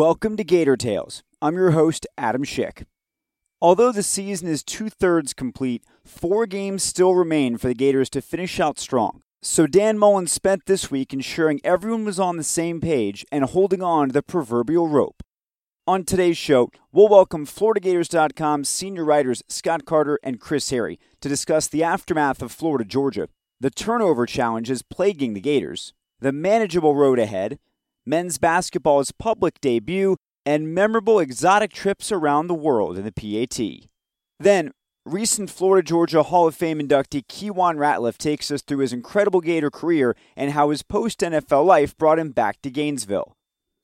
Welcome 0.00 0.38
to 0.38 0.44
Gator 0.44 0.78
Tales. 0.78 1.22
I'm 1.42 1.56
your 1.56 1.72
host, 1.72 2.06
Adam 2.16 2.42
Schick. 2.42 2.86
Although 3.60 3.92
the 3.92 4.02
season 4.02 4.48
is 4.48 4.64
two 4.64 4.88
thirds 4.88 5.34
complete, 5.34 5.84
four 6.06 6.46
games 6.46 6.82
still 6.82 7.14
remain 7.14 7.58
for 7.58 7.68
the 7.68 7.74
Gators 7.74 8.08
to 8.10 8.22
finish 8.22 8.58
out 8.58 8.78
strong. 8.78 9.20
So 9.42 9.66
Dan 9.66 9.98
Mullen 9.98 10.26
spent 10.26 10.64
this 10.64 10.90
week 10.90 11.12
ensuring 11.12 11.60
everyone 11.62 12.06
was 12.06 12.18
on 12.18 12.38
the 12.38 12.44
same 12.44 12.80
page 12.80 13.26
and 13.30 13.44
holding 13.44 13.82
on 13.82 14.08
to 14.08 14.14
the 14.14 14.22
proverbial 14.22 14.88
rope. 14.88 15.22
On 15.86 16.02
today's 16.02 16.38
show, 16.38 16.70
we'll 16.92 17.08
welcome 17.08 17.44
FloridaGators.com 17.44 18.64
senior 18.64 19.04
writers 19.04 19.42
Scott 19.48 19.84
Carter 19.84 20.18
and 20.22 20.40
Chris 20.40 20.70
Harry 20.70 20.98
to 21.20 21.28
discuss 21.28 21.68
the 21.68 21.84
aftermath 21.84 22.40
of 22.40 22.52
Florida 22.52 22.86
Georgia, 22.86 23.28
the 23.60 23.68
turnover 23.68 24.24
challenges 24.24 24.80
plaguing 24.80 25.34
the 25.34 25.42
Gators, 25.42 25.92
the 26.20 26.32
manageable 26.32 26.96
road 26.96 27.18
ahead, 27.18 27.58
men's 28.06 28.38
basketball's 28.38 29.12
public 29.12 29.60
debut, 29.60 30.16
and 30.46 30.74
memorable 30.74 31.18
exotic 31.18 31.72
trips 31.72 32.10
around 32.10 32.46
the 32.46 32.54
world 32.54 32.96
in 32.96 33.04
the 33.04 33.12
PAT. 33.12 33.88
Then, 34.38 34.72
recent 35.04 35.50
Florida 35.50 35.86
Georgia 35.86 36.22
Hall 36.22 36.48
of 36.48 36.54
Fame 36.54 36.80
inductee 36.80 37.26
Keiwan 37.26 37.76
Ratliff 37.76 38.16
takes 38.16 38.50
us 38.50 38.62
through 38.62 38.78
his 38.78 38.92
incredible 38.92 39.40
Gator 39.40 39.70
career 39.70 40.16
and 40.36 40.52
how 40.52 40.70
his 40.70 40.82
post 40.82 41.20
NFL 41.20 41.64
life 41.64 41.96
brought 41.96 42.18
him 42.18 42.30
back 42.30 42.60
to 42.62 42.70
Gainesville. 42.70 43.36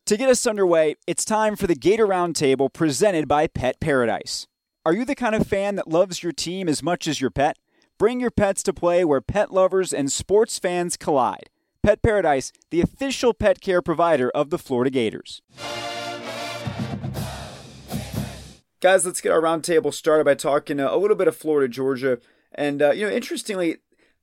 To 0.06 0.16
get 0.16 0.30
us 0.30 0.46
underway, 0.46 0.94
it's 1.06 1.24
time 1.24 1.56
for 1.56 1.66
the 1.66 1.74
Gator 1.74 2.06
Roundtable 2.06 2.72
presented 2.72 3.26
by 3.26 3.48
Pet 3.48 3.80
Paradise. 3.80 4.46
Are 4.84 4.92
you 4.92 5.04
the 5.04 5.16
kind 5.16 5.34
of 5.34 5.46
fan 5.46 5.74
that 5.74 5.88
loves 5.88 6.22
your 6.22 6.32
team 6.32 6.68
as 6.68 6.80
much 6.80 7.08
as 7.08 7.20
your 7.20 7.30
pet? 7.30 7.56
Bring 7.98 8.20
your 8.20 8.30
pets 8.30 8.62
to 8.64 8.72
play 8.72 9.04
where 9.04 9.20
pet 9.20 9.50
lovers 9.50 9.92
and 9.92 10.12
sports 10.12 10.60
fans 10.60 10.96
collide. 10.96 11.50
Pet 11.86 12.02
Paradise, 12.02 12.52
the 12.70 12.80
official 12.80 13.32
pet 13.32 13.60
care 13.60 13.80
provider 13.80 14.28
of 14.30 14.50
the 14.50 14.58
Florida 14.58 14.90
Gators. 14.90 15.40
Guys, 18.80 19.06
let's 19.06 19.20
get 19.20 19.30
our 19.30 19.40
roundtable 19.40 19.94
started 19.94 20.24
by 20.24 20.34
talking 20.34 20.80
a 20.80 20.96
little 20.96 21.16
bit 21.16 21.28
of 21.28 21.36
Florida, 21.36 21.72
Georgia. 21.72 22.18
And, 22.50 22.82
uh, 22.82 22.90
you 22.90 23.06
know, 23.06 23.12
interestingly, 23.12 23.76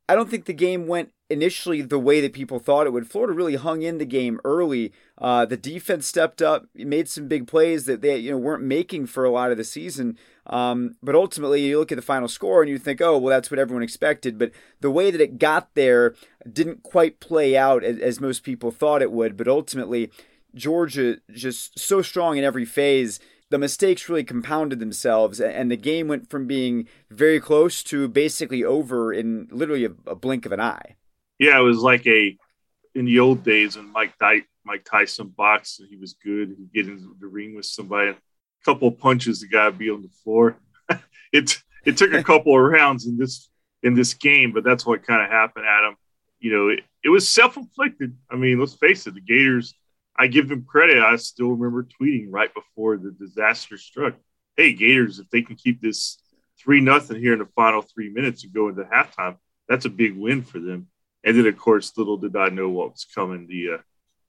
I 0.10 0.16
don't 0.16 0.30
think 0.30 0.44
the 0.44 0.52
game 0.52 0.88
went 0.88 1.14
initially 1.34 1.82
the 1.82 2.00
way 2.00 2.22
that 2.22 2.32
people 2.32 2.60
thought 2.60 2.88
it 2.88 2.94
would. 2.94 3.10
Florida 3.10 3.34
really 3.34 3.56
hung 3.56 3.82
in 3.82 3.98
the 3.98 4.06
game 4.06 4.40
early. 4.46 4.94
Uh, 5.18 5.46
the 5.46 5.58
defense 5.58 6.08
stepped 6.08 6.42
up, 6.42 6.66
made 6.76 7.10
some 7.10 7.28
big 7.28 7.48
plays 7.48 7.86
that 7.86 8.02
they 8.02 8.18
you 8.18 8.32
know 8.32 8.38
weren't 8.38 8.64
making 8.64 9.08
for 9.08 9.26
a 9.26 9.30
lot 9.30 9.52
of 9.52 9.58
the 9.58 9.64
season. 9.64 10.18
Um, 10.48 10.96
but 11.02 11.16
ultimately, 11.16 11.66
you 11.66 11.80
look 11.80 11.92
at 11.92 11.98
the 11.98 12.02
final 12.02 12.28
score 12.28 12.62
and 12.62 12.70
you 12.70 12.78
think, 12.78 13.02
oh, 13.02 13.18
well, 13.18 13.36
that's 13.36 13.52
what 13.52 13.60
everyone 13.60 13.84
expected. 13.84 14.38
But 14.38 14.52
the 14.80 14.92
way 14.92 15.12
that 15.12 15.22
it 15.22 15.40
got 15.40 15.74
there 15.74 16.16
didn't 16.52 16.84
quite 16.84 17.20
play 17.20 17.58
out 17.58 17.84
as, 17.84 17.98
as 18.00 18.22
most 18.22 18.44
people 18.44 18.72
thought 18.72 19.02
it 19.02 19.12
would. 19.12 19.36
But 19.36 19.48
ultimately, 19.48 20.12
Georgia 20.56 21.18
just 21.32 21.80
so 21.80 22.02
strong 22.02 22.38
in 22.38 22.44
every 22.44 22.66
phase 22.66 23.20
the 23.54 23.60
mistakes 23.60 24.10
really 24.10 24.24
compounded 24.24 24.80
themselves, 24.80 25.40
and 25.40 25.70
the 25.70 25.78
game 25.78 26.08
went 26.08 26.28
from 26.28 26.48
being 26.48 26.88
very 27.12 27.40
close 27.40 27.84
to 27.84 28.08
basically 28.08 28.64
over 28.64 29.14
in 29.14 29.48
literally 29.52 29.86
a, 29.86 29.92
a 30.08 30.16
blink 30.16 30.48
of 30.48 30.52
an 30.52 30.60
eye. 30.60 30.96
Yeah, 31.44 31.60
it 31.60 31.64
was 31.64 31.80
like 31.80 32.06
a 32.08 32.38
in 32.96 33.06
the 33.06 33.20
old 33.20 33.44
days 33.44 33.76
when 33.76 33.92
Mike 33.92 34.18
Ty- 34.20 34.46
Mike 34.66 34.86
Tyson 34.86 35.28
boxed 35.28 35.80
and 35.80 35.90
he 35.90 35.98
was 35.98 36.14
good. 36.14 36.56
He'd 36.58 36.74
get 36.74 36.92
into 36.92 37.16
the 37.20 37.28
ring 37.28 37.56
with 37.56 37.66
somebody, 37.66 38.12
a 38.12 38.16
couple 38.64 38.88
of 38.88 39.00
punches, 39.00 39.42
the 39.42 39.48
guy 39.48 39.66
would 39.66 39.78
be 39.78 39.90
on 39.90 40.02
the 40.02 40.10
floor. 40.24 40.58
it 41.34 41.62
it 41.86 41.98
took 41.98 42.14
a 42.14 42.24
couple 42.32 42.56
of 42.56 42.72
rounds 42.72 43.06
in 43.08 43.18
this 43.18 43.50
in 43.82 43.94
this 43.94 44.14
game, 44.14 44.52
but 44.54 44.64
that's 44.64 44.86
what 44.86 45.06
kind 45.06 45.22
of 45.22 45.30
happened, 45.30 45.66
Adam. 45.68 45.96
You 46.40 46.52
know, 46.52 46.68
it, 46.70 46.82
it 47.04 47.10
was 47.10 47.28
self 47.28 47.58
inflicted. 47.58 48.16
I 48.30 48.36
mean, 48.36 48.60
let's 48.60 48.76
face 48.76 49.08
it, 49.08 49.14
the 49.14 49.22
Gators 49.22 49.74
I 50.16 50.28
give 50.28 50.48
them 50.50 50.64
credit. 50.64 51.00
I 51.00 51.16
still 51.16 51.52
remember 51.52 51.88
tweeting 52.02 52.28
right 52.30 52.54
before 52.54 52.98
the 52.98 53.12
disaster 53.12 53.78
struck. 53.78 54.16
Hey, 54.56 54.74
Gators, 54.74 55.20
if 55.20 55.30
they 55.30 55.42
can 55.42 55.56
keep 55.56 55.82
this 55.82 56.20
three 56.60 56.82
nothing 56.82 57.20
here 57.20 57.34
in 57.34 57.40
the 57.40 57.48
final 57.56 57.82
three 57.82 58.10
minutes 58.10 58.44
and 58.44 58.54
go 58.54 58.70
into 58.70 58.84
halftime, 58.84 59.38
that's 59.68 59.86
a 59.86 59.90
big 59.90 60.16
win 60.16 60.44
for 60.44 60.60
them. 60.60 60.88
And 61.24 61.38
then, 61.38 61.48
of 61.48 61.58
course, 61.58 61.98
little 61.98 62.18
did 62.18 62.36
I 62.36 62.50
know 62.50 62.70
what 62.70 62.92
was 62.92 63.06
coming. 63.06 63.48
The 63.48 63.76
uh, 63.76 63.82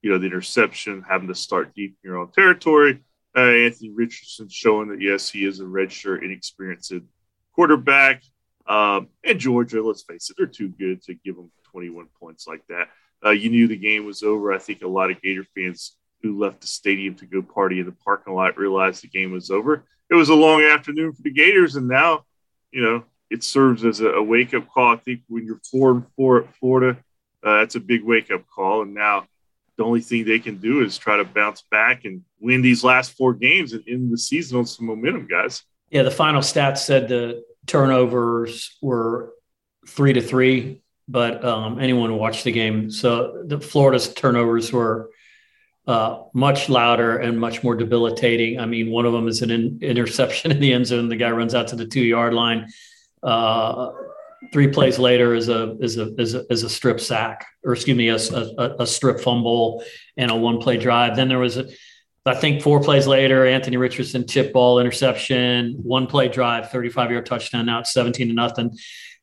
you 0.02 0.10
know 0.10 0.18
the 0.18 0.26
interception, 0.26 1.04
having 1.08 1.28
to 1.28 1.34
start 1.34 1.74
deep 1.74 1.96
in 2.02 2.08
your 2.08 2.18
own 2.18 2.30
territory. 2.30 3.02
Uh, 3.36 3.40
Anthony 3.40 3.90
Richardson 3.90 4.48
showing 4.48 4.88
that 4.88 5.00
yes, 5.00 5.28
he 5.28 5.44
is 5.44 5.60
a 5.60 5.64
redshirt, 5.64 6.22
inexperienced 6.22 6.92
quarterback. 7.54 8.22
Um, 8.66 9.08
and 9.24 9.38
Georgia, 9.38 9.82
let's 9.82 10.02
face 10.02 10.30
it, 10.30 10.36
they're 10.38 10.46
too 10.46 10.68
good 10.68 11.02
to 11.04 11.14
give 11.14 11.36
them 11.36 11.50
21 11.72 12.06
points 12.18 12.46
like 12.46 12.66
that. 12.68 12.88
Uh, 13.24 13.30
you 13.30 13.50
knew 13.50 13.66
the 13.66 13.76
game 13.76 14.06
was 14.06 14.22
over. 14.22 14.52
I 14.52 14.58
think 14.58 14.82
a 14.82 14.88
lot 14.88 15.10
of 15.10 15.20
Gator 15.20 15.46
fans 15.54 15.96
who 16.22 16.38
left 16.38 16.60
the 16.60 16.66
stadium 16.66 17.14
to 17.16 17.26
go 17.26 17.42
party 17.42 17.80
in 17.80 17.86
the 17.86 17.92
parking 17.92 18.34
lot 18.34 18.56
realized 18.56 19.02
the 19.02 19.08
game 19.08 19.32
was 19.32 19.50
over. 19.50 19.84
It 20.10 20.14
was 20.14 20.28
a 20.28 20.34
long 20.34 20.62
afternoon 20.62 21.12
for 21.12 21.22
the 21.22 21.32
Gators, 21.32 21.76
and 21.76 21.88
now, 21.88 22.24
you 22.70 22.82
know, 22.82 23.04
it 23.34 23.44
serves 23.44 23.84
as 23.84 24.00
a, 24.00 24.10
a 24.10 24.22
wake 24.22 24.54
up 24.54 24.68
call. 24.68 24.94
I 24.94 24.96
think 24.96 25.20
when 25.28 25.44
you're 25.44 25.60
four 25.70 25.90
and 25.90 26.04
four 26.16 26.42
at 26.42 26.54
Florida, 26.56 26.98
uh, 27.42 27.58
that's 27.58 27.74
a 27.74 27.80
big 27.80 28.02
wake 28.04 28.30
up 28.30 28.42
call. 28.48 28.82
And 28.82 28.94
now 28.94 29.26
the 29.76 29.84
only 29.84 30.00
thing 30.00 30.24
they 30.24 30.38
can 30.38 30.56
do 30.58 30.82
is 30.82 30.96
try 30.96 31.16
to 31.16 31.24
bounce 31.24 31.62
back 31.70 32.04
and 32.04 32.22
win 32.40 32.62
these 32.62 32.84
last 32.84 33.16
four 33.16 33.34
games 33.34 33.72
and 33.72 33.82
end 33.88 34.12
the 34.12 34.18
season 34.18 34.58
on 34.58 34.66
some 34.66 34.86
momentum, 34.86 35.26
guys. 35.26 35.62
Yeah, 35.90 36.02
the 36.02 36.10
final 36.10 36.40
stats 36.40 36.78
said 36.78 37.08
the 37.08 37.44
turnovers 37.66 38.76
were 38.80 39.32
three 39.86 40.12
to 40.12 40.20
three 40.20 40.82
but 41.08 41.44
um, 41.44 41.78
anyone 41.78 42.10
who 42.10 42.16
watched 42.16 42.44
the 42.44 42.52
game, 42.52 42.90
so 42.90 43.42
the 43.44 43.60
Florida's 43.60 44.12
turnovers 44.14 44.72
were 44.72 45.10
uh, 45.86 46.22
much 46.32 46.70
louder 46.70 47.18
and 47.18 47.38
much 47.38 47.62
more 47.62 47.74
debilitating. 47.74 48.58
I 48.58 48.64
mean, 48.64 48.90
one 48.90 49.04
of 49.04 49.12
them 49.12 49.28
is 49.28 49.42
an 49.42 49.50
in- 49.50 49.78
interception 49.82 50.50
in 50.50 50.60
the 50.60 50.72
end 50.72 50.86
zone. 50.86 51.08
The 51.08 51.16
guy 51.16 51.30
runs 51.30 51.54
out 51.54 51.68
to 51.68 51.76
the 51.76 51.86
two 51.86 52.02
yard 52.02 52.32
line. 52.32 52.68
Uh, 53.24 53.92
three 54.52 54.68
plays 54.68 54.98
later 54.98 55.34
is 55.34 55.48
a 55.48 55.76
is 55.78 55.96
a 55.98 56.14
is 56.20 56.34
a, 56.34 56.44
is 56.52 56.62
a 56.62 56.68
strip 56.68 57.00
sack, 57.00 57.46
or 57.64 57.72
excuse 57.72 57.96
me, 57.96 58.08
a, 58.08 58.16
a, 58.16 58.82
a 58.82 58.86
strip 58.86 59.20
fumble 59.20 59.82
and 60.16 60.30
a 60.30 60.36
one 60.36 60.58
play 60.58 60.76
drive. 60.76 61.16
Then 61.16 61.28
there 61.28 61.38
was 61.38 61.56
a 61.56 61.68
I 62.26 62.34
think 62.34 62.62
four 62.62 62.80
plays 62.80 63.06
later, 63.06 63.46
Anthony 63.46 63.76
Richardson 63.76 64.26
tip 64.26 64.52
ball 64.52 64.78
interception, 64.78 65.74
one 65.82 66.06
play 66.06 66.28
drive, 66.28 66.70
35 66.70 67.10
yard 67.10 67.26
touchdown. 67.26 67.66
Now 67.66 67.80
it's 67.80 67.92
17 67.92 68.28
to 68.28 68.34
nothing. 68.34 68.70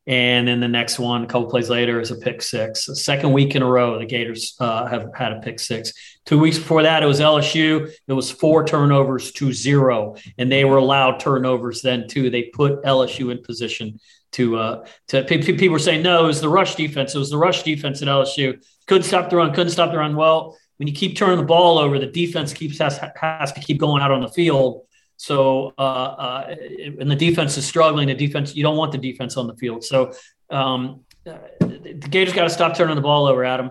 And 0.08 0.48
then 0.48 0.60
the 0.60 0.68
next 0.68 0.98
one, 0.98 1.24
a 1.24 1.28
couple 1.28 1.48
plays 1.48 1.70
later, 1.70 2.00
is 2.00 2.10
a 2.10 2.16
pick 2.16 2.42
six. 2.42 2.88
The 2.88 2.96
second 2.96 3.34
week 3.34 3.56
in 3.56 3.62
a 3.62 3.68
row, 3.68 4.00
the 4.00 4.06
Gators 4.06 4.56
uh, 4.60 4.88
have 4.88 5.12
had 5.16 5.32
a 5.32 5.40
pick 5.42 5.60
six. 5.60 5.94
Two 6.26 6.40
weeks 6.40 6.58
before 6.58 6.84
that, 6.84 7.04
it 7.04 7.06
was 7.06 7.20
LSU. 7.20 7.92
It 8.08 8.14
was 8.14 8.32
four 8.32 8.66
turnovers 8.66 9.32
to 9.34 9.54
zero, 9.54 10.16
and 10.40 10.52
they 10.52 10.66
were 10.66 10.78
allowed 10.78 11.20
turnovers 11.20 11.84
then 11.84 12.08
too. 12.08 12.32
They 12.32 12.44
put 12.44 12.84
LSU 12.84 13.32
in 13.32 13.44
position 13.44 14.00
to 14.32 14.58
uh, 14.58 14.86
to 15.10 15.24
people 15.24 15.70
were 15.70 15.80
saying 15.80 16.02
no, 16.02 16.24
it 16.24 16.28
was 16.28 16.42
the 16.42 16.50
rush 16.50 16.76
defense. 16.76 17.14
It 17.14 17.20
was 17.20 17.30
the 17.30 17.38
rush 17.38 17.64
defense 17.64 18.02
at 18.02 18.08
LSU. 18.08 18.64
Couldn't 18.88 19.04
stop 19.04 19.30
the 19.30 19.36
run. 19.36 19.54
Couldn't 19.54 19.72
stop 19.72 19.92
the 19.92 19.98
run. 19.98 20.16
Well, 20.16 20.58
when 20.78 20.88
you 20.88 20.96
keep 20.96 21.16
turning 21.16 21.38
the 21.38 21.46
ball 21.46 21.78
over, 21.78 22.00
the 22.00 22.08
defense 22.08 22.54
keeps 22.54 22.80
has, 22.80 23.00
has 23.20 23.52
to 23.52 23.60
keep 23.60 23.78
going 23.78 24.02
out 24.02 24.12
on 24.12 24.22
the 24.22 24.30
field 24.30 24.88
so, 25.22 25.72
uh, 25.78 25.82
uh, 25.82 26.56
and 27.00 27.12
the 27.12 27.16
defense 27.16 27.56
is 27.56 27.64
struggling. 27.64 28.08
The 28.08 28.16
defense, 28.16 28.56
you 28.56 28.64
don't 28.64 28.76
want 28.76 28.92
the 28.92 28.98
defense 28.98 29.38
on 29.38 29.46
the 29.46 29.54
field. 29.54 29.84
So, 29.84 30.14
um, 30.50 31.02
the 31.24 32.08
Gators 32.10 32.34
got 32.34 32.46
to 32.46 32.50
stop 32.50 32.76
turning 32.76 32.96
the 32.96 33.04
ball 33.04 33.28
over, 33.28 33.46
Adam, 33.46 33.70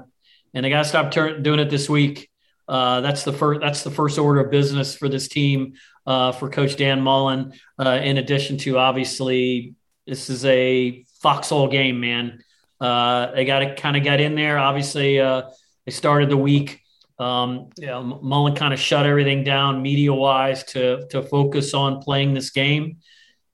and 0.55 0.65
they 0.65 0.71
got 0.71 0.85
to 0.85 0.89
stop 0.89 1.11
doing 1.11 1.59
it 1.59 1.69
this 1.69 1.89
week. 1.89 2.31
Uh, 2.69 3.01
that's 3.01 3.25
the 3.25 3.33
first. 3.33 3.61
That's 3.61 3.83
the 3.83 3.91
first 3.91 4.17
order 4.17 4.39
of 4.39 4.53
business 4.53 4.95
for 4.95 5.09
this 5.09 5.27
team, 5.27 5.73
uh, 6.07 6.31
for 6.31 6.49
Coach 6.49 6.77
Dan 6.77 7.01
Mullen. 7.01 7.53
Uh, 7.77 7.99
in 8.01 8.19
addition 8.19 8.57
to 8.59 8.79
obviously, 8.79 9.75
this 10.07 10.31
is 10.31 10.45
a 10.45 11.05
foxhole 11.21 11.67
game, 11.67 11.99
man. 11.99 12.45
Uh, 12.81 13.33
they 13.33 13.45
got 13.45 13.59
to 13.59 13.75
kind 13.75 13.97
of 13.97 14.05
get 14.05 14.21
in 14.21 14.37
there. 14.37 14.57
Obviously, 14.57 15.19
they 15.19 15.91
started 15.91 16.31
the 16.31 16.37
week 16.37 16.81
um, 17.21 17.69
you 17.79 17.87
know, 17.87 18.03
Mullen 18.03 18.55
kind 18.55 18.73
of 18.73 18.81
shut 18.81 19.07
everything 19.07 19.45
down 19.45 19.83
media 19.83 20.13
wise 20.13 20.65
to 20.65 21.07
to 21.09 21.23
focus 21.23 21.75
on 21.75 22.01
playing 22.03 22.35
this 22.35 22.51
game. 22.51 22.99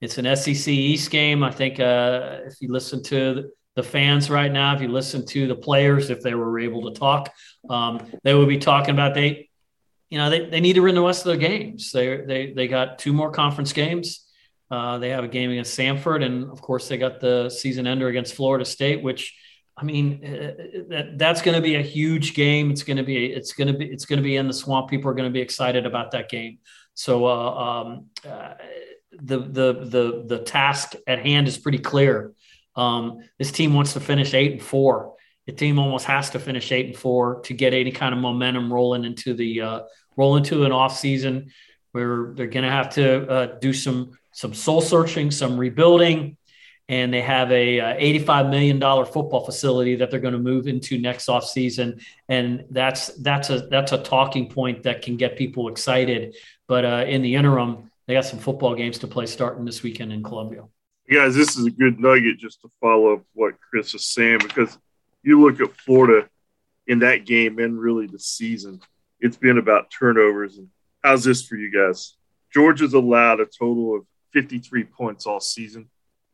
It's 0.01 0.17
an 0.17 0.35
SEC 0.35 0.67
East 0.67 1.11
game. 1.11 1.43
I 1.43 1.51
think 1.51 1.79
uh, 1.79 2.39
if 2.45 2.55
you 2.61 2.71
listen 2.71 3.03
to 3.03 3.51
the 3.75 3.83
fans 3.83 4.29
right 4.29 4.51
now, 4.51 4.75
if 4.75 4.81
you 4.81 4.87
listen 4.87 5.25
to 5.27 5.47
the 5.47 5.55
players, 5.55 6.09
if 6.09 6.21
they 6.21 6.33
were 6.33 6.59
able 6.59 6.91
to 6.91 6.99
talk, 6.99 7.33
um, 7.69 7.99
they 8.23 8.33
would 8.33 8.47
be 8.47 8.57
talking 8.57 8.93
about 8.93 9.13
they 9.13 9.47
you 10.09 10.17
know, 10.17 10.29
they, 10.29 10.49
they 10.49 10.61
need 10.61 10.73
to 10.73 10.79
win 10.79 10.95
the 10.95 11.01
rest 11.01 11.25
of 11.25 11.37
their 11.37 11.49
games. 11.49 11.91
They 11.91 12.17
they 12.17 12.53
they 12.53 12.67
got 12.67 12.99
two 12.99 13.13
more 13.13 13.31
conference 13.31 13.73
games. 13.73 14.25
Uh, 14.69 14.97
they 14.97 15.09
have 15.09 15.23
a 15.23 15.27
game 15.27 15.51
against 15.51 15.77
Samford, 15.77 16.23
and 16.23 16.49
of 16.49 16.61
course, 16.61 16.87
they 16.87 16.97
got 16.97 17.19
the 17.19 17.49
season 17.49 17.87
ender 17.87 18.07
against 18.07 18.33
Florida 18.33 18.65
State, 18.65 19.03
which 19.03 19.35
I 19.77 19.83
mean, 19.83 20.21
uh, 20.23 20.27
uh, 20.27 20.83
that 20.89 21.17
that's 21.17 21.41
going 21.41 21.55
to 21.55 21.61
be 21.61 21.75
a 21.75 21.81
huge 21.81 22.33
game. 22.33 22.71
It's 22.71 22.83
going 22.83 22.97
to 22.97 23.03
be 23.03 23.27
it's 23.27 23.53
going 23.53 23.67
to 23.67 23.77
be 23.77 23.85
it's 23.85 24.05
going 24.05 24.17
to 24.17 24.23
be 24.23 24.35
in 24.35 24.47
the 24.47 24.53
swamp. 24.53 24.89
People 24.89 25.11
are 25.11 25.13
going 25.13 25.29
to 25.29 25.33
be 25.33 25.41
excited 25.41 25.85
about 25.85 26.11
that 26.11 26.29
game. 26.29 26.57
So 26.95 27.27
uh, 27.27 27.51
um, 27.53 28.05
uh, 28.27 28.53
the 29.11 29.37
the 29.37 29.73
the 29.73 30.23
the 30.25 30.39
task 30.39 30.95
at 31.05 31.19
hand 31.19 31.47
is 31.47 31.57
pretty 31.57 31.77
clear. 31.77 32.33
Um, 32.75 33.19
this 33.37 33.51
team 33.51 33.73
wants 33.73 33.93
to 33.93 33.99
finish 33.99 34.33
eight 34.33 34.53
and 34.53 34.61
four. 34.61 35.15
The 35.45 35.51
team 35.53 35.79
almost 35.79 36.05
has 36.05 36.31
to 36.31 36.39
finish 36.39 36.71
eight 36.71 36.87
and 36.87 36.95
four 36.95 37.41
to 37.41 37.53
get 37.53 37.73
any 37.73 37.91
kind 37.91 38.13
of 38.13 38.19
momentum 38.19 38.73
rolling 38.73 39.05
into 39.05 39.35
the 39.35 39.61
uh, 39.61 39.79
roll 40.15 40.37
into 40.37 40.65
an 40.65 40.71
off 40.71 40.97
season 40.97 41.51
where 41.91 42.33
they're 42.35 42.47
going 42.47 42.65
to 42.65 42.71
have 42.71 42.89
to 42.95 43.29
uh, 43.29 43.45
do 43.59 43.73
some 43.73 44.17
some 44.33 44.53
soul 44.53 44.81
searching, 44.81 45.31
some 45.31 45.57
rebuilding, 45.57 46.37
and 46.89 47.13
they 47.13 47.21
have 47.21 47.51
a, 47.51 47.79
uh, 47.79 47.95
85 47.97 48.47
million 48.47 48.79
dollar 48.79 49.05
football 49.05 49.45
facility 49.45 49.95
that 49.95 50.09
they're 50.09 50.19
going 50.19 50.33
to 50.33 50.39
move 50.39 50.67
into 50.67 50.97
next 50.97 51.27
off 51.27 51.45
season, 51.45 51.99
and 52.29 52.65
that's 52.69 53.07
that's 53.21 53.49
a 53.49 53.67
that's 53.67 53.91
a 53.91 53.97
talking 53.97 54.49
point 54.49 54.83
that 54.83 55.01
can 55.01 55.17
get 55.17 55.37
people 55.37 55.67
excited. 55.67 56.35
But 56.67 56.85
uh, 56.85 57.05
in 57.07 57.21
the 57.21 57.35
interim, 57.35 57.91
they 58.05 58.13
got 58.13 58.25
some 58.25 58.39
football 58.39 58.75
games 58.75 58.99
to 58.99 59.07
play 59.07 59.25
starting 59.25 59.65
this 59.65 59.83
weekend 59.83 60.13
in 60.13 60.23
Columbia. 60.23 60.63
Guys, 61.11 61.35
this 61.35 61.57
is 61.57 61.65
a 61.65 61.71
good 61.71 61.99
nugget 61.99 62.37
just 62.37 62.61
to 62.61 62.71
follow 62.81 63.13
up 63.13 63.23
what 63.33 63.55
Chris 63.59 63.93
is 63.93 64.05
saying 64.05 64.39
because 64.39 64.77
you 65.23 65.41
look 65.41 65.61
at 65.61 65.75
Florida 65.77 66.27
in 66.87 66.99
that 66.99 67.25
game 67.25 67.59
and 67.59 67.79
really 67.79 68.07
the 68.07 68.19
season, 68.19 68.81
it's 69.19 69.37
been 69.37 69.57
about 69.57 69.91
turnovers. 69.91 70.57
And 70.57 70.69
how's 71.03 71.23
this 71.23 71.45
for 71.45 71.55
you 71.55 71.71
guys? 71.71 72.15
Georgia's 72.53 72.93
allowed 72.93 73.39
a 73.39 73.45
total 73.45 73.95
of 73.95 74.05
53 74.33 74.85
points 74.85 75.25
all 75.25 75.39
season. 75.39 75.89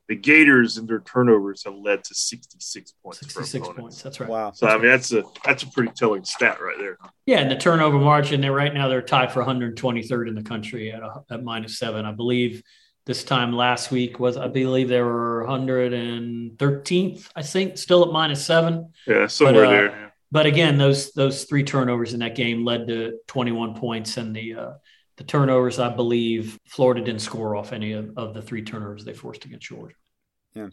The 0.09 0.15
Gators 0.15 0.77
and 0.77 0.87
their 0.87 0.99
turnovers 0.99 1.63
have 1.63 1.75
led 1.75 2.03
to 2.03 2.13
66 2.13 2.93
points. 3.01 3.19
66 3.19 3.69
points. 3.69 4.01
That's 4.01 4.19
right. 4.19 4.29
Wow. 4.29 4.51
So 4.51 4.67
I 4.67 4.77
mean, 4.77 4.87
that's 4.87 5.13
a 5.13 5.23
that's 5.45 5.63
a 5.63 5.67
pretty 5.71 5.93
telling 5.95 6.25
stat 6.25 6.61
right 6.61 6.75
there. 6.77 6.97
Yeah, 7.25 7.39
and 7.39 7.49
the 7.49 7.55
turnover 7.55 7.97
margin. 7.97 8.41
They 8.41 8.49
right 8.49 8.73
now 8.73 8.89
they're 8.89 9.01
tied 9.01 9.31
for 9.31 9.43
123rd 9.43 10.27
in 10.27 10.35
the 10.35 10.43
country 10.43 10.91
at 10.91 11.01
a, 11.01 11.23
at 11.31 11.43
minus 11.43 11.79
seven. 11.79 12.05
I 12.05 12.11
believe 12.11 12.63
this 13.05 13.23
time 13.23 13.53
last 13.53 13.91
week 13.91 14.19
was 14.19 14.35
I 14.35 14.47
believe 14.47 14.89
they 14.89 15.01
were 15.01 15.45
113th. 15.47 17.29
I 17.35 17.41
think 17.41 17.77
still 17.77 18.05
at 18.05 18.11
minus 18.11 18.45
seven. 18.45 18.91
Yeah, 19.07 19.27
somewhere 19.27 19.65
but, 19.65 19.67
uh, 19.67 19.71
there. 19.71 19.85
Yeah. 19.85 20.09
But 20.31 20.45
again, 20.47 20.77
those 20.77 21.11
those 21.11 21.43
three 21.43 21.63
turnovers 21.63 22.13
in 22.13 22.21
that 22.21 22.35
game 22.35 22.65
led 22.65 22.87
to 22.87 23.19
21 23.27 23.75
points, 23.75 24.17
and 24.17 24.35
the 24.35 24.55
uh, 24.55 24.71
the 25.17 25.23
turnovers, 25.23 25.79
I 25.79 25.89
believe, 25.89 26.57
Florida 26.67 27.01
didn't 27.01 27.21
score 27.21 27.55
off 27.55 27.71
any 27.71 27.93
of, 27.93 28.17
of 28.17 28.33
the 28.33 28.41
three 28.41 28.63
turnovers 28.63 29.05
they 29.05 29.13
forced 29.13 29.45
against 29.45 29.67
Georgia. 29.67 29.95
Yeah. 30.53 30.69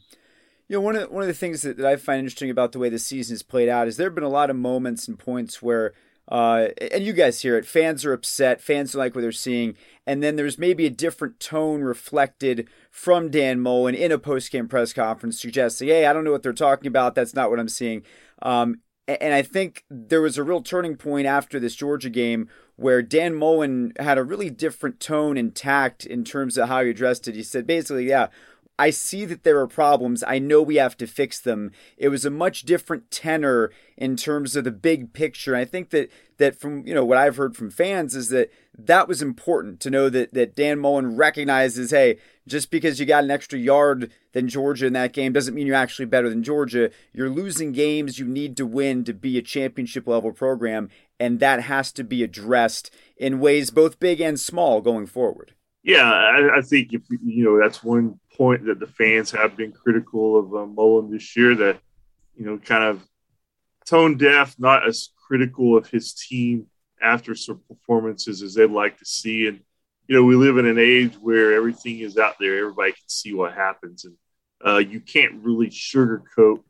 You 0.68 0.76
know, 0.76 0.80
one 0.80 0.96
of 0.96 1.02
the, 1.02 1.08
one 1.08 1.22
of 1.22 1.28
the 1.28 1.34
things 1.34 1.62
that, 1.62 1.76
that 1.78 1.86
I 1.86 1.96
find 1.96 2.20
interesting 2.20 2.50
about 2.50 2.72
the 2.72 2.78
way 2.78 2.88
the 2.88 2.98
season 2.98 3.34
has 3.34 3.42
played 3.42 3.68
out 3.68 3.88
is 3.88 3.96
there 3.96 4.06
have 4.06 4.14
been 4.14 4.24
a 4.24 4.28
lot 4.28 4.50
of 4.50 4.56
moments 4.56 5.08
and 5.08 5.18
points 5.18 5.60
where, 5.60 5.92
uh, 6.28 6.68
and 6.92 7.04
you 7.04 7.12
guys 7.12 7.42
hear 7.42 7.58
it, 7.58 7.66
fans 7.66 8.04
are 8.04 8.12
upset, 8.12 8.60
fans 8.60 8.92
don't 8.92 9.00
like 9.00 9.14
what 9.14 9.22
they're 9.22 9.32
seeing, 9.32 9.74
and 10.06 10.22
then 10.22 10.36
there's 10.36 10.58
maybe 10.58 10.86
a 10.86 10.90
different 10.90 11.40
tone 11.40 11.82
reflected 11.82 12.68
from 12.88 13.30
Dan 13.30 13.60
Mullen 13.60 13.96
in 13.96 14.12
a 14.12 14.18
post-game 14.18 14.68
press 14.68 14.92
conference 14.92 15.40
suggesting, 15.40 15.88
"Hey, 15.88 16.06
I 16.06 16.12
don't 16.12 16.22
know 16.22 16.30
what 16.30 16.44
they're 16.44 16.52
talking 16.52 16.86
about. 16.86 17.16
That's 17.16 17.34
not 17.34 17.50
what 17.50 17.58
I'm 17.58 17.68
seeing." 17.68 18.04
Um, 18.42 18.80
and 19.08 19.34
I 19.34 19.42
think 19.42 19.84
there 19.90 20.20
was 20.20 20.38
a 20.38 20.44
real 20.44 20.62
turning 20.62 20.96
point 20.96 21.26
after 21.26 21.58
this 21.58 21.74
Georgia 21.74 22.10
game 22.10 22.48
where 22.80 23.02
Dan 23.02 23.34
Mullen 23.34 23.92
had 23.98 24.16
a 24.16 24.24
really 24.24 24.48
different 24.48 25.00
tone 25.00 25.36
and 25.36 25.54
tact 25.54 26.06
in 26.06 26.24
terms 26.24 26.56
of 26.56 26.66
how 26.68 26.82
he 26.82 26.88
addressed 26.88 27.28
it. 27.28 27.34
He 27.34 27.42
said 27.42 27.66
basically, 27.66 28.08
yeah, 28.08 28.28
I 28.80 28.88
see 28.88 29.26
that 29.26 29.44
there 29.44 29.60
are 29.60 29.66
problems. 29.66 30.24
I 30.26 30.38
know 30.38 30.62
we 30.62 30.76
have 30.76 30.96
to 30.96 31.06
fix 31.06 31.38
them. 31.38 31.70
It 31.98 32.08
was 32.08 32.24
a 32.24 32.30
much 32.30 32.62
different 32.62 33.10
tenor 33.10 33.70
in 33.98 34.16
terms 34.16 34.56
of 34.56 34.64
the 34.64 34.70
big 34.70 35.12
picture. 35.12 35.52
And 35.52 35.60
I 35.60 35.66
think 35.66 35.90
that 35.90 36.10
that 36.38 36.58
from 36.58 36.86
you 36.86 36.94
know 36.94 37.04
what 37.04 37.18
I've 37.18 37.36
heard 37.36 37.54
from 37.54 37.70
fans 37.70 38.16
is 38.16 38.30
that 38.30 38.50
that 38.78 39.06
was 39.06 39.20
important 39.20 39.80
to 39.80 39.90
know 39.90 40.08
that 40.08 40.32
that 40.32 40.56
Dan 40.56 40.78
Mullen 40.78 41.14
recognizes, 41.18 41.90
hey, 41.90 42.16
just 42.48 42.70
because 42.70 42.98
you 42.98 43.04
got 43.04 43.22
an 43.22 43.30
extra 43.30 43.58
yard 43.58 44.10
than 44.32 44.48
Georgia 44.48 44.86
in 44.86 44.94
that 44.94 45.12
game 45.12 45.34
doesn't 45.34 45.54
mean 45.54 45.66
you're 45.66 45.76
actually 45.76 46.06
better 46.06 46.30
than 46.30 46.42
Georgia. 46.42 46.90
You're 47.12 47.28
losing 47.28 47.72
games 47.72 48.18
you 48.18 48.24
need 48.24 48.56
to 48.56 48.64
win 48.64 49.04
to 49.04 49.12
be 49.12 49.36
a 49.36 49.42
championship 49.42 50.08
level 50.08 50.32
program, 50.32 50.88
and 51.18 51.38
that 51.40 51.64
has 51.64 51.92
to 51.92 52.02
be 52.02 52.22
addressed 52.22 52.90
in 53.18 53.40
ways 53.40 53.70
both 53.70 54.00
big 54.00 54.22
and 54.22 54.40
small 54.40 54.80
going 54.80 55.04
forward. 55.04 55.52
Yeah, 55.82 56.10
I, 56.10 56.58
I 56.58 56.60
think 56.62 56.94
if 56.94 57.02
you 57.10 57.44
know 57.44 57.60
that's 57.60 57.84
one 57.84 58.18
point 58.40 58.64
that 58.64 58.80
the 58.80 58.86
fans 58.86 59.30
have 59.30 59.54
been 59.54 59.70
critical 59.70 60.38
of 60.38 60.54
uh, 60.54 60.64
Mullen 60.64 61.10
this 61.10 61.36
year. 61.36 61.54
That 61.54 61.78
you 62.34 62.46
know, 62.46 62.56
kind 62.56 62.84
of 62.84 63.06
tone 63.84 64.16
deaf, 64.16 64.54
not 64.58 64.88
as 64.88 65.10
critical 65.26 65.76
of 65.76 65.90
his 65.90 66.14
team 66.14 66.66
after 67.02 67.34
some 67.34 67.60
performances 67.68 68.42
as 68.42 68.54
they'd 68.54 68.70
like 68.70 68.96
to 68.96 69.04
see. 69.04 69.46
And 69.46 69.60
you 70.08 70.16
know, 70.16 70.24
we 70.24 70.36
live 70.36 70.56
in 70.56 70.64
an 70.64 70.78
age 70.78 71.16
where 71.20 71.52
everything 71.52 71.98
is 71.98 72.16
out 72.16 72.36
there; 72.40 72.56
everybody 72.56 72.92
can 72.92 73.08
see 73.08 73.34
what 73.34 73.52
happens, 73.52 74.06
and 74.06 74.16
uh, 74.66 74.78
you 74.78 75.00
can't 75.00 75.42
really 75.42 75.68
sugarcoat 75.68 76.62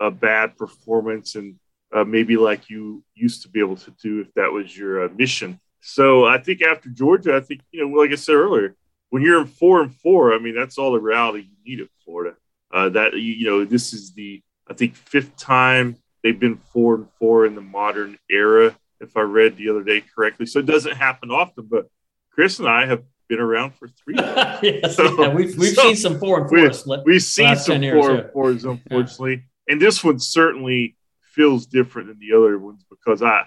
a 0.00 0.10
bad 0.10 0.56
performance 0.56 1.36
and 1.36 1.54
uh, 1.94 2.02
maybe 2.02 2.36
like 2.36 2.68
you 2.68 3.04
used 3.14 3.42
to 3.42 3.48
be 3.48 3.60
able 3.60 3.76
to 3.76 3.92
do 4.02 4.20
if 4.22 4.34
that 4.34 4.50
was 4.50 4.76
your 4.76 5.04
uh, 5.04 5.08
mission. 5.14 5.60
So 5.82 6.24
I 6.24 6.38
think 6.38 6.62
after 6.62 6.88
Georgia, 6.88 7.36
I 7.36 7.40
think 7.40 7.60
you 7.70 7.86
know, 7.86 7.96
like 7.96 8.10
I 8.10 8.16
said 8.16 8.34
earlier, 8.34 8.74
when 9.12 9.22
you're 9.22 9.42
in 9.42 9.46
four 9.46 9.82
and 9.82 9.94
four, 9.94 10.32
I 10.32 10.38
mean, 10.38 10.54
that's 10.54 10.78
all 10.78 10.92
the 10.92 10.98
reality 10.98 11.40
you 11.40 11.70
need 11.70 11.82
at 11.82 11.88
Florida. 12.02 12.34
Uh, 12.72 12.88
that 12.88 13.12
you, 13.12 13.44
know, 13.44 13.62
this 13.62 13.92
is 13.92 14.14
the 14.14 14.42
I 14.66 14.72
think 14.72 14.96
fifth 14.96 15.36
time 15.36 15.96
they've 16.22 16.40
been 16.40 16.56
four 16.56 16.94
and 16.94 17.06
four 17.18 17.44
in 17.44 17.54
the 17.54 17.60
modern 17.60 18.18
era, 18.30 18.74
if 19.00 19.14
I 19.14 19.20
read 19.20 19.58
the 19.58 19.68
other 19.68 19.84
day 19.84 20.00
correctly. 20.00 20.46
So 20.46 20.60
it 20.60 20.66
doesn't 20.66 20.96
happen 20.96 21.30
often, 21.30 21.68
but 21.70 21.88
Chris 22.30 22.58
and 22.58 22.66
I 22.66 22.86
have 22.86 23.02
been 23.28 23.38
around 23.38 23.74
for 23.74 23.88
three. 23.88 24.14
yes, 24.16 24.96
so, 24.96 25.20
yeah, 25.20 25.28
we've, 25.28 25.58
we've 25.58 25.74
so 25.74 25.82
seen 25.82 25.96
some 25.96 26.18
four 26.18 26.40
and 26.40 26.48
fours. 26.48 26.86
We, 26.86 26.96
we've 27.04 27.22
seen 27.22 27.54
some 27.56 27.82
years, 27.82 28.02
four 28.02 28.12
yeah. 28.12 28.20
and 28.22 28.30
fours, 28.32 28.64
unfortunately, 28.64 29.44
yeah. 29.68 29.74
and 29.74 29.82
this 29.82 30.02
one 30.02 30.20
certainly 30.20 30.96
feels 31.20 31.66
different 31.66 32.08
than 32.08 32.18
the 32.18 32.34
other 32.34 32.58
ones 32.58 32.82
because 32.88 33.22
I 33.22 33.42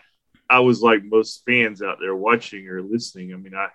I 0.47 0.59
was 0.59 0.83
like 0.83 1.03
most 1.03 1.41
fans 1.43 1.81
out 1.81 1.97
there 1.99 2.15
watching 2.15 2.69
or 2.69 2.83
listening. 2.83 3.33
I 3.33 3.37
mean, 3.37 3.55
I 3.55 3.69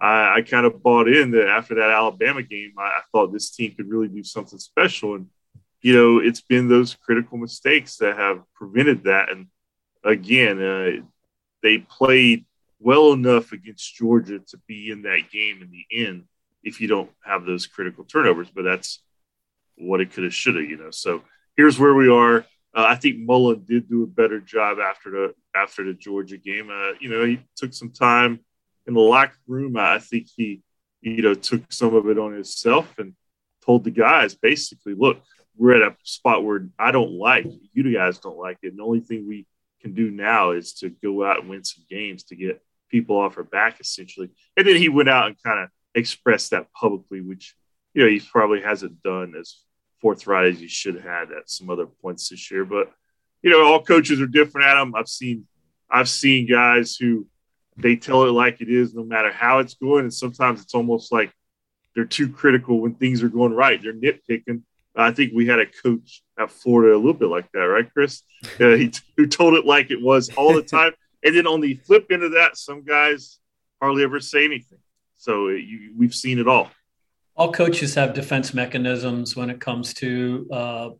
I, 0.00 0.36
I 0.36 0.42
kind 0.42 0.64
of 0.64 0.82
bought 0.82 1.08
in 1.08 1.30
that 1.32 1.48
after 1.48 1.74
that 1.74 1.90
Alabama 1.90 2.42
game, 2.42 2.72
I, 2.78 2.82
I, 2.82 3.00
thought 3.12 3.32
this 3.32 3.50
team 3.50 3.74
could 3.74 3.90
really 3.90 4.08
do 4.08 4.24
something 4.24 4.58
special. 4.58 5.14
And, 5.14 5.26
you 5.82 5.94
know, 5.94 6.18
it's 6.18 6.40
been 6.40 6.68
those 6.68 6.94
critical 6.94 7.36
mistakes 7.36 7.96
that 7.98 8.16
have 8.16 8.42
prevented 8.54 9.04
that. 9.04 9.30
And 9.30 9.48
again, 10.02 10.62
uh, 10.62 11.02
they 11.62 11.78
played 11.78 12.46
well 12.78 13.12
enough 13.12 13.52
against 13.52 13.94
Georgia 13.94 14.38
to 14.38 14.58
be 14.66 14.90
in 14.90 15.02
that 15.02 15.30
game 15.30 15.60
in 15.62 15.70
the 15.70 16.06
end 16.06 16.24
if 16.62 16.80
you 16.80 16.88
don't 16.88 17.10
have 17.22 17.44
those 17.44 17.66
critical 17.66 18.04
turnovers. 18.04 18.48
But 18.54 18.62
that's 18.62 19.02
what 19.76 20.00
it 20.00 20.12
could 20.12 20.24
have, 20.24 20.34
should 20.34 20.56
have, 20.56 20.64
you 20.64 20.78
know. 20.78 20.90
So 20.90 21.22
here's 21.56 21.78
where 21.78 21.94
we 21.94 22.08
are. 22.08 22.46
Uh, 22.74 22.84
I 22.86 22.94
think 22.94 23.18
Mullen 23.18 23.64
did 23.66 23.88
do 23.88 24.04
a 24.04 24.06
better 24.06 24.40
job 24.40 24.78
after 24.78 25.10
the 25.10 25.34
after 25.54 25.84
the 25.84 25.92
Georgia 25.92 26.38
game. 26.38 26.70
Uh, 26.70 26.92
you 27.00 27.10
know, 27.10 27.24
he 27.24 27.40
took 27.56 27.74
some 27.74 27.90
time 27.90 28.40
in 28.86 28.94
the 28.94 29.00
locker 29.00 29.38
room, 29.46 29.76
I 29.76 29.98
think 29.98 30.28
he, 30.34 30.62
you 31.00 31.22
know, 31.22 31.34
took 31.34 31.72
some 31.72 31.94
of 31.94 32.08
it 32.08 32.18
on 32.18 32.32
himself 32.32 32.98
and 32.98 33.14
told 33.64 33.84
the 33.84 33.90
guys 33.90 34.34
basically, 34.34 34.94
look, 34.94 35.20
we're 35.56 35.82
at 35.82 35.92
a 35.92 35.96
spot 36.02 36.44
where 36.44 36.66
I 36.78 36.90
don't 36.90 37.12
like. 37.12 37.46
You 37.72 37.94
guys 37.94 38.18
don't 38.18 38.38
like 38.38 38.58
it. 38.62 38.68
And 38.68 38.78
the 38.78 38.84
only 38.84 39.00
thing 39.00 39.28
we 39.28 39.46
can 39.82 39.94
do 39.94 40.10
now 40.10 40.52
is 40.52 40.74
to 40.74 40.90
go 40.90 41.24
out 41.24 41.40
and 41.40 41.48
win 41.48 41.64
some 41.64 41.84
games 41.88 42.24
to 42.24 42.36
get 42.36 42.62
people 42.90 43.18
off 43.18 43.36
our 43.36 43.44
back, 43.44 43.80
essentially. 43.80 44.30
And 44.56 44.66
then 44.66 44.76
he 44.76 44.88
went 44.88 45.08
out 45.08 45.26
and 45.26 45.42
kind 45.42 45.60
of 45.60 45.68
expressed 45.94 46.50
that 46.50 46.72
publicly, 46.72 47.20
which, 47.20 47.54
you 47.94 48.02
know, 48.02 48.08
he 48.08 48.20
probably 48.20 48.62
hasn't 48.62 49.02
done 49.02 49.34
as 49.38 49.56
forthright 50.00 50.52
as 50.52 50.58
he 50.58 50.68
should 50.68 50.94
have 50.94 51.04
had 51.04 51.32
at 51.32 51.50
some 51.50 51.68
other 51.70 51.86
points 51.86 52.28
this 52.28 52.50
year. 52.50 52.64
But, 52.64 52.90
you 53.42 53.50
know, 53.50 53.64
all 53.64 53.82
coaches 53.82 54.20
are 54.20 54.26
different 54.26 54.66
Adam. 54.66 54.94
I've 54.94 55.08
seen, 55.08 55.46
I've 55.90 56.08
seen 56.08 56.46
guys 56.48 56.96
who, 56.96 57.26
they 57.82 57.96
tell 57.96 58.24
it 58.24 58.32
like 58.32 58.60
it 58.60 58.68
is, 58.68 58.94
no 58.94 59.04
matter 59.04 59.32
how 59.32 59.58
it's 59.58 59.74
going. 59.74 60.04
And 60.04 60.14
sometimes 60.14 60.62
it's 60.62 60.74
almost 60.74 61.12
like 61.12 61.32
they're 61.94 62.04
too 62.04 62.28
critical 62.28 62.80
when 62.80 62.94
things 62.94 63.22
are 63.22 63.28
going 63.28 63.52
right. 63.52 63.80
They're 63.82 63.92
nitpicking. 63.92 64.62
I 64.96 65.12
think 65.12 65.32
we 65.34 65.46
had 65.46 65.60
a 65.60 65.66
coach 65.66 66.22
at 66.38 66.50
Florida 66.50 66.94
a 66.94 66.98
little 66.98 67.14
bit 67.14 67.28
like 67.28 67.50
that, 67.52 67.60
right, 67.60 67.90
Chris? 67.92 68.22
Uh, 68.58 68.70
he 68.70 68.90
who 69.18 69.26
told 69.26 69.52
it 69.52 69.66
like 69.66 69.90
it 69.90 70.00
was 70.00 70.30
all 70.30 70.54
the 70.54 70.62
time, 70.62 70.92
and 71.22 71.36
then 71.36 71.46
on 71.46 71.60
the 71.60 71.74
flip 71.74 72.06
end 72.10 72.22
of 72.22 72.32
that, 72.32 72.56
some 72.56 72.82
guys 72.82 73.38
hardly 73.82 74.02
ever 74.02 74.18
say 74.18 74.46
anything. 74.46 74.78
So 75.18 75.48
uh, 75.48 75.50
you, 75.50 75.92
we've 75.94 76.14
seen 76.14 76.38
it 76.38 76.48
all. 76.48 76.70
All 77.36 77.52
coaches 77.52 77.94
have 77.96 78.14
defense 78.14 78.54
mechanisms 78.54 79.36
when 79.36 79.50
it 79.50 79.60
comes 79.60 79.92
to 79.94 80.48
uh, 80.50 80.90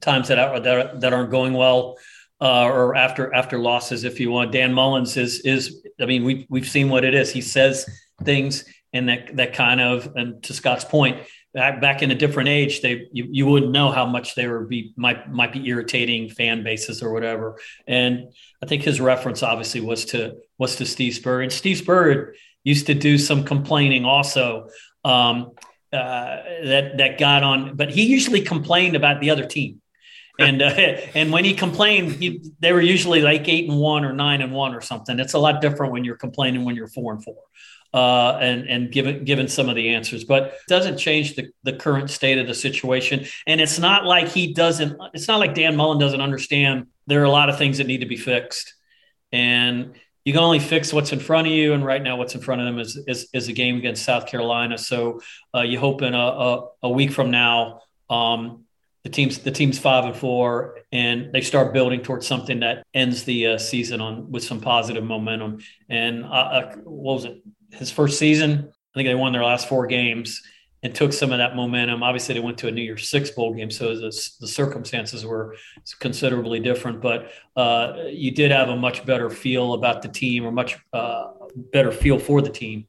times 0.00 0.26
that 0.26 0.40
are, 0.40 0.58
that, 0.58 1.00
that 1.00 1.12
aren't 1.12 1.30
going 1.30 1.52
well 1.52 1.96
uh, 2.42 2.64
or 2.64 2.96
after 2.96 3.32
after 3.32 3.56
losses, 3.56 4.02
if 4.02 4.18
you 4.18 4.32
want. 4.32 4.50
Dan 4.50 4.72
Mullins 4.72 5.16
is 5.16 5.40
is 5.40 5.86
I 6.00 6.06
mean, 6.06 6.24
we 6.24 6.46
we've 6.50 6.68
seen 6.68 6.88
what 6.88 7.04
it 7.04 7.14
is. 7.14 7.30
He 7.30 7.40
says 7.40 7.88
things 8.24 8.64
and 8.92 9.08
that 9.08 9.36
that 9.36 9.52
kind 9.54 9.80
of 9.80 10.12
and 10.16 10.42
to 10.42 10.52
Scott's 10.52 10.84
point, 10.84 11.18
back 11.54 11.80
back 11.80 12.02
in 12.02 12.10
a 12.10 12.16
different 12.16 12.48
age, 12.48 12.80
they 12.80 13.06
you, 13.12 13.28
you 13.30 13.46
wouldn't 13.46 13.70
know 13.70 13.92
how 13.92 14.06
much 14.06 14.34
they 14.34 14.48
were 14.48 14.64
be 14.64 14.92
might 14.96 15.30
might 15.30 15.52
be 15.52 15.68
irritating 15.68 16.28
fan 16.30 16.64
bases 16.64 17.00
or 17.00 17.12
whatever. 17.12 17.60
And 17.86 18.32
I 18.60 18.66
think 18.66 18.82
his 18.82 19.00
reference 19.00 19.44
obviously 19.44 19.80
was 19.80 20.04
to 20.06 20.34
was 20.58 20.74
to 20.76 20.84
Steve 20.84 21.14
Spurrier. 21.14 21.42
And 21.42 21.52
Steve 21.52 21.78
Spurrier 21.78 22.34
used 22.64 22.86
to 22.86 22.94
do 22.94 23.18
some 23.18 23.44
complaining 23.44 24.04
also. 24.04 24.68
Um, 25.04 25.52
uh, 25.92 26.42
that 26.64 26.96
that 26.96 27.18
got 27.18 27.42
on, 27.42 27.76
but 27.76 27.90
he 27.90 28.06
usually 28.06 28.40
complained 28.40 28.96
about 28.96 29.20
the 29.20 29.28
other 29.28 29.44
team 29.44 29.81
and 30.38 30.62
uh, 30.62 30.66
and 31.14 31.32
when 31.32 31.44
he 31.44 31.54
complained, 31.54 32.12
he, 32.12 32.42
they 32.60 32.72
were 32.72 32.80
usually 32.80 33.22
like 33.22 33.48
eight 33.48 33.68
and 33.68 33.78
one 33.78 34.04
or 34.04 34.12
nine 34.12 34.40
and 34.42 34.52
one 34.52 34.74
or 34.74 34.80
something. 34.80 35.18
It's 35.18 35.34
a 35.34 35.38
lot 35.38 35.60
different 35.60 35.92
when 35.92 36.04
you're 36.04 36.16
complaining 36.16 36.64
when 36.64 36.76
you're 36.76 36.88
four 36.88 37.12
and 37.12 37.22
four, 37.22 37.36
uh, 37.94 38.38
and 38.40 38.68
and 38.68 38.92
given 38.92 39.24
given 39.24 39.48
some 39.48 39.68
of 39.68 39.76
the 39.76 39.90
answers, 39.90 40.24
but 40.24 40.44
it 40.44 40.54
doesn't 40.68 40.98
change 40.98 41.36
the 41.36 41.48
the 41.62 41.72
current 41.72 42.10
state 42.10 42.38
of 42.38 42.46
the 42.46 42.54
situation. 42.54 43.26
And 43.46 43.60
it's 43.60 43.78
not 43.78 44.04
like 44.04 44.28
he 44.28 44.52
doesn't. 44.52 44.98
It's 45.14 45.28
not 45.28 45.38
like 45.38 45.54
Dan 45.54 45.76
Mullen 45.76 45.98
doesn't 45.98 46.20
understand. 46.20 46.86
There 47.06 47.20
are 47.20 47.24
a 47.24 47.30
lot 47.30 47.50
of 47.50 47.58
things 47.58 47.78
that 47.78 47.86
need 47.86 48.00
to 48.00 48.06
be 48.06 48.16
fixed, 48.16 48.74
and 49.32 49.94
you 50.24 50.32
can 50.32 50.42
only 50.42 50.60
fix 50.60 50.92
what's 50.92 51.12
in 51.12 51.18
front 51.18 51.48
of 51.48 51.52
you. 51.52 51.72
And 51.72 51.84
right 51.84 52.02
now, 52.02 52.16
what's 52.16 52.34
in 52.34 52.40
front 52.40 52.60
of 52.60 52.66
them 52.66 52.78
is 52.78 52.96
is, 53.06 53.28
is 53.32 53.48
a 53.48 53.52
game 53.52 53.76
against 53.76 54.04
South 54.04 54.26
Carolina. 54.26 54.78
So 54.78 55.20
uh, 55.54 55.62
you 55.62 55.78
hope 55.78 56.02
in 56.02 56.14
a, 56.14 56.18
a, 56.18 56.68
a 56.84 56.90
week 56.90 57.12
from 57.12 57.30
now. 57.30 57.82
Um, 58.08 58.64
the 59.04 59.10
team's 59.10 59.38
the 59.38 59.50
team's 59.50 59.78
five 59.78 60.04
and 60.04 60.16
four, 60.16 60.78
and 60.92 61.32
they 61.32 61.40
start 61.40 61.72
building 61.72 62.02
towards 62.02 62.26
something 62.26 62.60
that 62.60 62.84
ends 62.94 63.24
the 63.24 63.48
uh, 63.48 63.58
season 63.58 64.00
on 64.00 64.30
with 64.30 64.44
some 64.44 64.60
positive 64.60 65.02
momentum. 65.02 65.58
And 65.88 66.24
uh, 66.24 66.28
uh, 66.28 66.76
what 66.84 67.14
was 67.14 67.24
it? 67.24 67.42
His 67.72 67.90
first 67.90 68.18
season, 68.18 68.68
I 68.68 68.94
think 68.94 69.08
they 69.08 69.14
won 69.14 69.32
their 69.32 69.44
last 69.44 69.68
four 69.68 69.86
games 69.86 70.40
and 70.84 70.94
took 70.94 71.12
some 71.12 71.32
of 71.32 71.38
that 71.38 71.56
momentum. 71.56 72.02
Obviously, 72.02 72.34
they 72.34 72.40
went 72.40 72.58
to 72.58 72.68
a 72.68 72.70
New 72.70 72.82
Year's 72.82 73.08
Six 73.08 73.30
bowl 73.30 73.54
game, 73.54 73.70
so 73.70 73.96
the, 73.96 74.30
the 74.40 74.48
circumstances 74.48 75.24
were 75.24 75.56
considerably 75.98 76.60
different. 76.60 77.00
But 77.00 77.32
uh, 77.56 78.04
you 78.08 78.30
did 78.30 78.52
have 78.52 78.68
a 78.68 78.76
much 78.76 79.04
better 79.04 79.30
feel 79.30 79.74
about 79.74 80.02
the 80.02 80.08
team, 80.08 80.44
or 80.44 80.52
much 80.52 80.78
uh, 80.92 81.28
better 81.72 81.90
feel 81.90 82.18
for 82.18 82.40
the 82.40 82.50
team. 82.50 82.86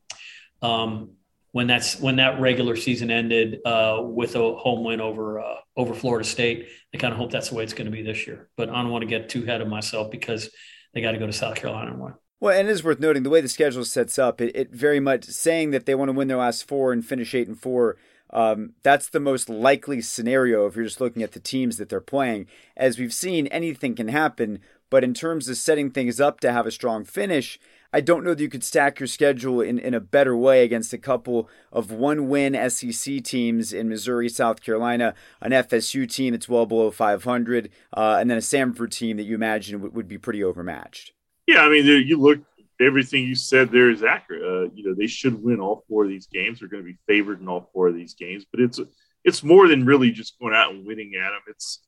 Um, 0.62 1.14
when 1.54 1.68
that's 1.68 2.00
when 2.00 2.16
that 2.18 2.40
regular 2.40 2.76
season 2.76 3.12
ended 3.12 3.60
uh, 3.66 4.00
with 4.02 4.36
a 4.36 4.56
home 4.56 4.84
win 4.84 5.00
over 5.00 5.40
uh, 5.40 5.56
over 5.76 5.94
Florida 5.94 6.28
State. 6.28 6.68
I 6.94 6.98
kind 6.98 7.14
of 7.14 7.20
hope 7.20 7.32
that's 7.32 7.50
the 7.50 7.56
way 7.56 7.64
it's 7.64 7.74
going 7.74 7.86
to 7.86 7.92
be 7.92 8.04
this 8.04 8.28
year. 8.28 8.50
But 8.58 8.70
I 8.70 8.82
don't 8.82 8.92
want 8.92 9.02
to 9.04 9.08
get 9.08 9.30
too 9.30 9.44
ahead 9.44 9.62
of 9.62 9.68
myself 9.68 10.12
because 10.12 10.50
they 10.94 11.02
got 11.02 11.12
to 11.12 11.18
go 11.18 11.28
to 11.28 11.34
South 11.34 11.56
Carolina 11.56 11.92
and 11.92 12.00
win. 12.00 12.14
Well, 12.40 12.58
and 12.58 12.68
it 12.68 12.72
is 12.72 12.84
worth 12.84 13.00
noting 13.00 13.24
the 13.24 13.30
way 13.30 13.42
the 13.42 13.48
schedule 13.48 13.86
sets 13.86 14.20
up. 14.20 14.42
It, 14.42 14.56
it 14.56 14.72
very 14.72 15.00
much 15.00 15.26
saying 15.26 15.72
that 15.72 15.86
they 15.86 15.96
want 15.96 16.10
to 16.10 16.14
win 16.14 16.28
their 16.28 16.38
last 16.38 16.68
four 16.68 16.92
and 16.92 17.06
finish 17.06 17.34
eight 17.34 17.48
and 17.48 17.60
four. 17.60 17.98
Um, 18.32 18.74
that's 18.84 19.08
the 19.10 19.20
most 19.20 19.48
likely 19.48 20.02
scenario 20.02 20.66
if 20.66 20.76
you're 20.76 20.86
just 20.86 21.00
looking 21.00 21.24
at 21.24 21.32
the 21.32 21.40
teams 21.40 21.78
that 21.78 21.88
they're 21.88 22.02
playing. 22.02 22.48
As 22.76 23.00
we've 23.00 23.14
seen, 23.14 23.48
anything 23.48 23.96
can 23.96 24.10
happen. 24.10 24.60
But 24.90 25.04
in 25.04 25.14
terms 25.14 25.48
of 25.48 25.58
setting 25.58 25.90
things 25.90 26.20
up 26.20 26.40
to 26.42 26.52
have 26.52 26.66
a 26.66 26.72
strong 26.72 27.06
finish, 27.06 27.60
I 27.94 28.02
don't 28.02 28.24
know 28.24 28.34
that 28.34 28.42
you 28.42 28.50
could 28.50 28.64
stack 28.64 29.00
your 29.00 29.08
schedule 29.08 29.62
in, 29.62 29.78
in 29.78 29.94
a 29.94 30.00
better 30.00 30.36
way 30.36 30.64
against 30.64 30.94
a 30.94 30.98
couple 30.98 31.48
of 31.72 31.92
one 31.92 32.28
win 32.28 32.58
SEC 32.70 33.24
teams 33.24 33.72
in 33.72 33.88
Missouri, 33.88 34.28
South 34.30 34.62
Carolina, 34.62 35.14
an 35.42 35.52
FSU 35.52 36.12
team 36.12 36.34
that's 36.34 36.50
well 36.50 36.66
below 36.66 36.90
500, 36.90 37.70
uh, 37.96 38.18
and 38.20 38.32
then 38.32 38.38
a 38.38 38.42
Samford 38.42 38.90
team 38.90 39.18
that 39.18 39.24
you 39.24 39.36
imagine 39.36 39.80
would, 39.82 39.94
would 39.94 40.08
be 40.08 40.18
pretty 40.18 40.44
overmatched. 40.44 41.12
Yeah, 41.46 41.62
I 41.62 41.70
mean, 41.70 41.86
you 41.86 42.20
look, 42.20 42.40
everything 42.80 43.26
you 43.26 43.36
said 43.36 43.72
there 43.72 43.92
is 43.92 44.04
accurate. 44.04 44.42
Uh, 44.42 44.72
you 44.74 44.84
know, 44.84 44.96
they 44.96 45.08
should 45.08 45.42
win 45.44 45.60
all 45.60 45.84
four 45.88 46.04
of 46.04 46.10
these 46.10 46.28
games. 46.28 46.60
They're 46.60 46.70
going 46.70 46.84
to 46.84 46.92
be 46.92 46.98
favored 47.08 47.42
in 47.42 47.48
all 47.48 47.70
four 47.74 47.90
of 47.90 47.96
these 47.96 48.16
games, 48.16 48.46
but 48.52 48.62
it's 48.62 48.80
it's 49.24 49.44
more 49.44 49.68
than 49.68 49.86
really 49.86 50.12
just 50.12 50.40
going 50.40 50.54
out 50.54 50.74
and 50.74 50.86
winning 50.86 51.14
at 51.16 51.30
them. 51.30 51.42
It's 51.48 51.80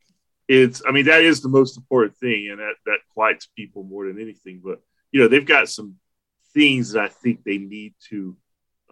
it's 0.48 0.82
I 0.88 0.92
mean 0.92 1.06
that 1.06 1.24
is 1.24 1.42
the 1.42 1.50
most 1.50 1.78
important 1.78 2.16
thing, 2.18 2.50
and 2.52 2.60
that 2.60 2.76
that 2.86 3.00
quiets 3.14 3.48
people 3.56 3.84
more 3.84 4.08
than 4.08 4.22
anything. 4.22 4.62
But 4.64 4.82
you 5.16 5.22
know, 5.22 5.30
they've 5.30 5.46
got 5.46 5.70
some 5.70 5.96
things 6.54 6.92
that 6.92 7.04
I 7.06 7.08
think 7.08 7.46
they 7.46 7.58
need 7.58 7.94
to 8.10 8.36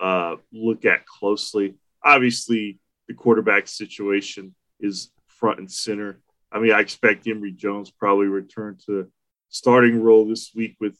uh, 0.01 0.37
look 0.53 0.85
at 0.85 1.05
closely. 1.05 1.75
Obviously, 2.01 2.79
the 3.09 3.13
quarterback 3.13 3.67
situation 3.67 4.55
is 4.79 5.11
front 5.27 5.59
and 5.59 5.69
center. 5.69 6.21
I 6.49 6.59
mean, 6.59 6.71
I 6.71 6.79
expect 6.79 7.27
Emory 7.27 7.51
Jones 7.51 7.91
probably 7.91 8.27
return 8.27 8.77
to 8.85 9.11
starting 9.49 10.01
role 10.01 10.25
this 10.25 10.51
week 10.55 10.77
with 10.79 10.97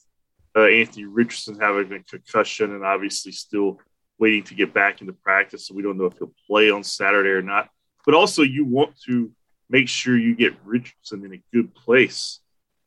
uh, 0.57 0.65
Anthony 0.65 1.05
Richardson 1.05 1.57
having 1.57 1.93
a 1.93 2.03
concussion 2.03 2.75
and 2.75 2.83
obviously 2.83 3.31
still 3.31 3.79
waiting 4.19 4.43
to 4.43 4.55
get 4.55 4.73
back 4.73 4.99
into 4.99 5.13
practice. 5.13 5.67
So 5.67 5.73
we 5.73 5.83
don't 5.83 5.97
know 5.97 6.07
if 6.07 6.17
he'll 6.17 6.33
play 6.47 6.69
on 6.69 6.83
Saturday 6.83 7.29
or 7.29 7.41
not. 7.41 7.69
But 8.05 8.13
also, 8.13 8.41
you 8.41 8.65
want 8.65 8.99
to 9.05 9.31
make 9.69 9.87
sure 9.87 10.17
you 10.17 10.35
get 10.35 10.53
Richardson 10.65 11.23
in 11.23 11.33
a 11.33 11.43
good 11.53 11.73
place 11.73 12.41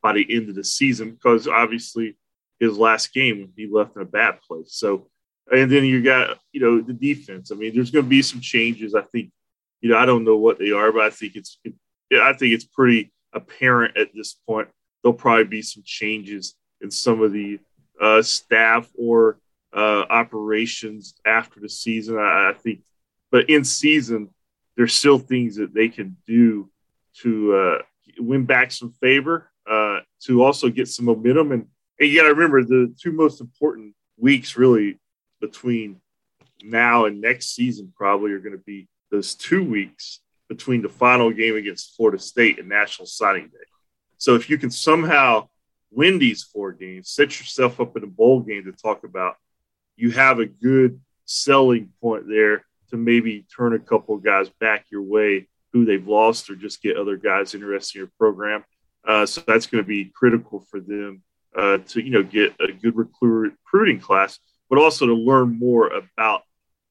by 0.06 0.12
the 0.12 0.36
end 0.36 0.48
of 0.48 0.54
the 0.54 0.62
season 0.62 1.10
because 1.10 1.48
obviously 1.48 2.16
his 2.60 2.78
last 2.78 3.12
game 3.12 3.52
he 3.56 3.66
left 3.66 3.96
in 3.96 4.02
a 4.02 4.06
bad 4.06 4.40
place. 4.40 4.72
So, 4.72 5.08
and 5.50 5.70
then 5.70 5.84
you 5.84 6.02
got 6.02 6.38
you 6.52 6.60
know 6.60 6.80
the 6.80 6.92
defense. 6.92 7.50
I 7.50 7.54
mean, 7.54 7.74
there's 7.74 7.90
going 7.90 8.04
to 8.04 8.08
be 8.08 8.22
some 8.22 8.40
changes. 8.40 8.94
I 8.94 9.02
think 9.02 9.30
you 9.80 9.90
know 9.90 9.98
I 9.98 10.06
don't 10.06 10.24
know 10.24 10.36
what 10.36 10.58
they 10.58 10.70
are, 10.70 10.92
but 10.92 11.02
I 11.02 11.10
think 11.10 11.36
it's 11.36 11.58
it, 11.64 11.74
I 12.12 12.32
think 12.32 12.52
it's 12.54 12.64
pretty 12.64 13.12
apparent 13.32 13.96
at 13.96 14.08
this 14.14 14.34
point. 14.46 14.68
There'll 15.02 15.14
probably 15.14 15.44
be 15.44 15.62
some 15.62 15.82
changes 15.84 16.54
in 16.80 16.90
some 16.90 17.22
of 17.22 17.32
the 17.32 17.58
uh, 18.00 18.22
staff 18.22 18.90
or 18.98 19.38
uh, 19.74 20.04
operations 20.08 21.14
after 21.24 21.60
the 21.60 21.68
season. 21.68 22.16
I, 22.18 22.50
I 22.50 22.52
think, 22.54 22.80
but 23.30 23.48
in 23.50 23.64
season, 23.64 24.30
there's 24.76 24.94
still 24.94 25.18
things 25.18 25.56
that 25.56 25.74
they 25.74 25.88
can 25.88 26.16
do 26.26 26.70
to 27.22 27.54
uh, 27.54 27.78
win 28.18 28.44
back 28.44 28.70
some 28.70 28.92
favor, 28.92 29.50
uh, 29.68 30.00
to 30.22 30.42
also 30.42 30.68
get 30.68 30.88
some 30.88 31.06
momentum 31.06 31.52
and 31.52 31.66
and 31.98 32.08
you 32.08 32.16
got 32.16 32.24
to 32.24 32.34
remember 32.34 32.62
the 32.62 32.94
two 33.00 33.12
most 33.12 33.40
important 33.40 33.94
weeks 34.18 34.56
really 34.56 34.98
between 35.40 36.00
now 36.62 37.04
and 37.04 37.20
next 37.20 37.54
season 37.54 37.92
probably 37.96 38.32
are 38.32 38.40
going 38.40 38.56
to 38.56 38.64
be 38.64 38.88
those 39.10 39.34
two 39.34 39.64
weeks 39.64 40.20
between 40.48 40.82
the 40.82 40.88
final 40.88 41.30
game 41.30 41.56
against 41.56 41.96
Florida 41.96 42.18
State 42.18 42.58
and 42.58 42.68
National 42.68 43.06
Signing 43.06 43.48
Day. 43.48 43.66
So 44.18 44.34
if 44.34 44.48
you 44.48 44.58
can 44.58 44.70
somehow 44.70 45.48
win 45.90 46.18
these 46.18 46.42
four 46.42 46.72
games, 46.72 47.10
set 47.10 47.38
yourself 47.38 47.80
up 47.80 47.96
in 47.96 48.04
a 48.04 48.08
bowl 48.08 48.40
game 48.40 48.64
to 48.64 48.72
talk 48.72 49.04
about, 49.04 49.36
you 49.96 50.10
have 50.12 50.38
a 50.38 50.46
good 50.46 51.00
selling 51.24 51.90
point 52.00 52.28
there 52.28 52.64
to 52.90 52.96
maybe 52.96 53.44
turn 53.54 53.74
a 53.74 53.78
couple 53.78 54.16
guys 54.18 54.48
back 54.60 54.86
your 54.90 55.02
way 55.02 55.48
who 55.72 55.84
they've 55.84 56.06
lost 56.06 56.48
or 56.48 56.54
just 56.54 56.82
get 56.82 56.96
other 56.96 57.16
guys 57.16 57.54
interested 57.54 57.98
in 57.98 58.00
your 58.02 58.12
program. 58.18 58.64
Uh, 59.06 59.26
so 59.26 59.42
that's 59.46 59.66
going 59.66 59.82
to 59.82 59.88
be 59.88 60.04
critical 60.04 60.60
for 60.70 60.80
them 60.80 61.22
uh, 61.56 61.78
to 61.78 62.02
you 62.02 62.10
know 62.10 62.22
get 62.22 62.54
a 62.60 62.72
good 62.72 62.94
recruiting 62.96 64.00
class, 64.00 64.38
but 64.68 64.78
also 64.78 65.06
to 65.06 65.14
learn 65.14 65.58
more 65.58 65.88
about 65.88 66.42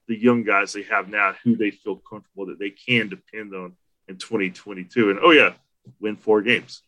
the 0.08 0.18
young 0.18 0.44
guys 0.44 0.74
they 0.74 0.84
have 0.84 1.10
now, 1.10 1.34
who 1.44 1.56
they 1.56 1.72
feel 1.72 1.96
comfortable 2.10 2.46
that 2.48 2.60
they 2.60 2.70
can 2.72 3.10
depend 3.10 3.54
on 3.54 3.74
in 4.08 4.18
2022. 4.18 5.10
And 5.10 5.20
oh 5.22 5.32
yeah, 5.32 5.54
win 6.00 6.16
four 6.16 6.42
games. 6.42 6.82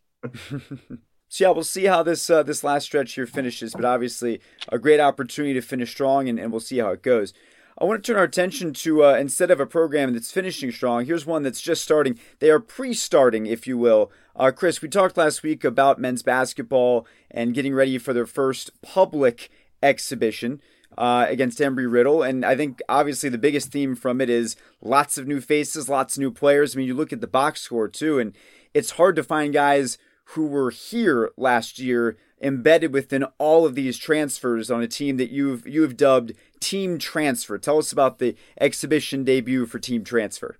So 1.29 1.43
yeah, 1.43 1.51
we'll 1.51 1.63
see 1.63 1.85
how 1.85 2.03
this 2.03 2.29
uh, 2.29 2.43
this 2.43 2.63
last 2.63 2.85
stretch 2.85 3.13
here 3.13 3.27
finishes, 3.27 3.73
but 3.73 3.83
obviously 3.83 4.39
a 4.69 4.79
great 4.79 4.99
opportunity 4.99 5.53
to 5.55 5.61
finish 5.61 5.91
strong, 5.91 6.29
and, 6.29 6.39
and 6.39 6.51
we'll 6.51 6.61
see 6.61 6.77
how 6.77 6.91
it 6.91 7.03
goes. 7.03 7.33
I 7.79 7.85
want 7.85 8.03
to 8.03 8.11
turn 8.11 8.17
our 8.17 8.25
attention 8.25 8.73
to 8.73 9.05
uh, 9.05 9.13
instead 9.13 9.51
of 9.51 9.59
a 9.59 9.67
program 9.67 10.13
that's 10.13 10.31
finishing 10.31 10.71
strong, 10.71 11.05
here's 11.05 11.27
one 11.27 11.43
that's 11.43 11.61
just 11.61 11.83
starting. 11.83 12.17
They 12.39 12.49
are 12.49 12.59
pre-starting, 12.59 13.45
if 13.45 13.67
you 13.67 13.77
will. 13.77 14.11
Uh, 14.35 14.49
Chris, 14.49 14.81
we 14.81 14.89
talked 14.89 15.15
last 15.15 15.43
week 15.43 15.63
about 15.63 15.99
men's 15.99 16.23
basketball 16.23 17.05
and 17.29 17.53
getting 17.53 17.75
ready 17.75 17.99
for 17.99 18.13
their 18.13 18.25
first 18.25 18.71
public 18.81 19.49
exhibition. 19.83 20.61
Uh, 20.97 21.27
against 21.29 21.59
Embry 21.59 21.85
Riddle. 21.91 22.23
And 22.23 22.43
I 22.43 22.55
think 22.55 22.81
obviously 22.89 23.29
the 23.29 23.37
biggest 23.37 23.71
theme 23.71 23.95
from 23.95 24.19
it 24.19 24.31
is 24.31 24.55
lots 24.81 25.19
of 25.19 25.27
new 25.27 25.39
faces, 25.41 25.87
lots 25.87 26.17
of 26.17 26.21
new 26.21 26.31
players. 26.31 26.75
I 26.75 26.79
mean, 26.79 26.87
you 26.87 26.95
look 26.95 27.13
at 27.13 27.21
the 27.21 27.27
box 27.27 27.61
score 27.61 27.87
too, 27.87 28.17
and 28.17 28.33
it's 28.73 28.91
hard 28.91 29.15
to 29.17 29.23
find 29.23 29.53
guys 29.53 29.99
who 30.31 30.47
were 30.47 30.71
here 30.71 31.29
last 31.37 31.77
year 31.77 32.17
embedded 32.41 32.93
within 32.93 33.23
all 33.37 33.65
of 33.65 33.75
these 33.75 33.97
transfers 33.97 34.69
on 34.69 34.81
a 34.81 34.87
team 34.87 35.17
that 35.17 35.31
you've 35.31 35.67
you've 35.67 35.97
dubbed 35.97 36.33
Team 36.59 36.97
Transfer. 36.97 37.57
Tell 37.57 37.77
us 37.77 37.91
about 37.91 38.19
the 38.19 38.35
exhibition 38.59 39.23
debut 39.23 39.65
for 39.65 39.79
Team 39.79 40.03
Transfer. 40.03 40.57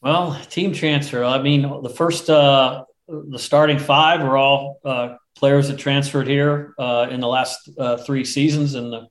Well, 0.00 0.40
Team 0.50 0.72
Transfer. 0.72 1.24
I 1.24 1.42
mean, 1.42 1.62
the 1.82 1.90
first 1.90 2.30
uh, 2.30 2.84
the 3.08 3.38
starting 3.38 3.78
five 3.78 4.22
were 4.22 4.36
all 4.36 4.80
uh, 4.84 5.16
players 5.36 5.68
that 5.68 5.78
transferred 5.78 6.26
here 6.26 6.74
uh, 6.78 7.08
in 7.10 7.20
the 7.20 7.28
last 7.28 7.68
uh, 7.78 7.96
three 7.98 8.24
seasons, 8.24 8.74
and 8.74 8.92
the 8.92 9.06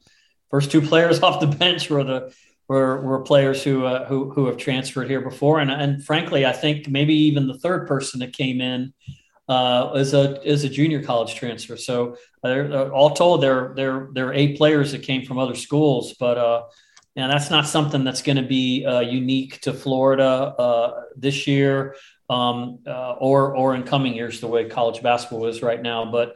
first 0.50 0.72
two 0.72 0.82
players 0.90 1.22
off 1.22 1.40
the 1.40 1.48
bench 1.48 1.90
were 1.90 2.04
the 2.04 2.34
were, 2.68 3.00
were 3.02 3.22
players 3.22 3.64
who, 3.64 3.86
uh, 3.86 4.06
who 4.06 4.32
who 4.32 4.48
have 4.48 4.58
transferred 4.58 5.10
here 5.10 5.22
before, 5.22 5.60
and 5.60 5.72
and 5.72 6.04
frankly, 6.04 6.46
I 6.46 6.52
think 6.52 6.90
maybe 6.90 7.14
even 7.14 7.48
the 7.48 7.60
third 7.60 7.88
person 7.88 8.20
that 8.22 8.34
came 8.34 8.62
in 8.62 8.94
uh, 9.48 9.92
as 9.92 10.14
a 10.14 10.42
as 10.46 10.64
a 10.64 10.70
junior 10.70 11.04
college 11.04 11.36
transfer. 11.36 11.78
So 11.78 12.18
uh, 12.44 12.90
all 12.90 13.12
told, 13.12 13.42
there 13.42 13.74
there 13.76 14.10
there 14.14 14.28
are 14.28 14.34
eight 14.34 14.58
players 14.58 14.92
that 14.92 15.04
came 15.04 15.26
from 15.26 15.38
other 15.38 15.56
schools, 15.56 16.16
but 16.20 16.38
uh, 16.38 16.64
and 17.16 17.32
that's 17.32 17.50
not 17.50 17.68
something 17.68 18.04
that's 18.04 18.22
going 18.22 18.38
to 18.38 18.44
be 18.44 18.86
uh, 18.86 19.02
unique 19.02 19.62
to 19.62 19.74
Florida 19.74 20.24
uh, 20.24 21.02
this 21.16 21.48
year. 21.48 21.96
Um, 22.28 22.80
uh, 22.88 23.12
or 23.20 23.56
or 23.56 23.76
in 23.76 23.84
coming 23.84 24.16
years, 24.16 24.40
the 24.40 24.48
way 24.48 24.66
college 24.68 25.04
basketball 25.04 25.46
is 25.46 25.62
right 25.62 25.80
now. 25.80 26.12
But 26.12 26.36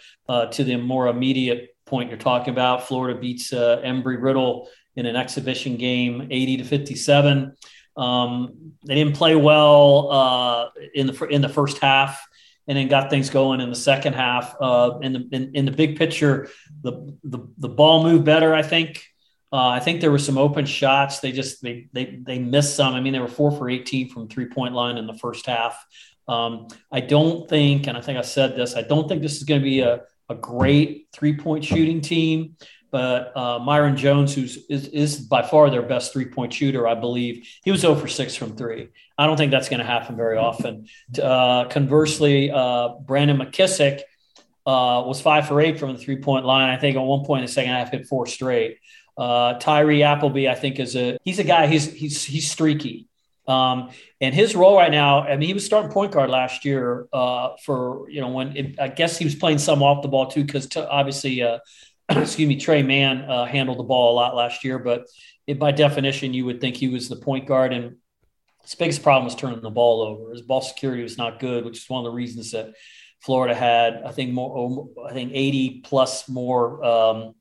to 0.51 0.63
the 0.63 0.75
more 0.77 1.07
immediate 1.07 1.75
point 1.85 2.09
you're 2.09 2.19
talking 2.19 2.53
about, 2.53 2.87
Florida 2.87 3.19
beats 3.19 3.49
Embry 3.51 4.21
Riddle 4.21 4.69
in 4.95 5.07
an 5.07 5.15
exhibition 5.15 5.77
game, 5.77 6.27
80 6.29 6.57
to 6.57 6.63
57. 6.63 7.55
Um, 7.97 8.73
they 8.85 8.93
didn't 8.93 9.15
play 9.15 9.35
well 9.35 10.71
in 10.93 11.07
the 11.07 11.25
in 11.25 11.41
the 11.41 11.49
first 11.49 11.79
half, 11.79 12.23
and 12.69 12.77
then 12.77 12.87
got 12.87 13.09
things 13.09 13.31
going 13.31 13.59
in 13.59 13.69
the 13.69 13.75
second 13.75 14.13
half. 14.13 14.55
Uh, 14.61 14.99
in 15.01 15.11
the 15.11 15.27
in, 15.31 15.55
in, 15.55 15.65
the 15.65 15.71
big 15.71 15.97
picture, 15.97 16.49
the, 16.83 17.17
the 17.23 17.39
the 17.57 17.67
ball 17.67 18.03
moved 18.03 18.23
better. 18.23 18.53
I 18.53 18.61
think. 18.61 19.03
Uh, 19.51 19.69
I 19.69 19.79
think 19.79 19.99
there 19.99 20.11
were 20.11 20.19
some 20.19 20.37
open 20.37 20.67
shots. 20.67 21.21
They 21.21 21.31
just 21.31 21.63
they 21.63 21.89
they 21.91 22.19
they 22.21 22.37
missed 22.37 22.75
some. 22.75 22.93
I 22.93 23.01
mean, 23.01 23.13
they 23.13 23.19
were 23.19 23.27
four 23.27 23.51
for 23.51 23.67
18 23.67 24.09
from 24.09 24.27
three 24.27 24.45
point 24.45 24.75
line 24.75 24.97
in 24.97 25.07
the 25.07 25.15
first 25.15 25.47
half. 25.47 25.83
Um, 26.27 26.67
I 26.91 26.99
don't 26.99 27.49
think, 27.49 27.87
and 27.87 27.97
I 27.97 28.01
think 28.01 28.19
I 28.19 28.21
said 28.21 28.55
this. 28.55 28.75
I 28.75 28.83
don't 28.83 29.09
think 29.09 29.23
this 29.23 29.37
is 29.37 29.43
going 29.43 29.59
to 29.59 29.65
be 29.65 29.79
a 29.79 30.03
a 30.29 30.35
great 30.35 31.07
three 31.11 31.35
point 31.35 31.65
shooting 31.65 32.01
team. 32.01 32.55
But 32.91 33.33
uh, 33.35 33.59
Myreon 33.59 33.95
Jones, 33.95 34.33
who's 34.33 34.57
is, 34.67 34.87
is 34.87 35.19
by 35.19 35.43
far 35.43 35.69
their 35.69 35.83
best 35.83 36.11
three 36.11 36.25
point 36.25 36.53
shooter, 36.53 36.87
I 36.87 36.95
believe, 36.95 37.47
he 37.63 37.71
was 37.71 37.81
0 37.81 37.95
for 37.95 38.07
6 38.07 38.35
from 38.35 38.55
three. 38.55 38.89
I 39.17 39.27
don't 39.27 39.37
think 39.37 39.51
that's 39.51 39.69
going 39.69 39.79
to 39.79 39.85
happen 39.85 40.15
very 40.15 40.37
often. 40.37 40.87
Uh, 41.21 41.65
conversely, 41.65 42.51
uh, 42.51 42.89
Brandon 43.05 43.37
McKissic 43.37 43.99
uh, 44.65 45.03
was 45.05 45.21
5 45.21 45.47
for 45.47 45.61
8 45.61 45.79
from 45.79 45.93
the 45.93 45.99
three 45.99 46.17
point 46.17 46.45
line. 46.45 46.69
I 46.69 46.77
think 46.77 46.97
at 46.97 47.01
one 47.01 47.25
point 47.25 47.41
in 47.41 47.45
the 47.45 47.51
second 47.51 47.71
half, 47.71 47.91
hit 47.91 48.07
four 48.07 48.25
straight. 48.25 48.79
Uh, 49.17 49.59
Tyree 49.59 50.03
Appleby, 50.03 50.47
I 50.47 50.55
think, 50.55 50.79
is 50.79 50.95
a 50.95 51.17
he's 51.23 51.39
a 51.39 51.43
guy. 51.43 51.67
He's 51.67 51.91
he's 51.91 52.23
he's 52.23 52.49
streaky. 52.49 53.09
Um, 53.49 53.89
and 54.21 54.33
his 54.33 54.55
role 54.55 54.77
right 54.77 54.91
now, 54.91 55.21
I 55.21 55.35
mean, 55.35 55.47
he 55.47 55.53
was 55.55 55.65
starting 55.65 55.91
point 55.91 56.11
guard 56.11 56.29
last 56.29 56.63
year 56.65 57.07
uh, 57.11 57.55
for, 57.65 58.07
you 58.09 58.21
know, 58.21 58.29
when 58.29 58.55
it, 58.55 58.79
I 58.79 58.89
guess 58.89 59.17
he 59.17 59.25
was 59.25 59.33
playing 59.33 59.57
some 59.57 59.81
off 59.81 60.03
the 60.03 60.07
ball 60.07 60.27
too, 60.27 60.43
because 60.43 60.69
obviously, 60.77 61.41
uh, 61.41 61.57
excuse 62.17 62.47
me, 62.47 62.57
Tre 62.57 62.83
Mann 62.83 63.21
uh, 63.21 63.45
handled 63.45 63.79
the 63.79 63.83
ball 63.83 64.13
a 64.13 64.15
lot 64.15 64.35
last 64.35 64.63
year. 64.63 64.79
But 64.79 65.05
it, 65.47 65.59
by 65.59 65.71
definition, 65.71 66.33
you 66.33 66.45
would 66.45 66.61
think 66.61 66.75
he 66.75 66.89
was 66.89 67.09
the 67.09 67.15
point 67.15 67.47
guard. 67.47 67.73
And 67.73 67.97
his 68.63 68.75
biggest 68.75 69.03
problem 69.03 69.25
was 69.25 69.35
turning 69.35 69.61
the 69.61 69.69
ball 69.69 70.01
over. 70.01 70.31
His 70.31 70.41
ball 70.41 70.61
security 70.61 71.03
was 71.03 71.17
not 71.17 71.39
good, 71.39 71.65
which 71.65 71.77
is 71.77 71.89
one 71.89 72.05
of 72.05 72.11
the 72.11 72.15
reasons 72.15 72.51
that 72.51 72.73
Florida 73.21 73.53
had, 73.53 74.01
I 74.05 74.11
think, 74.11 74.31
more, 74.31 74.89
I 75.07 75.13
think 75.13 75.31
80 75.33 75.81
plus 75.85 76.29
more 76.29 76.83
um, 76.83 77.35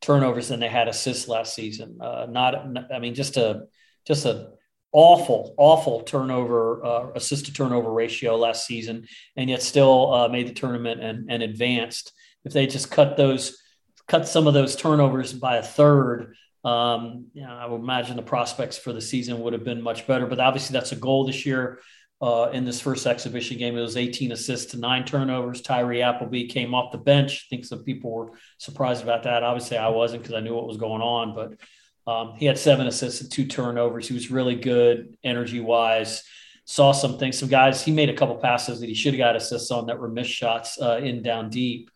turnovers 0.00 0.48
than 0.48 0.60
they 0.60 0.68
had 0.68 0.88
assists 0.88 1.28
last 1.28 1.54
season. 1.54 1.98
Uh, 2.00 2.26
not, 2.28 2.76
I 2.92 2.98
mean, 2.98 3.14
just 3.14 3.36
a, 3.36 3.64
just 4.06 4.26
a, 4.26 4.50
awful, 4.94 5.54
awful 5.58 6.02
turnover, 6.02 6.82
uh, 6.86 7.10
assist 7.16 7.46
to 7.46 7.52
turnover 7.52 7.92
ratio 7.92 8.36
last 8.36 8.64
season, 8.64 9.04
and 9.36 9.50
yet 9.50 9.60
still 9.60 10.14
uh, 10.14 10.28
made 10.28 10.46
the 10.46 10.54
tournament 10.54 11.02
and, 11.02 11.30
and 11.30 11.42
advanced. 11.42 12.12
If 12.44 12.52
they 12.52 12.68
just 12.68 12.92
cut 12.92 13.16
those, 13.16 13.60
cut 14.08 14.28
some 14.28 14.46
of 14.46 14.54
those 14.54 14.76
turnovers 14.76 15.32
by 15.32 15.56
a 15.56 15.62
third, 15.62 16.34
um, 16.64 17.26
you 17.34 17.42
know, 17.42 17.54
I 17.54 17.66
would 17.66 17.80
imagine 17.80 18.16
the 18.16 18.22
prospects 18.22 18.78
for 18.78 18.92
the 18.92 19.00
season 19.00 19.40
would 19.40 19.52
have 19.52 19.64
been 19.64 19.82
much 19.82 20.06
better. 20.06 20.26
But 20.26 20.40
obviously, 20.40 20.72
that's 20.72 20.92
a 20.92 20.96
goal 20.96 21.26
this 21.26 21.44
year. 21.44 21.80
Uh, 22.22 22.48
in 22.52 22.64
this 22.64 22.80
first 22.80 23.06
exhibition 23.06 23.58
game, 23.58 23.76
it 23.76 23.82
was 23.82 23.98
18 23.98 24.32
assists 24.32 24.70
to 24.70 24.78
nine 24.78 25.04
turnovers. 25.04 25.60
Tyree 25.60 26.00
Appleby 26.00 26.46
came 26.46 26.74
off 26.74 26.92
the 26.92 26.96
bench. 26.96 27.46
I 27.46 27.46
think 27.50 27.66
some 27.66 27.84
people 27.84 28.12
were 28.12 28.32
surprised 28.56 29.02
about 29.02 29.24
that. 29.24 29.42
Obviously, 29.42 29.76
I 29.76 29.88
wasn't 29.88 30.22
because 30.22 30.34
I 30.34 30.40
knew 30.40 30.54
what 30.54 30.66
was 30.66 30.78
going 30.78 31.02
on, 31.02 31.34
but 31.34 32.10
um, 32.10 32.34
he 32.36 32.46
had 32.46 32.58
seven 32.58 32.86
assists 32.86 33.20
and 33.20 33.30
two 33.30 33.46
turnovers. 33.46 34.08
He 34.08 34.14
was 34.14 34.30
really 34.30 34.54
good 34.54 35.18
energy 35.22 35.60
wise. 35.60 36.22
Saw 36.64 36.92
some 36.92 37.18
things. 37.18 37.38
Some 37.38 37.50
guys, 37.50 37.84
he 37.84 37.92
made 37.92 38.08
a 38.08 38.16
couple 38.16 38.36
passes 38.36 38.80
that 38.80 38.88
he 38.88 38.94
should 38.94 39.12
have 39.12 39.18
got 39.18 39.36
assists 39.36 39.70
on 39.70 39.86
that 39.86 39.98
were 39.98 40.08
missed 40.08 40.30
shots 40.30 40.80
uh, 40.80 41.00
in 41.02 41.22
down 41.22 41.50
deep. 41.50 41.90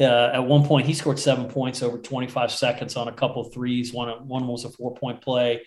Uh, 0.00 0.30
at 0.32 0.40
one 0.40 0.64
point, 0.64 0.86
he 0.86 0.94
scored 0.94 1.18
seven 1.18 1.46
points 1.46 1.82
over 1.82 1.98
25 1.98 2.50
seconds 2.50 2.96
on 2.96 3.08
a 3.08 3.12
couple 3.12 3.44
threes. 3.44 3.92
One, 3.92 4.26
one 4.26 4.46
was 4.46 4.64
a 4.64 4.70
four 4.70 4.94
point 4.94 5.20
play. 5.20 5.62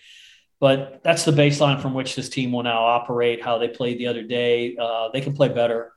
But 0.58 1.02
that's 1.04 1.24
the 1.24 1.32
baseline 1.32 1.80
from 1.80 1.94
which 1.94 2.16
this 2.16 2.28
team 2.28 2.50
will 2.50 2.62
now 2.62 2.84
operate. 2.84 3.42
How 3.42 3.58
they 3.58 3.68
played 3.68 3.98
the 3.98 4.06
other 4.06 4.22
day, 4.22 4.76
uh, 4.76 5.10
they 5.12 5.20
can 5.20 5.34
play 5.34 5.48
better. 5.48 5.92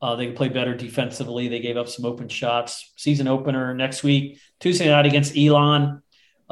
Uh, 0.00 0.16
they 0.16 0.26
can 0.26 0.34
play 0.34 0.48
better 0.48 0.74
defensively. 0.74 1.48
They 1.48 1.60
gave 1.60 1.76
up 1.76 1.88
some 1.88 2.04
open 2.04 2.28
shots. 2.28 2.92
Season 2.96 3.26
opener 3.26 3.72
next 3.72 4.02
week, 4.02 4.40
Tuesday 4.60 4.88
night 4.88 5.06
against 5.06 5.36
Elon 5.36 6.02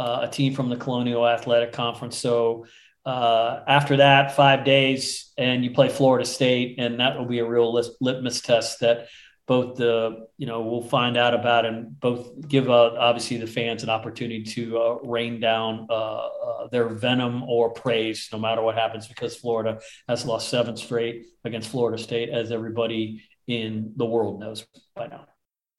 uh, 0.01 0.21
a 0.23 0.29
team 0.29 0.55
from 0.55 0.71
the 0.71 0.77
Colonial 0.77 1.29
Athletic 1.29 1.73
Conference. 1.73 2.17
So 2.17 2.65
uh, 3.05 3.61
after 3.67 3.99
that, 3.99 4.35
five 4.35 4.65
days, 4.65 5.31
and 5.37 5.63
you 5.63 5.73
play 5.73 5.91
Florida 5.91 6.25
State, 6.25 6.77
and 6.79 7.01
that 7.01 7.19
will 7.19 7.27
be 7.27 7.41
a 7.41 7.45
real 7.45 7.79
litmus 8.01 8.41
test 8.41 8.81
that 8.81 9.09
both 9.51 9.75
the 9.75 10.29
you 10.39 10.47
know 10.47 10.61
we'll 10.61 10.81
find 10.81 11.17
out 11.17 11.35
about 11.35 11.67
and 11.67 11.99
both 11.99 12.47
give 12.47 12.71
uh, 12.71 12.93
obviously 12.97 13.37
the 13.37 13.49
fans 13.49 13.83
an 13.83 13.91
opportunity 13.91 14.45
to 14.45 14.79
uh, 14.79 14.99
rain 15.03 15.41
down 15.41 15.89
uh, 15.91 16.27
uh, 16.29 16.69
their 16.69 16.89
venom 16.89 17.43
or 17.43 17.69
praise 17.71 18.29
no 18.33 18.39
matter 18.39 18.63
what 18.63 18.77
happens 18.77 19.09
because 19.09 19.35
Florida 19.35 19.81
has 20.09 20.25
lost 20.25 20.51
seven 20.51 20.77
straight 20.77 21.27
against 21.45 21.69
Florida 21.69 22.01
State 22.01 22.29
as 22.29 22.53
everybody 22.53 23.25
in 23.49 23.93
the 23.97 24.07
world 24.07 24.39
knows 24.39 24.69
by 24.95 25.09
now. 25.09 25.27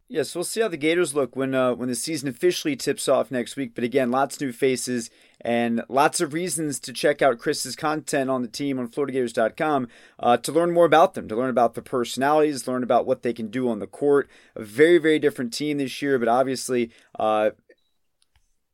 Yes, 0.09 0.35
we'll 0.35 0.43
see 0.43 0.59
how 0.59 0.67
the 0.67 0.75
Gators 0.75 1.15
look 1.15 1.37
when 1.37 1.55
uh, 1.55 1.73
when 1.73 1.87
the 1.87 1.95
season 1.95 2.27
officially 2.27 2.75
tips 2.75 3.07
off 3.07 3.31
next 3.31 3.55
week. 3.55 3.73
But 3.73 3.85
again, 3.85 4.11
lots 4.11 4.35
of 4.35 4.41
new 4.41 4.51
faces 4.51 5.09
and 5.43 5.83
lots 5.89 6.21
of 6.21 6.33
reasons 6.33 6.79
to 6.79 6.93
check 6.93 7.21
out 7.21 7.39
Chris's 7.39 7.75
content 7.75 8.29
on 8.29 8.41
the 8.41 8.47
team 8.47 8.79
on 8.79 8.87
FloridaGators.com 8.87 9.87
uh, 10.19 10.37
to 10.37 10.51
learn 10.51 10.71
more 10.71 10.85
about 10.85 11.13
them, 11.13 11.27
to 11.27 11.35
learn 11.35 11.49
about 11.49 11.73
the 11.73 11.81
personalities, 11.81 12.67
learn 12.67 12.83
about 12.83 13.05
what 13.05 13.23
they 13.23 13.33
can 13.33 13.47
do 13.47 13.69
on 13.69 13.79
the 13.79 13.87
court. 13.87 14.29
A 14.55 14.63
very, 14.63 14.97
very 14.97 15.19
different 15.19 15.53
team 15.53 15.77
this 15.77 16.01
year, 16.01 16.19
but 16.19 16.27
obviously 16.27 16.91
uh, 17.17 17.51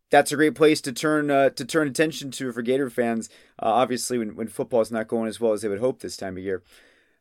that's 0.10 0.32
a 0.32 0.36
great 0.36 0.56
place 0.56 0.82
to 0.82 0.92
turn 0.92 1.32
uh, 1.32 1.50
to 1.52 1.66
turn 1.66 1.88
attention 1.88 2.32
to 2.32 2.52
for 2.52 2.62
Gator 2.62 2.90
fans. 2.90 3.30
Uh, 3.62 3.68
obviously, 3.68 4.18
when 4.18 4.36
when 4.36 4.48
football 4.48 4.82
is 4.82 4.92
not 4.92 5.08
going 5.08 5.28
as 5.28 5.40
well 5.40 5.54
as 5.54 5.62
they 5.62 5.68
would 5.68 5.80
hope 5.80 6.00
this 6.00 6.18
time 6.18 6.38
of 6.38 6.44
year. 6.44 6.64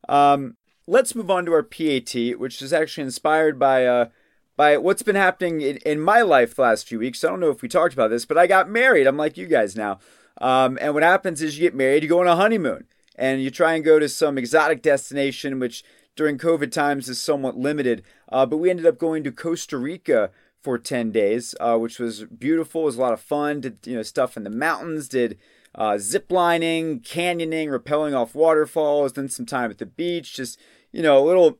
Um, 0.09 0.56
let's 0.87 1.14
move 1.14 1.30
on 1.30 1.46
to 1.46 1.52
our 1.52 1.62
PAT, 1.62 2.38
which 2.38 2.62
is 2.62 2.72
actually 2.72 3.04
inspired 3.04 3.59
by 3.59 3.87
uh, 3.87 4.09
by 4.57 4.77
what's 4.77 5.03
been 5.03 5.16
happening 5.16 5.61
in, 5.61 5.77
in 5.79 6.01
my 6.01 6.23
life 6.23 6.55
the 6.55 6.62
last 6.62 6.88
few 6.88 6.99
weeks. 6.99 7.23
I 7.23 7.29
don't 7.29 7.40
know 7.40 7.51
if 7.51 7.62
we 7.62 7.69
talked 7.69 7.95
about 7.95 8.11
this, 8.11 8.25
but 8.25 8.38
I 8.38 8.47
got 8.47 8.69
married. 8.69 9.07
I'm 9.07 9.16
like 9.16 9.37
you 9.37 9.47
guys 9.47 9.77
now. 9.77 9.99
Um, 10.40 10.79
and 10.81 10.95
what 10.95 11.03
happens 11.03 11.42
is 11.42 11.59
you 11.59 11.66
get 11.66 11.75
married, 11.75 12.03
you 12.03 12.09
go 12.09 12.21
on 12.21 12.27
a 12.27 12.37
honeymoon, 12.37 12.85
and 13.16 13.42
you 13.42 13.51
try 13.51 13.75
and 13.75 13.85
go 13.85 13.99
to 13.99 14.09
some 14.09 14.37
exotic 14.37 14.83
destination, 14.83 15.59
which 15.59 15.85
during 16.14 16.38
COVID 16.38 16.73
times 16.73 17.09
is 17.09 17.21
somewhat 17.21 17.57
limited. 17.57 18.03
Uh, 18.31 18.47
but 18.47 18.57
we 18.57 18.71
ended 18.71 18.87
up 18.87 18.99
going 18.99 19.25
to 19.25 19.33
Costa 19.33 19.79
Rica 19.79 20.31
for 20.62 20.79
10 20.79 21.12
days, 21.12 21.55
uh, 21.61 21.77
which 21.77 21.99
was 21.99 22.25
beautiful. 22.25 22.83
It 22.83 22.87
was 22.87 22.97
a 22.97 23.01
lot 23.01 23.12
of 23.12 23.21
fun. 23.21 23.61
Did 23.61 23.79
you 23.85 23.97
know 23.97 24.03
stuff 24.03 24.37
in 24.37 24.45
the 24.45 24.51
mountains, 24.51 25.09
did 25.09 25.38
uh, 25.75 25.99
zip 25.99 26.33
lining, 26.33 27.01
canyoning, 27.01 27.69
rappelling 27.69 28.16
off 28.16 28.35
waterfalls, 28.35 29.12
then 29.12 29.29
some 29.29 29.47
time 29.47 29.71
at 29.71 29.79
the 29.79 29.87
beach, 29.87 30.35
just 30.35 30.59
you 30.92 31.03
know, 31.03 31.19
a 31.19 31.25
little 31.25 31.59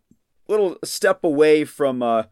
little 0.49 0.77
step 0.83 1.23
away 1.23 1.65
from 1.65 2.03
uh, 2.03 2.25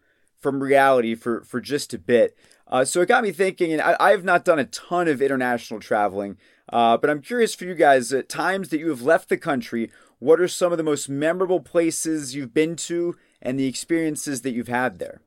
from 0.44 0.62
reality 0.62 1.14
for 1.14 1.42
for 1.42 1.58
just 1.58 1.94
a 1.94 1.98
bit. 1.98 2.36
Uh, 2.68 2.84
so 2.84 3.00
it 3.00 3.08
got 3.08 3.24
me 3.24 3.32
thinking, 3.32 3.72
and 3.72 3.80
I, 3.80 3.96
I, 3.98 4.10
have 4.10 4.24
not 4.24 4.44
done 4.44 4.58
a 4.58 4.64
ton 4.64 5.08
of 5.08 5.20
international 5.20 5.80
traveling, 5.80 6.36
uh, 6.70 6.96
but 6.96 7.10
I'm 7.10 7.20
curious 7.20 7.54
for 7.54 7.64
you 7.64 7.74
guys. 7.74 8.12
At 8.12 8.28
times 8.28 8.68
that 8.68 8.78
you 8.78 8.90
have 8.90 9.00
left 9.00 9.30
the 9.30 9.38
country, 9.38 9.90
what 10.18 10.40
are 10.40 10.48
some 10.48 10.70
of 10.70 10.78
the 10.78 10.84
most 10.84 11.08
memorable 11.08 11.60
places 11.60 12.34
you've 12.34 12.52
been 12.52 12.76
to, 12.76 13.16
and 13.40 13.58
the 13.58 13.66
experiences 13.66 14.42
that 14.42 14.52
you've 14.52 14.68
had 14.68 14.98
there? 14.98 15.22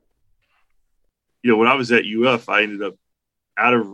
You 1.42 1.50
know, 1.50 1.56
when 1.56 1.68
I 1.68 1.74
was 1.74 1.90
at 1.90 2.04
UF, 2.04 2.48
I 2.48 2.62
ended 2.62 2.82
up 2.82 2.94
out 3.56 3.74
of 3.74 3.86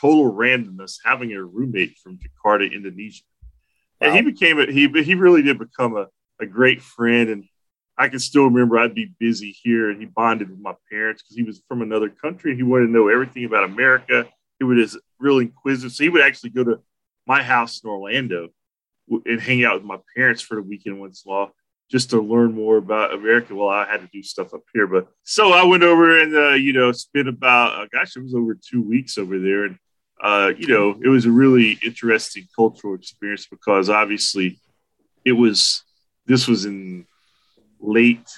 total 0.00 0.32
randomness 0.32 0.98
having 1.04 1.32
a 1.32 1.44
roommate 1.44 1.98
from 1.98 2.18
Jakarta, 2.18 2.72
Indonesia, 2.72 3.22
wow. 4.00 4.08
and 4.08 4.16
he 4.16 4.22
became 4.32 4.58
a, 4.58 4.66
he 4.66 4.88
he 5.02 5.14
really 5.14 5.42
did 5.42 5.60
become 5.60 5.96
a 5.96 6.08
a 6.40 6.46
great 6.46 6.82
friend. 6.82 7.30
And 7.30 7.44
I 7.98 8.08
can 8.08 8.18
still 8.18 8.44
remember 8.44 8.78
I'd 8.78 8.94
be 8.94 9.12
busy 9.18 9.50
here 9.50 9.90
and 9.90 10.00
he 10.00 10.06
bonded 10.06 10.50
with 10.50 10.58
my 10.58 10.74
parents 10.90 11.22
because 11.22 11.36
he 11.36 11.42
was 11.42 11.62
from 11.68 11.82
another 11.82 12.08
country. 12.08 12.56
He 12.56 12.62
wanted 12.62 12.86
to 12.86 12.92
know 12.92 13.08
everything 13.08 13.44
about 13.44 13.64
America. 13.64 14.26
He 14.58 14.64
was 14.64 14.98
real 15.18 15.38
inquisitive. 15.38 15.92
So 15.92 16.04
he 16.04 16.08
would 16.08 16.22
actually 16.22 16.50
go 16.50 16.64
to 16.64 16.80
my 17.26 17.42
house 17.42 17.82
in 17.82 17.90
Orlando 17.90 18.48
and 19.08 19.40
hang 19.40 19.64
out 19.64 19.74
with 19.74 19.84
my 19.84 19.98
parents 20.16 20.40
for 20.40 20.54
the 20.56 20.62
weekend 20.62 21.00
once 21.00 21.24
in 21.24 21.30
a 21.30 21.34
while 21.34 21.54
just 21.92 22.10
to 22.10 22.20
learn 22.20 22.54
more 22.54 22.78
about 22.78 23.12
America. 23.12 23.54
Well, 23.54 23.68
I 23.68 23.84
had 23.84 24.00
to 24.00 24.08
do 24.12 24.22
stuff 24.22 24.54
up 24.54 24.62
here, 24.72 24.86
but 24.86 25.08
so 25.24 25.52
I 25.52 25.64
went 25.64 25.82
over 25.82 26.18
and 26.18 26.34
uh, 26.34 26.54
you 26.54 26.72
know 26.72 26.90
spent 26.90 27.28
about 27.28 27.78
uh, 27.78 27.86
gosh, 27.92 28.16
it 28.16 28.22
was 28.22 28.34
over 28.34 28.54
two 28.54 28.80
weeks 28.80 29.18
over 29.18 29.38
there, 29.38 29.64
and 29.64 29.78
uh, 30.22 30.52
you 30.56 30.68
know 30.68 30.98
it 31.04 31.08
was 31.08 31.26
a 31.26 31.30
really 31.30 31.78
interesting 31.84 32.48
cultural 32.56 32.94
experience 32.94 33.46
because 33.46 33.90
obviously 33.90 34.58
it 35.24 35.32
was 35.32 35.82
this 36.24 36.48
was 36.48 36.64
in 36.64 37.06
late, 37.82 38.30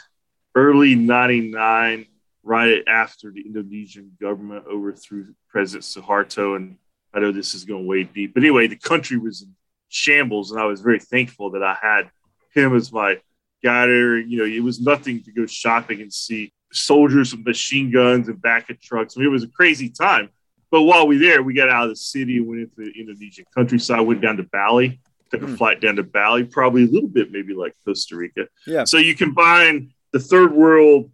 early 0.54 0.94
99, 0.94 2.06
right 2.42 2.82
after 2.88 3.30
the 3.30 3.42
Indonesian 3.42 4.12
government 4.20 4.66
overthrew 4.66 5.34
President 5.48 5.84
Suharto. 5.84 6.56
And 6.56 6.76
I 7.12 7.20
know 7.20 7.30
this 7.30 7.54
is 7.54 7.64
going 7.64 7.86
way 7.86 8.04
deep. 8.04 8.34
But 8.34 8.42
anyway, 8.42 8.66
the 8.66 8.76
country 8.76 9.16
was 9.16 9.42
in 9.42 9.54
shambles, 9.88 10.50
and 10.50 10.60
I 10.60 10.64
was 10.64 10.80
very 10.80 10.98
thankful 10.98 11.50
that 11.50 11.62
I 11.62 11.76
had 11.80 12.10
him 12.52 12.74
as 12.74 12.92
my 12.92 13.20
guider. 13.62 14.18
You 14.18 14.38
know, 14.38 14.44
it 14.44 14.62
was 14.62 14.80
nothing 14.80 15.22
to 15.22 15.32
go 15.32 15.46
shopping 15.46 16.00
and 16.00 16.12
see 16.12 16.52
soldiers 16.72 17.34
with 17.34 17.46
machine 17.46 17.90
guns 17.90 18.28
and 18.28 18.40
back 18.42 18.70
of 18.70 18.80
trucks. 18.80 19.16
I 19.16 19.20
mean, 19.20 19.28
it 19.28 19.32
was 19.32 19.44
a 19.44 19.48
crazy 19.48 19.88
time. 19.88 20.30
But 20.70 20.82
while 20.82 21.06
we 21.06 21.16
were 21.16 21.22
there, 21.22 21.42
we 21.42 21.54
got 21.54 21.68
out 21.68 21.84
of 21.84 21.90
the 21.90 21.96
city 21.96 22.38
and 22.38 22.48
went 22.48 22.62
into 22.62 22.74
the 22.76 23.00
Indonesian 23.00 23.44
countryside, 23.54 24.00
went 24.00 24.20
down 24.20 24.38
to 24.38 24.42
Bali, 24.42 25.00
took 25.34 25.48
a 25.48 25.52
mm. 25.52 25.58
flight 25.58 25.80
down 25.80 25.96
to 25.96 26.02
Bali, 26.02 26.44
probably 26.44 26.84
a 26.84 26.88
little 26.88 27.08
bit 27.08 27.32
maybe 27.32 27.54
like 27.54 27.74
Costa 27.84 28.16
Rica. 28.16 28.46
Yeah. 28.66 28.84
So 28.84 28.98
you 28.98 29.14
combine 29.14 29.92
the 30.12 30.20
third 30.20 30.52
world 30.52 31.10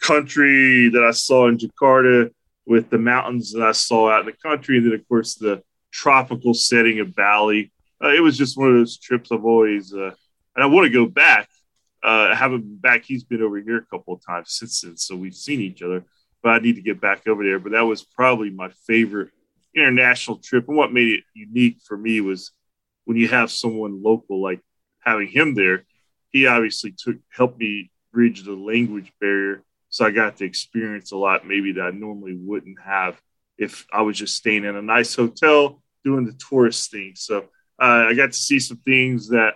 country 0.00 0.88
that 0.90 1.04
I 1.04 1.10
saw 1.10 1.48
in 1.48 1.58
Jakarta 1.58 2.30
with 2.66 2.90
the 2.90 2.98
mountains 2.98 3.52
that 3.52 3.62
I 3.62 3.72
saw 3.72 4.10
out 4.10 4.20
in 4.20 4.26
the 4.26 4.32
country, 4.32 4.78
and 4.78 4.86
then 4.86 4.94
of 4.94 5.06
course 5.08 5.34
the 5.34 5.62
tropical 5.92 6.54
setting 6.54 7.00
of 7.00 7.14
Bali. 7.14 7.72
Uh, 8.02 8.08
it 8.08 8.20
was 8.20 8.38
just 8.38 8.56
one 8.56 8.68
of 8.68 8.74
those 8.74 8.98
trips 8.98 9.30
I've 9.30 9.44
always, 9.44 9.92
uh, 9.92 10.12
and 10.54 10.64
I 10.64 10.66
want 10.66 10.86
to 10.86 10.92
go 10.92 11.06
back. 11.06 11.48
Uh, 12.02 12.28
I 12.32 12.34
haven't 12.34 12.62
been 12.62 12.76
back. 12.78 13.04
He's 13.04 13.24
been 13.24 13.42
over 13.42 13.58
here 13.58 13.76
a 13.76 13.84
couple 13.84 14.14
of 14.14 14.24
times 14.24 14.52
since 14.52 14.80
then, 14.80 14.96
so 14.96 15.16
we've 15.16 15.34
seen 15.34 15.60
each 15.60 15.82
other 15.82 16.04
but 16.42 16.50
I 16.50 16.58
need 16.58 16.76
to 16.76 16.82
get 16.82 17.00
back 17.00 17.26
over 17.26 17.44
there. 17.44 17.58
But 17.58 17.72
that 17.72 17.82
was 17.82 18.02
probably 18.02 18.50
my 18.50 18.70
favorite 18.86 19.30
international 19.74 20.38
trip. 20.38 20.68
And 20.68 20.76
what 20.76 20.92
made 20.92 21.08
it 21.08 21.24
unique 21.34 21.78
for 21.86 21.96
me 21.96 22.20
was 22.20 22.52
when 23.10 23.16
you 23.16 23.26
have 23.26 23.50
someone 23.50 24.00
local, 24.04 24.40
like 24.40 24.60
having 25.00 25.26
him 25.26 25.56
there, 25.56 25.84
he 26.28 26.46
obviously 26.46 26.94
took 26.96 27.16
helped 27.32 27.58
me 27.58 27.90
bridge 28.12 28.44
the 28.44 28.52
language 28.52 29.12
barrier. 29.20 29.64
So 29.88 30.06
I 30.06 30.12
got 30.12 30.36
to 30.36 30.44
experience 30.44 31.10
a 31.10 31.16
lot 31.16 31.44
maybe 31.44 31.72
that 31.72 31.82
I 31.82 31.90
normally 31.90 32.36
wouldn't 32.36 32.80
have 32.80 33.20
if 33.58 33.84
I 33.92 34.02
was 34.02 34.16
just 34.16 34.36
staying 34.36 34.62
in 34.62 34.76
a 34.76 34.80
nice 34.80 35.12
hotel 35.16 35.82
doing 36.04 36.24
the 36.24 36.34
tourist 36.34 36.92
thing. 36.92 37.14
So 37.16 37.46
uh, 37.82 38.06
I 38.10 38.14
got 38.14 38.26
to 38.26 38.38
see 38.38 38.60
some 38.60 38.76
things 38.76 39.30
that 39.30 39.54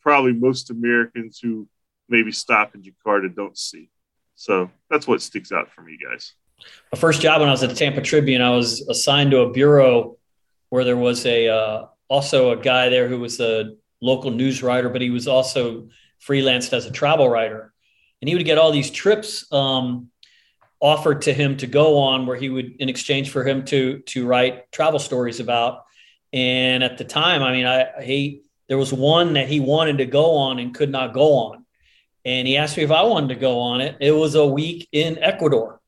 probably 0.00 0.32
most 0.32 0.70
Americans 0.70 1.38
who 1.40 1.68
maybe 2.08 2.32
stop 2.32 2.74
in 2.74 2.82
Jakarta 2.82 3.32
don't 3.32 3.56
see. 3.56 3.90
So 4.34 4.72
that's 4.90 5.06
what 5.06 5.22
sticks 5.22 5.52
out 5.52 5.70
for 5.70 5.82
me, 5.82 5.96
guys. 6.04 6.32
My 6.92 6.98
first 6.98 7.20
job 7.20 7.42
when 7.42 7.48
I 7.48 7.52
was 7.52 7.62
at 7.62 7.68
the 7.68 7.76
Tampa 7.76 8.00
Tribune, 8.00 8.42
I 8.42 8.50
was 8.50 8.80
assigned 8.88 9.30
to 9.30 9.42
a 9.42 9.52
bureau 9.52 10.18
where 10.70 10.82
there 10.82 10.96
was 10.96 11.24
a 11.26 11.46
uh, 11.46 11.86
also 12.08 12.50
a 12.50 12.56
guy 12.56 12.88
there 12.88 13.08
who 13.08 13.18
was 13.18 13.40
a 13.40 13.74
local 14.00 14.30
news 14.30 14.62
writer, 14.62 14.88
but 14.88 15.00
he 15.00 15.10
was 15.10 15.28
also 15.28 15.88
freelanced 16.20 16.72
as 16.72 16.86
a 16.86 16.90
travel 16.90 17.28
writer, 17.28 17.72
and 18.20 18.28
he 18.28 18.34
would 18.34 18.44
get 18.44 18.58
all 18.58 18.72
these 18.72 18.90
trips 18.90 19.50
um, 19.52 20.08
offered 20.80 21.22
to 21.22 21.32
him 21.32 21.56
to 21.58 21.66
go 21.66 21.98
on, 21.98 22.26
where 22.26 22.36
he 22.36 22.48
would, 22.48 22.76
in 22.80 22.88
exchange 22.88 23.30
for 23.30 23.44
him 23.44 23.64
to 23.66 24.00
to 24.00 24.26
write 24.26 24.70
travel 24.72 24.98
stories 24.98 25.40
about. 25.40 25.84
And 26.32 26.82
at 26.82 26.98
the 26.98 27.04
time, 27.04 27.42
I 27.42 27.52
mean, 27.52 27.66
I 27.66 28.02
he 28.02 28.42
there 28.68 28.78
was 28.78 28.92
one 28.92 29.34
that 29.34 29.48
he 29.48 29.60
wanted 29.60 29.98
to 29.98 30.06
go 30.06 30.36
on 30.36 30.58
and 30.58 30.74
could 30.74 30.90
not 30.90 31.12
go 31.12 31.34
on 31.34 31.62
and 32.24 32.46
he 32.46 32.56
asked 32.56 32.76
me 32.76 32.84
if 32.84 32.90
I 32.90 33.02
wanted 33.02 33.28
to 33.30 33.40
go 33.40 33.60
on 33.60 33.80
it. 33.80 33.96
It 34.00 34.12
was 34.12 34.34
a 34.34 34.46
week 34.46 34.88
in 34.92 35.18
Ecuador, 35.18 35.80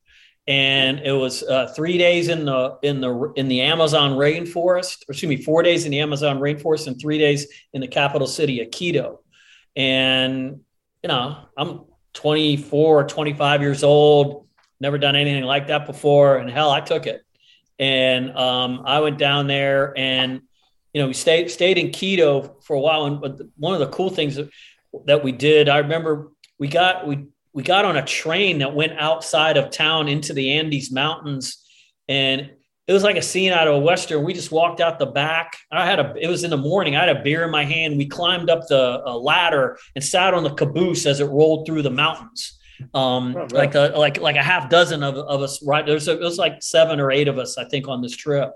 and 0.46 1.00
it 1.00 1.12
was 1.12 1.42
uh, 1.42 1.72
three 1.74 1.96
days 1.96 2.28
in 2.28 2.44
the 2.44 2.78
in 2.82 3.00
the 3.00 3.32
in 3.36 3.48
the 3.48 3.62
Amazon 3.62 4.12
rainforest. 4.12 5.02
Or 5.08 5.12
excuse 5.12 5.28
me, 5.28 5.42
four 5.42 5.62
days 5.62 5.86
in 5.86 5.90
the 5.90 6.00
Amazon 6.00 6.38
rainforest 6.38 6.86
and 6.86 7.00
three 7.00 7.18
days 7.18 7.46
in 7.72 7.80
the 7.80 7.88
capital 7.88 8.26
city 8.26 8.60
of 8.60 8.70
Quito. 8.70 9.20
And 9.74 10.60
you 11.02 11.08
know, 11.08 11.38
I'm 11.56 11.82
24 12.12 13.00
or 13.00 13.04
25 13.04 13.62
years 13.62 13.82
old, 13.82 14.46
never 14.80 14.98
done 14.98 15.16
anything 15.16 15.44
like 15.44 15.68
that 15.68 15.86
before, 15.86 16.36
and 16.36 16.50
hell, 16.50 16.70
I 16.70 16.80
took 16.80 17.06
it. 17.06 17.22
And 17.78 18.36
um, 18.36 18.82
I 18.86 19.00
went 19.00 19.18
down 19.18 19.46
there, 19.46 19.94
and 19.96 20.42
you 20.92 21.00
know, 21.00 21.08
we 21.08 21.14
stayed 21.14 21.50
stayed 21.50 21.78
in 21.78 21.90
Quito 21.90 22.56
for 22.62 22.76
a 22.76 22.80
while. 22.80 23.06
And 23.06 23.50
one 23.56 23.72
of 23.72 23.80
the 23.80 23.88
cool 23.88 24.10
things 24.10 24.38
that 25.06 25.24
we 25.24 25.32
did. 25.32 25.68
I 25.68 25.78
remember 25.78 26.30
we 26.58 26.68
got 26.68 27.06
we 27.06 27.26
we 27.54 27.62
got 27.62 27.84
on 27.84 27.96
a 27.96 28.04
train 28.04 28.58
that 28.58 28.74
went 28.74 28.98
outside 28.98 29.56
of 29.56 29.70
town 29.70 30.08
into 30.08 30.32
the 30.34 30.52
Andes 30.52 30.90
Mountains, 30.90 31.64
and 32.08 32.50
it 32.86 32.92
was 32.92 33.04
like 33.04 33.16
a 33.16 33.22
scene 33.22 33.52
out 33.52 33.68
of 33.68 33.74
a 33.74 33.78
western. 33.78 34.24
We 34.24 34.34
just 34.34 34.52
walked 34.52 34.80
out 34.80 34.98
the 34.98 35.06
back. 35.06 35.56
I 35.70 35.86
had 35.86 36.00
a. 36.00 36.14
It 36.20 36.28
was 36.28 36.44
in 36.44 36.50
the 36.50 36.56
morning. 36.56 36.96
I 36.96 37.06
had 37.06 37.16
a 37.16 37.22
beer 37.22 37.44
in 37.44 37.50
my 37.50 37.64
hand. 37.64 37.96
We 37.96 38.06
climbed 38.06 38.50
up 38.50 38.66
the 38.68 38.98
ladder 39.06 39.78
and 39.94 40.04
sat 40.04 40.34
on 40.34 40.42
the 40.42 40.52
caboose 40.52 41.06
as 41.06 41.20
it 41.20 41.26
rolled 41.26 41.64
through 41.64 41.82
the 41.82 41.90
mountains. 41.90 42.58
Um, 42.92 43.36
oh, 43.36 43.46
like 43.52 43.76
a 43.76 43.92
like 43.96 44.20
like 44.20 44.36
a 44.36 44.42
half 44.42 44.68
dozen 44.68 45.02
of, 45.02 45.14
of 45.14 45.40
us. 45.40 45.64
Right 45.64 45.86
there's 45.86 46.08
it 46.08 46.20
was 46.20 46.38
like 46.38 46.60
seven 46.60 46.98
or 47.00 47.12
eight 47.12 47.28
of 47.28 47.38
us, 47.38 47.56
I 47.56 47.64
think, 47.66 47.88
on 47.88 48.02
this 48.02 48.16
trip. 48.16 48.50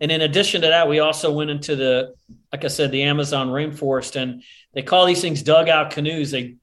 And 0.00 0.10
in 0.10 0.22
addition 0.22 0.62
to 0.62 0.68
that, 0.68 0.88
we 0.88 1.00
also 1.00 1.32
went 1.32 1.50
into 1.50 1.74
the, 1.74 2.14
like 2.52 2.64
I 2.64 2.68
said, 2.68 2.92
the 2.92 3.02
Amazon 3.02 3.48
rainforest, 3.48 4.14
and 4.16 4.42
they 4.72 4.82
call 4.82 5.06
these 5.06 5.20
things 5.20 5.42
dugout 5.42 5.90
canoes. 5.90 6.30
They 6.30 6.56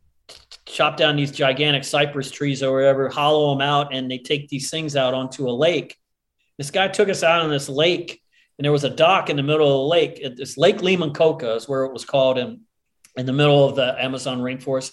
chop 0.65 0.97
down 0.97 1.15
these 1.15 1.31
gigantic 1.31 1.83
cypress 1.83 2.31
trees 2.31 2.63
or 2.63 2.75
whatever, 2.75 3.09
hollow 3.09 3.51
them 3.51 3.61
out, 3.61 3.93
and 3.93 4.09
they 4.09 4.17
take 4.17 4.49
these 4.49 4.69
things 4.69 4.95
out 4.95 5.13
onto 5.13 5.47
a 5.47 5.51
lake. 5.51 5.95
This 6.57 6.71
guy 6.71 6.87
took 6.87 7.09
us 7.09 7.23
out 7.23 7.41
on 7.41 7.49
this 7.49 7.69
lake, 7.69 8.21
and 8.57 8.65
there 8.65 8.71
was 8.71 8.83
a 8.83 8.89
dock 8.89 9.29
in 9.29 9.35
the 9.35 9.43
middle 9.43 9.67
of 9.67 9.73
the 9.73 9.87
lake. 9.87 10.37
This 10.37 10.57
Lake 10.57 10.77
Limoncocha 10.77 11.55
is 11.55 11.67
where 11.67 11.83
it 11.83 11.93
was 11.93 12.05
called 12.05 12.37
in, 12.37 12.61
in 13.15 13.25
the 13.25 13.33
middle 13.33 13.67
of 13.67 13.75
the 13.75 14.01
Amazon 14.03 14.39
rainforest. 14.39 14.91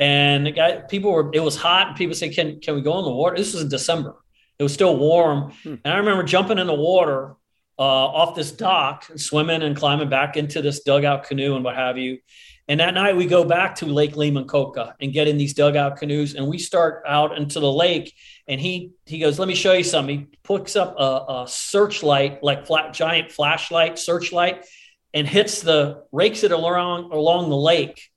And 0.00 0.46
the 0.46 0.50
guy, 0.50 0.76
people 0.78 1.12
were, 1.12 1.30
it 1.32 1.40
was 1.40 1.56
hot, 1.56 1.88
and 1.88 1.96
people 1.96 2.14
said, 2.14 2.32
"Can 2.32 2.60
can 2.60 2.74
we 2.74 2.82
go 2.82 2.98
in 2.98 3.04
the 3.04 3.12
water?" 3.12 3.36
This 3.36 3.52
was 3.52 3.62
in 3.62 3.68
December. 3.68 4.16
It 4.58 4.62
was 4.62 4.74
still 4.74 4.96
warm, 4.96 5.52
hmm. 5.62 5.74
and 5.84 5.94
I 5.94 5.98
remember 5.98 6.24
jumping 6.24 6.58
in 6.58 6.66
the 6.66 6.74
water 6.74 7.36
uh, 7.78 7.82
off 7.82 8.34
this 8.34 8.52
dock 8.52 9.04
swimming 9.16 9.62
and 9.62 9.76
climbing 9.76 10.08
back 10.08 10.36
into 10.36 10.62
this 10.62 10.82
dugout 10.82 11.24
canoe 11.24 11.54
and 11.54 11.64
what 11.64 11.76
have 11.76 11.98
you. 11.98 12.18
And 12.66 12.80
that 12.80 12.94
night 12.94 13.16
we 13.16 13.26
go 13.26 13.44
back 13.44 13.74
to 13.76 13.86
Lake 13.86 14.14
Limoncocha 14.14 14.94
and 15.00 15.12
get 15.12 15.28
in 15.28 15.36
these 15.36 15.52
dugout 15.52 15.98
canoes 15.98 16.34
and 16.34 16.46
we 16.48 16.58
start 16.58 17.02
out 17.06 17.36
into 17.36 17.60
the 17.60 17.70
lake. 17.70 18.14
And 18.48 18.60
he 18.60 18.92
he 19.04 19.18
goes, 19.18 19.38
"Let 19.38 19.48
me 19.48 19.54
show 19.54 19.72
you 19.72 19.84
something." 19.84 20.28
He 20.30 20.38
picks 20.42 20.74
up 20.76 20.94
a, 20.98 21.42
a 21.42 21.44
searchlight, 21.46 22.42
like 22.42 22.66
flat 22.66 22.94
giant 22.94 23.30
flashlight 23.30 23.98
searchlight, 23.98 24.64
and 25.12 25.28
hits 25.28 25.60
the 25.60 26.04
rakes 26.10 26.42
it 26.42 26.52
along 26.52 27.12
along 27.12 27.50
the 27.50 27.56
lake. 27.56 28.10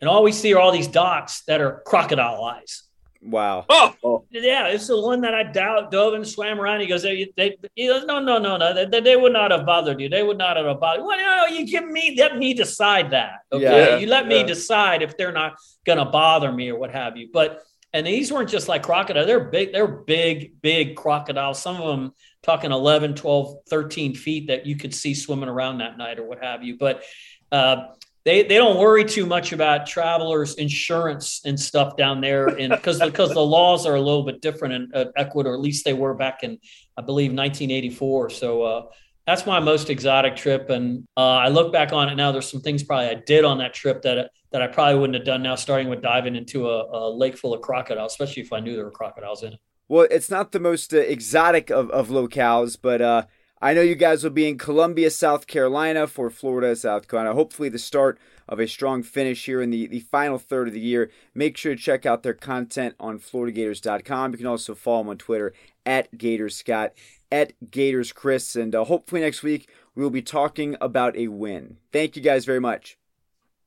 And 0.00 0.08
all 0.08 0.22
we 0.22 0.32
see 0.32 0.54
are 0.54 0.60
all 0.60 0.72
these 0.72 0.88
dots 0.88 1.42
that 1.46 1.60
are 1.60 1.82
crocodile 1.84 2.42
eyes. 2.44 2.84
Wow. 3.20 3.66
Oh, 3.68 4.24
yeah, 4.30 4.68
it's 4.68 4.86
the 4.86 5.00
one 5.00 5.20
that 5.22 5.34
I 5.34 5.42
dove, 5.42 5.90
dove 5.90 6.14
and 6.14 6.26
swam 6.26 6.60
around. 6.60 6.80
He 6.80 6.86
goes, 6.86 7.02
they, 7.02 7.30
they, 7.36 7.56
he 7.74 7.88
goes, 7.88 8.04
no, 8.04 8.20
no, 8.20 8.38
no, 8.38 8.56
no, 8.56 8.86
they, 8.86 9.00
they 9.00 9.16
would 9.16 9.32
not 9.32 9.50
have 9.50 9.66
bothered 9.66 10.00
you. 10.00 10.08
They 10.08 10.22
would 10.22 10.38
not 10.38 10.56
have 10.56 10.78
bothered. 10.78 11.04
Well, 11.04 11.18
no, 11.18 11.46
you 11.46 11.66
give 11.66 11.86
me, 11.88 12.14
let 12.16 12.38
me 12.38 12.54
decide 12.54 13.10
that. 13.10 13.40
Okay, 13.52 13.64
yeah, 13.64 13.96
you 13.96 14.06
let 14.06 14.24
yeah. 14.24 14.42
me 14.42 14.44
decide 14.44 15.02
if 15.02 15.16
they're 15.16 15.32
not 15.32 15.56
going 15.84 15.98
to 15.98 16.04
bother 16.04 16.52
me 16.52 16.70
or 16.70 16.78
what 16.78 16.92
have 16.92 17.16
you. 17.16 17.28
But 17.32 17.62
and 17.92 18.06
these 18.06 18.30
weren't 18.30 18.50
just 18.50 18.68
like 18.68 18.82
crocodile. 18.82 19.26
They're 19.26 19.44
big. 19.44 19.72
They're 19.72 19.86
big, 19.86 20.60
big 20.60 20.94
crocodiles. 20.94 21.60
Some 21.60 21.76
of 21.76 21.86
them 21.88 22.12
talking 22.42 22.70
11, 22.70 23.14
12, 23.14 23.56
13 23.68 24.14
feet 24.14 24.48
that 24.48 24.66
you 24.66 24.76
could 24.76 24.94
see 24.94 25.14
swimming 25.14 25.48
around 25.48 25.78
that 25.78 25.96
night 25.96 26.18
or 26.18 26.24
what 26.24 26.42
have 26.42 26.62
you. 26.62 26.76
But 26.76 27.02
uh, 27.50 27.86
they 28.28 28.42
they 28.42 28.56
don't 28.56 28.76
worry 28.76 29.06
too 29.06 29.24
much 29.24 29.52
about 29.52 29.86
travelers 29.86 30.54
insurance 30.56 31.40
and 31.46 31.58
stuff 31.58 31.96
down 31.96 32.20
there 32.20 32.46
and 32.46 32.70
because 32.70 33.00
because 33.00 33.32
the 33.32 33.40
laws 33.40 33.86
are 33.86 33.94
a 33.94 34.00
little 34.00 34.22
bit 34.22 34.42
different 34.42 34.74
in 34.74 34.90
uh, 34.94 35.06
Ecuador 35.16 35.54
at 35.54 35.60
least 35.60 35.84
they 35.86 35.94
were 35.94 36.12
back 36.12 36.42
in 36.42 36.58
I 36.98 37.02
believe 37.02 37.30
1984 37.30 38.30
so 38.30 38.62
uh, 38.62 38.82
that's 39.26 39.44
my 39.44 39.60
most 39.60 39.90
exotic 39.90 40.36
trip. 40.36 40.70
And 40.70 41.06
uh, 41.14 41.20
I 41.20 41.48
look 41.48 41.72
back 41.72 41.92
on 41.92 42.08
it 42.10 42.16
now 42.16 42.30
there's 42.30 42.50
some 42.50 42.60
things 42.60 42.82
probably 42.82 43.06
I 43.08 43.14
did 43.14 43.46
on 43.46 43.58
that 43.58 43.72
trip 43.72 44.02
that 44.02 44.30
that 44.52 44.62
I 44.62 44.66
probably 44.66 44.98
wouldn't 45.00 45.16
have 45.16 45.26
done 45.26 45.42
now 45.42 45.54
starting 45.54 45.88
with 45.88 46.02
diving 46.02 46.36
into 46.36 46.68
a, 46.68 46.84
a 46.84 47.10
lake 47.10 47.36
full 47.36 47.54
of 47.54 47.62
crocodiles 47.62 48.12
especially 48.12 48.42
if 48.42 48.52
I 48.52 48.60
knew 48.60 48.74
there 48.74 48.84
were 48.84 48.90
crocodiles 48.90 49.42
in 49.42 49.54
it. 49.54 49.58
Well 49.88 50.06
it's 50.10 50.30
not 50.30 50.52
the 50.52 50.60
most 50.60 50.92
uh, 50.92 50.98
exotic 50.98 51.70
of, 51.70 51.90
of 51.90 52.08
locales 52.08 52.76
but 52.80 53.00
uh, 53.00 53.22
I 53.60 53.74
know 53.74 53.80
you 53.80 53.96
guys 53.96 54.22
will 54.22 54.30
be 54.30 54.48
in 54.48 54.56
Columbia, 54.56 55.10
South 55.10 55.46
Carolina 55.46 56.06
for 56.06 56.30
Florida, 56.30 56.76
South 56.76 57.08
Carolina. 57.08 57.34
Hopefully, 57.34 57.68
the 57.68 57.78
start 57.78 58.18
of 58.48 58.60
a 58.60 58.68
strong 58.68 59.02
finish 59.02 59.46
here 59.46 59.60
in 59.60 59.70
the, 59.70 59.86
the 59.86 60.00
final 60.00 60.38
third 60.38 60.68
of 60.68 60.74
the 60.74 60.80
year. 60.80 61.10
Make 61.34 61.56
sure 61.56 61.74
to 61.74 61.80
check 61.80 62.06
out 62.06 62.22
their 62.22 62.34
content 62.34 62.94
on 63.00 63.18
FloridaGators.com. 63.18 64.32
You 64.32 64.38
can 64.38 64.46
also 64.46 64.74
follow 64.74 64.98
them 64.98 65.10
on 65.10 65.18
Twitter 65.18 65.52
at 65.84 66.10
GatorsScott, 66.12 66.90
at 67.32 67.52
GatorsChris. 67.68 68.60
And 68.60 68.74
uh, 68.74 68.84
hopefully, 68.84 69.20
next 69.20 69.42
week, 69.42 69.68
we 69.94 70.02
will 70.02 70.10
be 70.10 70.22
talking 70.22 70.76
about 70.80 71.16
a 71.16 71.28
win. 71.28 71.78
Thank 71.92 72.14
you 72.16 72.22
guys 72.22 72.44
very 72.44 72.60
much. 72.60 72.96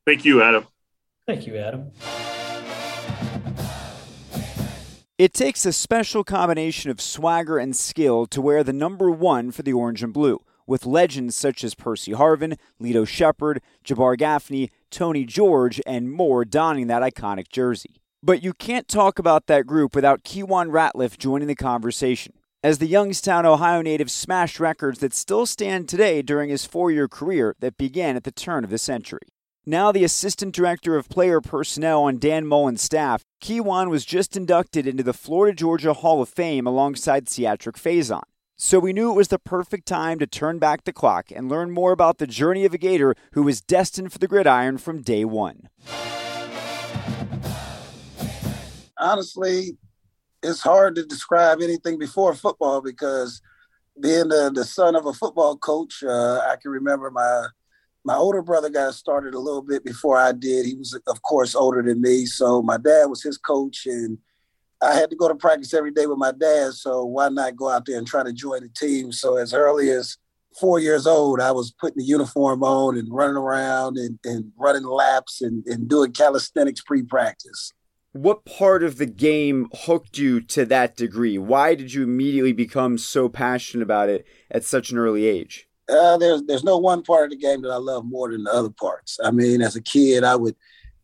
Thank 0.06 0.23
you, 0.25 0.41
Adam. 0.41 0.67
Thank 1.27 1.45
you, 1.45 1.58
Adam. 1.58 1.91
It 5.21 5.36
takes 5.36 5.67
a 5.67 5.71
special 5.71 6.23
combination 6.23 6.89
of 6.89 6.99
swagger 6.99 7.60
and 7.60 7.75
skill 7.75 8.25
to 8.25 8.41
wear 8.41 8.63
the 8.63 8.73
number 8.73 9.12
one 9.12 9.51
for 9.51 9.62
the 9.62 9.71
orange 9.71 10.01
and 10.01 10.12
blue, 10.12 10.39
with 10.65 10.88
legends 10.88 11.36
such 11.36 11.63
as 11.63 11.75
Percy 11.75 12.12
Harvin, 12.12 12.57
Lito 12.81 13.07
Sheppard, 13.07 13.62
Jabbar 13.86 14.17
Gaffney, 14.17 14.71
Tony 14.89 15.23
George, 15.23 15.79
and 15.86 16.12
more 16.12 16.43
donning 16.43 16.88
that 16.88 17.03
iconic 17.03 17.49
jersey. 17.49 18.01
But 18.23 18.41
you 18.41 18.53
can't 18.53 18.88
talk 18.88 19.19
about 19.19 19.45
that 19.45 19.67
group 19.67 19.93
without 19.93 20.23
Keiwan 20.23 20.71
Ratliff 20.71 21.19
joining 21.19 21.47
the 21.47 21.53
conversation. 21.53 22.34
As 22.63 22.79
the 22.79 22.88
Youngstown, 22.88 23.45
Ohio 23.45 23.84
native 23.84 24.10
smashed 24.10 24.60
records 24.60 25.01
that 25.01 25.13
still 25.13 25.45
stand 25.45 25.88
today 25.88 26.23
during 26.23 26.49
his 26.49 26.65
four 26.65 26.89
year 26.89 27.07
career 27.07 27.55
that 27.60 27.77
began 27.77 28.15
at 28.15 28.23
the 28.23 28.31
turn 28.31 28.63
of 28.63 28.71
the 28.71 28.79
century. 28.79 29.27
Now 29.65 29.91
the 29.91 30.04
assistant 30.04 30.56
director 30.56 30.95
of 30.97 31.08
player 31.08 31.39
personnel 31.39 32.02
on 32.06 32.17
Dan 32.17 32.47
Mullen's 32.47 32.82
staff, 32.82 33.24
Keiwan 33.43 33.91
was 33.91 34.06
just 34.06 34.36
inducted 34.36 34.88
into 34.88 35.04
the 35.04 35.13
Florida 35.13 35.56
Georgia 35.56 35.93
Hall 35.93 36.19
of 36.19 36.30
Fame 36.30 36.65
alongside 36.65 37.28
Seatric 37.28 37.74
Faison. 37.74 38.24
So 38.58 38.80
we 38.80 38.91
knew 38.91 39.12
it 39.12 39.15
was 39.15 39.28
the 39.28 39.38
perfect 39.38 39.88
time 39.88 40.17
to 40.17 40.26
turn 40.26 40.58
back 40.58 40.84
the 40.84 40.91
clock 40.91 41.28
and 41.30 41.47
learn 41.47 41.69
more 41.69 41.91
about 41.91 42.17
the 42.17 42.26
journey 42.26 42.65
of 42.65 42.74
a 42.74 42.80
Gator 42.80 43.13
who 43.34 43.43
was 43.43 43.62
destined 43.62 44.12
for 44.12 44.17
the 44.17 44.28
gridiron 44.28 44.80
from 44.80 45.04
day 45.04 45.26
one. 45.26 45.69
Honestly, 48.97 49.78
it's 50.41 50.62
hard 50.62 50.95
to 50.95 51.06
describe 51.06 51.62
anything 51.62 52.00
before 52.00 52.34
football 52.34 52.82
because 52.82 53.43
being 54.00 54.30
the, 54.30 54.52
the 54.52 54.65
son 54.65 54.95
of 54.95 55.06
a 55.06 55.13
football 55.13 55.56
coach, 55.56 56.04
uh, 56.04 56.39
I 56.39 56.56
can 56.60 56.71
remember 56.71 57.12
my 57.12 57.45
my 58.04 58.16
older 58.16 58.42
brother 58.42 58.70
got 58.70 58.96
started 58.96 59.34
a 59.34 59.40
little 59.40 59.62
bit 59.62 59.84
before 59.86 60.18
I 60.18 60.32
did. 60.32 60.66
He 60.66 60.76
was, 60.76 61.00
of 61.08 61.22
course, 61.22 61.56
older 61.56 61.82
than 61.84 62.02
me, 62.02 62.26
so 62.26 62.62
my 62.62 62.78
dad 62.78 63.06
was 63.06 63.22
his 63.22 63.38
coach, 63.38 63.86
and 63.86 64.18
I 64.82 64.96
had 64.96 65.10
to 65.12 65.16
go 65.16 65.28
to 65.28 65.36
practice 65.36 65.74
every 65.74 65.92
day 65.92 66.08
with 66.08 66.18
my 66.18 66.32
dad. 66.32 66.74
So 66.74 67.06
why 67.06 67.30
not 67.30 67.56
go 67.56 67.70
out 67.70 67.86
there 67.86 67.98
and 67.98 68.08
try 68.08 68.24
to 68.24 68.34
join 68.34 68.64
the 68.64 68.70
team? 68.70 69.12
So 69.12 69.38
as 69.38 69.54
early 69.54 69.92
as 69.92 70.18
four 70.60 70.80
years 70.80 71.06
old, 71.06 71.40
I 71.40 71.52
was 71.52 71.72
putting 71.72 72.00
the 72.00 72.04
uniform 72.04 72.64
on 72.64 72.98
and 72.98 73.08
running 73.12 73.38
around 73.38 73.98
and, 73.98 74.18
and 74.24 74.52
running 74.58 74.84
laps 74.84 75.42
and, 75.42 75.66
and 75.68 75.88
doing 75.88 76.12
calisthenics 76.12 76.82
pre-practice 76.82 77.72
what 78.14 78.44
part 78.44 78.84
of 78.84 78.98
the 78.98 79.06
game 79.06 79.70
hooked 79.74 80.18
you 80.18 80.42
to 80.42 80.66
that 80.66 80.98
degree? 80.98 81.38
Why 81.38 81.76
did 81.76 81.94
you 81.94 82.04
immediately 82.04 82.52
become 82.52 82.98
so 82.98 83.30
passionate 83.30 83.84
about 83.84 84.10
it 84.10 84.26
at 84.50 84.66
such 84.66 84.92
an 84.92 84.98
early 84.98 85.26
age? 85.26 85.68
Uh, 85.89 86.17
there's 86.17 86.44
there's 86.44 86.63
no 86.63 86.78
one 86.78 87.04
part 87.04 87.26
of 87.26 87.30
the 87.32 87.38
game 87.38 87.62
that 87.62 87.72
I 87.72 87.78
love 87.78 88.06
more 88.06 88.32
than 88.32 88.44
the 88.44 88.52
other 88.52 88.70
parts. 88.70 89.20
I 89.24 89.32
mean, 89.32 89.62
as 89.62 89.76
a 89.76 89.82
kid, 89.82 90.24
I 90.24 90.36
would 90.36 90.56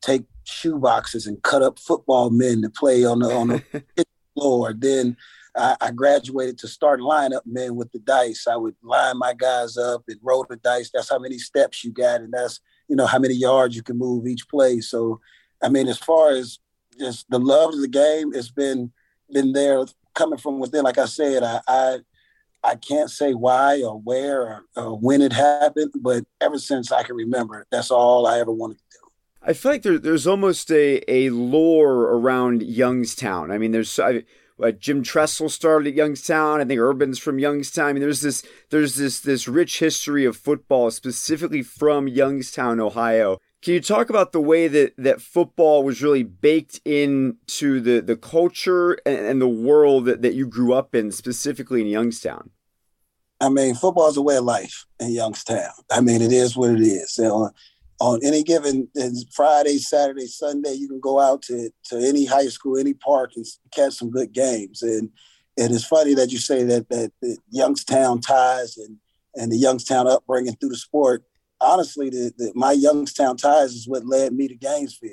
take 0.02 0.24
shoe 0.44 0.78
boxes 0.78 1.28
and 1.28 1.42
cut 1.44 1.62
up 1.62 1.80
football 1.80 2.30
men 2.30 2.62
to 2.62 2.70
play 2.70 3.04
on 3.04 3.20
the 3.20 3.34
on 3.34 3.48
the 3.48 4.06
floor. 4.34 4.74
Then 4.74 5.18
I, 5.56 5.76
I, 5.82 5.92
graduated 5.92 6.58
to 6.60 6.68
start 6.68 7.00
lineup 7.00 7.42
men 7.46 7.76
with 7.76 7.92
the 7.92 8.00
dice. 8.00 8.48
I 8.48 8.56
would 8.56 8.76
line 8.84 9.18
my 9.18 9.34
guys 9.34 9.76
up 9.76 10.04
and 10.08 10.20
roll 10.22 10.46
the 10.48 10.56
dice. 10.58 10.92
That's 10.94 11.10
how 11.10 11.20
many 11.20 11.40
steps 11.40 11.84
you 11.84 11.92
got, 11.92 12.22
and 12.22 12.32
that's 12.32 12.60
you 12.88 12.96
know 12.96 13.08
how 13.08 13.20
many 13.20 13.34
yards 13.34 13.76
you 13.76 13.84
can 13.84 13.98
move 13.98 14.28
each 14.28 14.48
play. 14.48 14.80
So, 14.80 15.20
I 15.62 15.70
mean, 15.70 15.88
as 15.88 15.98
far 15.98 16.32
as 16.32 16.60
just 17.00 17.30
the 17.30 17.40
love 17.40 17.74
of 17.74 17.82
the 17.82 17.88
game 17.88 18.32
it's 18.34 18.50
been 18.50 18.92
been 19.32 19.54
there 19.54 19.86
coming 20.16 20.40
from 20.40 20.60
within. 20.60 20.84
Like 20.84 20.98
I 20.98 21.06
said, 21.06 21.44
I 21.44 21.62
I, 21.68 21.98
I 22.67 22.75
can't 22.75 23.10
say 23.10 23.34
why 23.34 23.82
or 23.82 23.97
where 23.99 24.41
or, 24.41 24.65
or, 24.75 24.99
when 24.99 25.21
it 25.21 25.32
happened, 25.32 25.93
but 26.01 26.25
ever 26.41 26.60
since 26.60 26.91
I 26.91 27.03
can 27.03 27.15
remember, 27.15 27.65
that's 27.71 27.91
all 27.91 28.27
I 28.27 28.39
ever 28.39 28.51
wanted 28.51 28.77
to 28.77 28.84
do. 28.91 29.10
I 29.41 29.53
feel 29.53 29.71
like 29.71 29.84
there, 29.84 29.97
there's 29.97 30.27
almost 30.27 30.69
a, 30.69 31.01
a 31.10 31.30
lore 31.30 32.13
around 32.13 32.63
Youngstown. 32.63 33.51
I 33.51 33.58
mean, 33.58 33.71
there's 33.71 33.97
I, 33.97 34.23
uh, 34.62 34.71
Jim 34.71 35.01
Tressel 35.01 35.49
started 35.49 35.89
at 35.89 35.95
Youngstown. 35.95 36.60
I 36.60 36.65
think 36.65 36.80
Urban's 36.80 37.19
from 37.19 37.39
Youngstown. 37.39 37.88
I 37.88 37.93
mean, 37.93 38.01
there's 38.01 38.21
this 38.21 38.43
there's 38.69 38.95
this 38.95 39.21
this 39.21 39.47
rich 39.47 39.80
history 39.80 40.25
of 40.25 40.36
football 40.36 40.91
specifically 40.91 41.62
from 41.63 42.10
Youngstown, 42.10 42.82
Ohio. 42.82 43.38
Can 43.62 43.73
you 43.73 43.82
talk 43.82 44.10
about 44.10 44.34
the 44.34 44.41
way 44.41 44.67
that, 44.67 44.93
that 44.97 45.19
football 45.19 45.84
was 45.84 46.01
really 46.01 46.23
baked 46.23 46.80
into 46.86 47.82
the, 47.82 48.01
the 48.01 48.15
culture 48.15 48.93
and, 49.06 49.17
and 49.17 49.41
the 49.41 49.47
world 49.47 50.06
that, 50.06 50.21
that 50.21 50.36
you 50.36 50.45
grew 50.45 50.73
up 50.73 50.93
in, 50.93 51.12
specifically 51.12 51.82
in 51.82 51.88
Youngstown? 51.88 52.51
I 53.39 53.50
mean, 53.50 53.76
football 53.76 54.10
is 54.10 54.17
a 54.17 54.21
way 54.21 54.38
of 54.38 54.43
life 54.43 54.86
in 55.00 55.12
Youngstown. 55.12 55.71
I 55.91 56.02
mean, 56.02 56.21
it 56.21 56.32
is 56.32 56.58
what 56.58 56.71
it 56.71 56.82
is. 56.82 57.19
on, 57.19 57.52
on 58.00 58.19
any 58.23 58.43
given 58.43 58.88
Friday, 59.32 59.78
Saturday, 59.78 60.28
Sunday, 60.28 60.73
you 60.73 60.88
can 60.88 61.00
go 61.00 61.19
out 61.19 61.41
to, 61.43 61.69
to 61.86 61.97
any 61.97 62.26
high 62.26 62.47
school, 62.47 62.78
any 62.78 62.93
park, 62.93 63.32
and 63.36 63.45
catch 63.71 63.93
some 63.93 64.12
good 64.12 64.34
games. 64.34 64.82
And 64.82 65.10
and 65.60 65.73
it's 65.73 65.86
funny 65.86 66.13
that 66.13 66.32
you 66.32 66.38
say 66.38 66.63
that 66.65 66.88
that, 66.89 67.12
that 67.21 67.38
Youngstown 67.50 68.21
ties 68.21 68.78
and 68.78 68.97
and 69.36 69.52
the 69.52 69.58
Youngstown 69.58 70.08
upbringing 70.08 70.56
through 70.56 70.69
the 70.69 70.78
sport 70.78 71.23
honestly, 71.62 72.10
the, 72.10 72.34
the, 72.38 72.52
my 72.56 72.71
Youngstown 72.71 73.38
ties 73.38 73.73
is 73.73 73.88
what 73.88 74.06
led 74.06 74.34
me 74.34 74.47
to 74.47 74.56
Gainesville. 74.56 75.12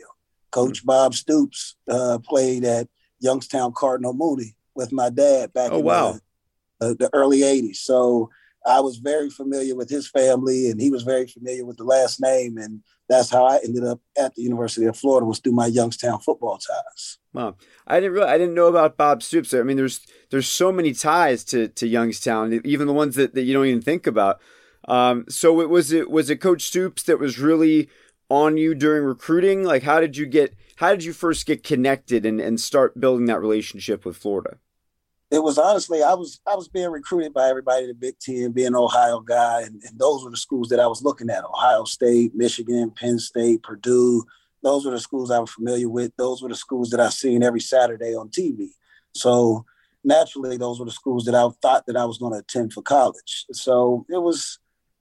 Coach 0.50 0.80
mm-hmm. 0.80 0.86
Bob 0.86 1.14
Stoops 1.14 1.76
uh, 1.88 2.18
played 2.24 2.64
at 2.64 2.88
Youngstown 3.20 3.72
Cardinal 3.74 4.14
Mooney 4.14 4.56
with 4.74 4.92
my 4.92 5.10
dad 5.10 5.52
back 5.52 5.70
oh, 5.72 5.78
in 5.78 5.84
wow. 5.84 6.12
the, 6.12 6.20
uh, 6.80 6.94
the, 6.98 7.10
early 7.12 7.40
80s. 7.40 7.76
So 7.76 8.30
I 8.66 8.80
was 8.80 8.96
very 8.96 9.30
familiar 9.30 9.74
with 9.74 9.90
his 9.90 10.08
family 10.08 10.70
and 10.70 10.80
he 10.80 10.90
was 10.90 11.02
very 11.02 11.26
familiar 11.26 11.64
with 11.64 11.76
the 11.76 11.84
last 11.84 12.20
name. 12.20 12.56
And 12.56 12.82
that's 13.08 13.30
how 13.30 13.44
I 13.44 13.60
ended 13.64 13.84
up 13.84 14.00
at 14.18 14.34
the 14.34 14.42
University 14.42 14.86
of 14.86 14.96
Florida 14.96 15.26
was 15.26 15.38
through 15.38 15.52
my 15.52 15.66
Youngstown 15.66 16.20
football 16.20 16.58
ties. 16.58 17.18
Wow. 17.32 17.56
I 17.86 18.00
didn't 18.00 18.12
really, 18.12 18.28
I 18.28 18.38
didn't 18.38 18.54
know 18.54 18.68
about 18.68 18.96
Bob 18.96 19.22
Stoops. 19.22 19.52
I 19.52 19.62
mean, 19.62 19.76
there's 19.76 20.00
there's 20.30 20.48
so 20.48 20.72
many 20.72 20.94
ties 20.94 21.44
to, 21.44 21.68
to 21.68 21.86
Youngstown, 21.86 22.60
even 22.64 22.86
the 22.86 22.92
ones 22.92 23.16
that, 23.16 23.34
that 23.34 23.42
you 23.42 23.52
don't 23.52 23.66
even 23.66 23.82
think 23.82 24.06
about. 24.06 24.40
Um, 24.86 25.24
so 25.28 25.60
it 25.60 25.68
was 25.68 25.92
it 25.92 26.10
was 26.10 26.30
it 26.30 26.40
Coach 26.40 26.62
Stoops 26.62 27.02
that 27.04 27.18
was 27.18 27.38
really 27.38 27.88
on 28.30 28.56
you 28.56 28.74
during 28.74 29.04
recruiting? 29.04 29.64
Like, 29.64 29.82
how 29.82 30.00
did 30.00 30.16
you 30.16 30.26
get? 30.26 30.54
How 30.76 30.90
did 30.90 31.04
you 31.04 31.12
first 31.12 31.46
get 31.46 31.62
connected 31.62 32.26
and, 32.26 32.40
and 32.40 32.60
start 32.60 33.00
building 33.00 33.26
that 33.26 33.40
relationship 33.40 34.04
with 34.04 34.16
Florida? 34.16 34.58
It 35.34 35.42
was 35.42 35.58
honestly, 35.58 36.00
I 36.00 36.14
was 36.14 36.40
I 36.46 36.54
was 36.54 36.68
being 36.68 36.90
recruited 36.90 37.34
by 37.34 37.48
everybody 37.48 37.88
the 37.88 37.94
Big 37.94 38.16
Ten, 38.20 38.52
being 38.52 38.68
an 38.68 38.76
Ohio 38.76 39.18
guy, 39.18 39.62
and, 39.62 39.82
and 39.82 39.98
those 39.98 40.22
were 40.22 40.30
the 40.30 40.36
schools 40.36 40.68
that 40.68 40.78
I 40.78 40.86
was 40.86 41.02
looking 41.02 41.28
at: 41.28 41.44
Ohio 41.44 41.82
State, 41.82 42.36
Michigan, 42.36 42.92
Penn 42.92 43.18
State, 43.18 43.64
Purdue. 43.64 44.24
Those 44.62 44.84
were 44.84 44.92
the 44.92 45.00
schools 45.00 45.32
I 45.32 45.40
was 45.40 45.50
familiar 45.50 45.88
with. 45.88 46.12
Those 46.16 46.40
were 46.40 46.50
the 46.50 46.54
schools 46.54 46.90
that 46.90 47.00
I 47.00 47.08
seen 47.08 47.42
every 47.42 47.58
Saturday 47.58 48.14
on 48.14 48.28
TV. 48.28 48.68
So 49.12 49.64
naturally, 50.04 50.56
those 50.56 50.78
were 50.78 50.86
the 50.86 50.92
schools 50.92 51.24
that 51.24 51.34
I 51.34 51.48
thought 51.60 51.84
that 51.86 51.96
I 51.96 52.04
was 52.04 52.18
going 52.18 52.32
to 52.32 52.38
attend 52.38 52.72
for 52.72 52.82
college. 52.82 53.46
So 53.50 54.06
it 54.08 54.22
was 54.22 54.60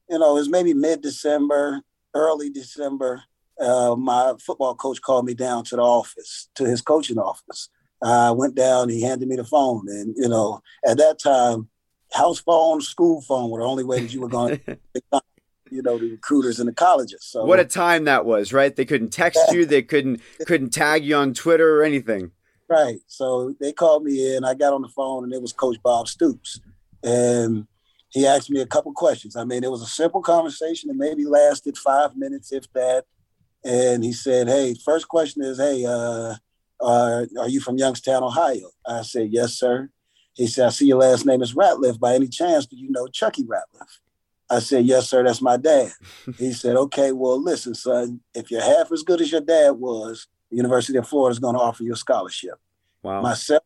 you 0.09 0.17
know, 0.17 0.31
it 0.31 0.39
was 0.39 0.49
maybe 0.49 0.73
mid 0.73 1.01
December, 1.01 1.81
early 2.15 2.49
December. 2.49 3.23
Uh, 3.59 3.95
my 3.95 4.33
football 4.39 4.73
coach 4.73 4.99
called 4.99 5.25
me 5.25 5.35
down 5.35 5.63
to 5.65 5.75
the 5.75 5.81
office, 5.83 6.49
to 6.55 6.65
his 6.65 6.81
coaching 6.81 7.19
office. 7.19 7.69
I 8.03 8.31
went 8.31 8.55
down, 8.55 8.89
he 8.89 9.01
handed 9.01 9.27
me 9.27 9.35
the 9.35 9.43
phone. 9.43 9.87
And, 9.87 10.15
you 10.17 10.27
know, 10.27 10.61
at 10.85 10.97
that 10.97 11.19
time, 11.19 11.69
house 12.11 12.39
phone, 12.39 12.81
school 12.81 13.21
phone 13.21 13.49
were 13.49 13.59
the 13.59 13.65
only 13.65 13.83
way 13.83 14.01
that 14.01 14.13
you 14.13 14.21
were 14.21 14.29
going 14.29 14.59
to, 14.65 15.21
you 15.69 15.81
know, 15.81 15.97
the 15.97 16.11
recruiters 16.11 16.59
in 16.59 16.67
the 16.67 16.73
colleges. 16.73 17.23
So 17.23 17.45
what 17.45 17.59
a 17.59 17.65
time 17.65 18.05
that 18.05 18.25
was, 18.25 18.53
right? 18.53 18.75
They 18.75 18.85
couldn't 18.85 19.09
text 19.09 19.39
you, 19.51 19.65
they 19.65 19.81
couldn't 19.81 20.21
couldn't 20.45 20.69
tag 20.69 21.03
you 21.03 21.15
on 21.15 21.33
Twitter 21.33 21.79
or 21.79 21.83
anything. 21.83 22.31
Right. 22.69 22.99
So 23.07 23.53
they 23.59 23.73
called 23.73 24.03
me 24.03 24.35
in. 24.35 24.43
I 24.43 24.53
got 24.53 24.73
on 24.73 24.81
the 24.81 24.87
phone, 24.89 25.23
and 25.23 25.33
it 25.33 25.41
was 25.41 25.53
Coach 25.53 25.77
Bob 25.83 26.07
Stoops, 26.07 26.59
and 27.03 27.67
he 28.09 28.25
asked 28.25 28.49
me 28.49 28.61
a 28.61 28.67
couple 28.67 28.93
questions. 28.93 29.35
I 29.35 29.43
mean, 29.43 29.63
it 29.63 29.71
was 29.71 29.81
a 29.81 29.87
simple 29.87 30.21
conversation 30.21 30.87
that 30.87 30.95
maybe 30.95 31.25
lasted 31.25 31.77
five 31.77 32.15
minutes, 32.15 32.51
if 32.51 32.71
that. 32.73 33.05
And 33.65 34.03
he 34.03 34.11
said, 34.11 34.47
"Hey, 34.47 34.75
first 34.75 35.07
question 35.07 35.43
is, 35.43 35.57
hey, 35.57 35.85
uh, 35.85 36.35
uh, 36.83 37.25
are 37.39 37.49
you 37.49 37.59
from 37.59 37.77
Youngstown, 37.77 38.23
Ohio?" 38.23 38.69
I 38.85 39.01
said, 39.01 39.29
"Yes, 39.31 39.53
sir." 39.53 39.89
He 40.33 40.47
said, 40.47 40.67
"I 40.67 40.69
see 40.69 40.87
your 40.87 40.99
last 40.99 41.25
name 41.25 41.41
is 41.41 41.53
Ratliff. 41.53 41.99
By 41.99 42.15
any 42.15 42.27
chance, 42.27 42.65
do 42.65 42.75
you 42.75 42.91
know 42.91 43.07
Chucky 43.07 43.43
Ratliff?" 43.43 43.99
I 44.49 44.59
said, 44.59 44.85
"Yes, 44.85 45.09
sir. 45.09 45.23
That's 45.23 45.41
my 45.41 45.57
dad." 45.57 45.91
he 46.37 46.53
said, 46.53 46.75
"Okay, 46.75 47.11
well, 47.11 47.41
listen, 47.41 47.73
son. 47.73 48.21
If 48.33 48.51
you're 48.51 48.61
half 48.61 48.91
as 48.91 49.03
good 49.03 49.21
as 49.21 49.31
your 49.31 49.41
dad 49.41 49.71
was, 49.71 50.27
the 50.49 50.57
University 50.57 50.97
of 50.97 51.07
Florida 51.07 51.31
is 51.31 51.39
going 51.39 51.55
to 51.55 51.61
offer 51.61 51.83
you 51.83 51.93
a 51.93 51.97
scholarship. 51.97 52.55
Wow. 53.01 53.21
Myself, 53.21 53.63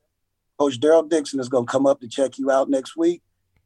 Coach 0.57 0.79
Daryl 0.79 1.07
Dixon 1.07 1.39
is 1.39 1.49
going 1.49 1.65
to 1.65 1.71
come 1.71 1.85
up 1.85 1.99
to 2.01 2.07
check 2.07 2.37
you 2.37 2.51
out 2.51 2.69
next 2.69 2.95
week." 2.95 3.21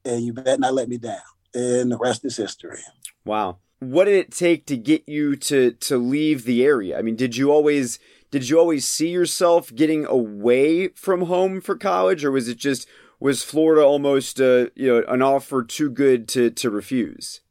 and 0.05 0.25
you 0.25 0.33
bet 0.33 0.59
not 0.59 0.73
let 0.73 0.89
me 0.89 0.97
down. 0.97 1.21
And 1.53 1.91
the 1.91 1.97
rest 1.97 2.25
is 2.25 2.37
history. 2.37 2.79
Wow. 3.25 3.57
What 3.79 4.05
did 4.05 4.15
it 4.15 4.31
take 4.31 4.67
to 4.67 4.77
get 4.77 5.07
you 5.07 5.35
to 5.35 5.71
to 5.71 5.97
leave 5.97 6.45
the 6.45 6.63
area? 6.63 6.97
I 6.97 7.01
mean, 7.01 7.15
did 7.15 7.35
you 7.35 7.51
always 7.51 7.99
did 8.31 8.47
you 8.47 8.57
always 8.57 8.87
see 8.87 9.09
yourself 9.09 9.73
getting 9.75 10.05
away 10.05 10.87
from 10.89 11.23
home 11.23 11.59
for 11.61 11.77
college, 11.77 12.23
or 12.23 12.31
was 12.31 12.47
it 12.47 12.57
just 12.57 12.87
was 13.19 13.43
Florida 13.43 13.83
almost 13.83 14.39
uh, 14.41 14.67
you 14.75 14.87
know 14.87 15.03
an 15.07 15.21
offer 15.21 15.63
too 15.63 15.89
good 15.89 16.27
to 16.29 16.49
to 16.49 16.69
refuse? 16.69 17.41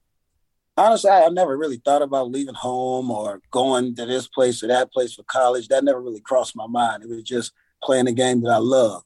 Honestly, 0.76 1.10
I, 1.10 1.26
I 1.26 1.28
never 1.28 1.56
really 1.56 1.76
thought 1.76 2.00
about 2.00 2.30
leaving 2.30 2.54
home 2.54 3.10
or 3.10 3.42
going 3.50 3.94
to 3.96 4.06
this 4.06 4.26
place 4.26 4.62
or 4.62 4.68
that 4.68 4.92
place 4.92 5.14
for 5.14 5.22
college. 5.24 5.68
That 5.68 5.84
never 5.84 6.00
really 6.00 6.20
crossed 6.20 6.56
my 6.56 6.66
mind. 6.66 7.02
It 7.02 7.10
was 7.10 7.22
just 7.22 7.52
playing 7.82 8.06
the 8.06 8.12
game 8.12 8.40
that 8.42 8.50
I 8.50 8.58
love. 8.58 9.02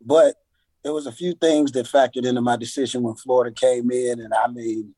But 0.00 0.36
there 0.82 0.94
was 0.94 1.06
a 1.06 1.12
few 1.12 1.34
things 1.34 1.72
that 1.72 1.86
factored 1.86 2.24
into 2.24 2.40
my 2.40 2.56
decision 2.56 3.02
when 3.02 3.16
Florida 3.16 3.54
came 3.54 3.90
in, 3.90 4.20
and 4.20 4.32
I 4.32 4.48
mean, 4.48 4.94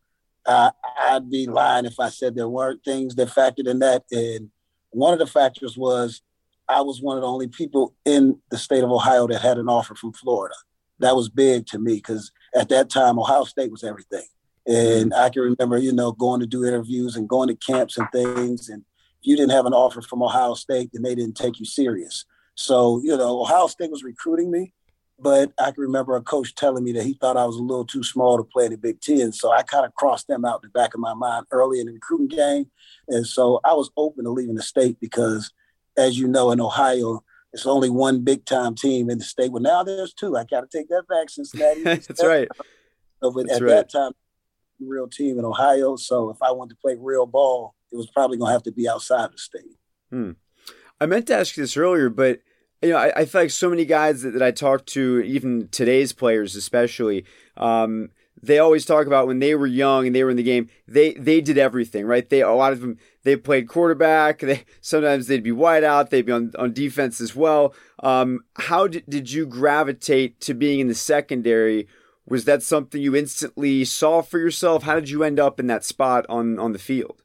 I, 0.47 0.71
I'd 1.01 1.29
be 1.29 1.47
lying 1.47 1.87
if 1.87 1.99
I 1.99 2.09
said 2.09 2.35
there 2.35 2.49
weren't 2.49 2.85
things 2.85 3.16
that 3.16 3.29
factored 3.29 3.69
in 3.69 3.81
that. 3.81 4.05
And 4.12 4.51
one 4.90 5.12
of 5.12 5.18
the 5.18 5.26
factors 5.26 5.76
was 5.76 6.22
I 6.68 6.83
was 6.83 7.03
one 7.03 7.16
of 7.16 7.22
the 7.22 7.29
only 7.29 7.48
people 7.48 7.94
in 8.05 8.40
the 8.50 8.59
state 8.59 8.85
of 8.85 8.90
Ohio 8.92 9.26
that 9.26 9.40
had 9.40 9.59
an 9.59 9.68
offer 9.68 9.94
from 9.94 10.12
Florida. 10.12 10.55
That 11.00 11.16
was 11.16 11.29
big 11.29 11.66
to 11.66 11.79
me 11.79 11.94
because 11.94 12.31
at 12.55 12.68
that 12.68 12.90
time, 12.90 13.18
Ohio 13.18 13.44
State 13.44 13.70
was 13.70 13.83
everything. 13.83 14.26
And 14.66 15.12
I 15.14 15.31
can 15.31 15.42
remember, 15.42 15.79
you 15.79 15.92
know, 15.92 16.12
going 16.12 16.40
to 16.40 16.46
do 16.46 16.64
interviews 16.64 17.16
and 17.16 17.29
going 17.29 17.48
to 17.48 17.57
camps 17.57 17.98
and 17.98 18.07
things. 18.12 18.68
And 18.68 18.85
if 19.20 19.26
you 19.26 19.37
didn't 19.37 19.53
have 19.53 19.66
an 19.66 19.72
offer 19.72 20.03
from 20.03 20.22
Ohio 20.22 20.55
State, 20.55 20.90
then 20.92 21.03
they 21.03 21.14
didn't 21.14 21.37
take 21.37 21.59
you 21.59 21.64
serious. 21.64 22.24
So, 22.55 23.00
you 23.03 23.16
know, 23.16 23.40
Ohio 23.40 23.66
State 23.66 23.90
was 23.90 24.05
recruiting 24.05 24.50
me, 24.50 24.74
but 25.20 25.52
I 25.59 25.70
can 25.70 25.83
remember 25.83 26.16
a 26.16 26.22
coach 26.22 26.54
telling 26.54 26.83
me 26.83 26.92
that 26.92 27.04
he 27.04 27.14
thought 27.14 27.37
I 27.37 27.44
was 27.44 27.56
a 27.56 27.62
little 27.62 27.85
too 27.85 28.02
small 28.02 28.37
to 28.37 28.44
play 28.44 28.66
in 28.66 28.72
the 28.72 28.78
Big 28.78 29.00
Ten. 29.00 29.33
So 29.33 29.52
I 29.52 29.62
kind 29.62 29.85
of 29.85 29.94
crossed 29.94 30.28
them 30.28 30.44
out 30.44 30.61
in 30.62 30.70
the 30.72 30.78
back 30.78 30.94
of 30.94 31.00
my 31.00 31.14
mind 31.14 31.46
early 31.50 31.80
in 31.80 31.87
the 31.87 31.92
recruiting 31.92 32.28
game. 32.28 32.70
And 33.09 33.26
so 33.26 33.61
I 33.64 33.74
was 33.74 33.90
open 33.96 34.24
to 34.24 34.30
leaving 34.30 34.54
the 34.54 34.62
state 34.62 34.98
because, 35.00 35.52
as 35.96 36.18
you 36.18 36.26
know, 36.26 36.50
in 36.50 36.61
Ohio, 36.61 37.22
it's 37.52 37.66
only 37.66 37.90
one 37.90 38.22
big 38.22 38.44
time 38.46 38.74
team 38.74 39.11
in 39.11 39.18
the 39.18 39.24
state. 39.24 39.52
Well, 39.52 39.62
now 39.62 39.83
there's 39.83 40.14
two. 40.14 40.37
I 40.37 40.44
got 40.44 40.62
to 40.62 40.78
take 40.78 40.88
that 40.88 41.04
back, 41.09 41.28
Cincinnati. 41.28 41.83
That's 41.85 42.24
right. 42.24 42.48
So, 43.22 43.30
but 43.30 43.46
That's 43.46 43.61
at 43.61 43.62
right. 43.62 43.70
that 43.70 43.92
time, 43.92 44.12
real 44.80 45.09
team 45.09 45.38
in 45.38 45.44
Ohio. 45.44 45.96
So 45.96 46.30
if 46.30 46.38
I 46.42 46.52
wanted 46.52 46.74
to 46.74 46.80
play 46.80 46.96
real 46.98 47.26
ball, 47.26 47.74
it 47.92 47.96
was 47.96 48.09
probably 48.11 48.38
going 48.38 48.48
to 48.48 48.52
have 48.52 48.62
to 48.62 48.72
be 48.72 48.88
outside 48.88 49.33
the 49.33 49.38
state. 49.38 49.76
Hmm. 50.11 50.33
I 51.00 51.06
meant 51.06 51.26
to 51.26 51.35
ask 51.35 51.56
you 51.56 51.62
this 51.62 51.76
earlier, 51.76 52.09
but 52.09 52.40
you 52.83 52.90
know, 52.90 52.97
I, 52.97 53.12
I 53.16 53.25
feel 53.25 53.43
like 53.43 53.51
so 53.51 53.71
many 53.71 53.85
guys 53.85 54.23
that, 54.23 54.33
that, 54.33 54.43
I 54.43 54.51
talk 54.51 54.87
to, 54.87 55.21
even 55.21 55.69
today's 55.69 56.12
players, 56.12 56.57
especially, 56.57 57.25
um, 57.57 58.11
they 58.43 58.59
always 58.59 58.87
talk 58.87 59.07
about 59.07 59.27
when 59.27 59.38
they 59.38 59.55
were 59.55 59.66
young 59.66 60.07
and 60.07 60.16
they 60.16 60.25
were 60.25 60.31
in 60.31 60.37
the 60.37 60.43
game, 60.43 60.69
they 60.88 61.12
they 61.14 61.40
did 61.40 61.59
everything, 61.59 62.07
right? 62.07 62.29
They 62.29 62.40
a 62.40 62.51
lot 62.51 62.73
of 62.73 62.81
them 62.81 62.99
they 63.23 63.37
played 63.37 63.69
quarterback. 63.69 64.38
They 64.40 64.64
sometimes 64.81 65.27
they'd 65.27 65.43
be 65.43 65.53
wide 65.53 65.85
out. 65.85 66.11
They'd 66.11 66.27
be 66.27 66.33
on, 66.33 66.53
on 66.59 66.73
defense 66.73 67.21
as 67.21 67.37
well. 67.37 67.75
Um, 68.03 68.40
how 68.57 68.87
did, 68.87 69.05
did 69.09 69.31
you 69.31 69.47
gravitate 69.47 70.40
to 70.40 70.55
being 70.55 70.81
in 70.81 70.88
the 70.88 70.95
secondary? 70.95 71.87
Was 72.27 72.45
that 72.47 72.62
something 72.62 73.03
you 73.03 73.14
instantly 73.14 73.85
saw 73.85 74.23
for 74.23 74.38
yourself? 74.38 74.85
How 74.85 74.95
did 74.95 75.11
you 75.11 75.23
end 75.23 75.38
up 75.38 75.61
in 75.61 75.66
that 75.66 75.85
spot 75.85 76.25
on 76.29 76.59
on 76.59 76.73
the 76.73 76.79
field? 76.79 77.23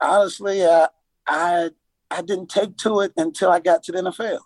Honestly, 0.00 0.62
uh, 0.62 0.88
I 1.26 1.70
I 2.10 2.22
didn't 2.22 2.48
take 2.48 2.76
to 2.78 3.00
it 3.00 3.12
until 3.16 3.50
I 3.50 3.58
got 3.60 3.82
to 3.84 3.92
the 3.92 4.02
NFL. 4.02 4.40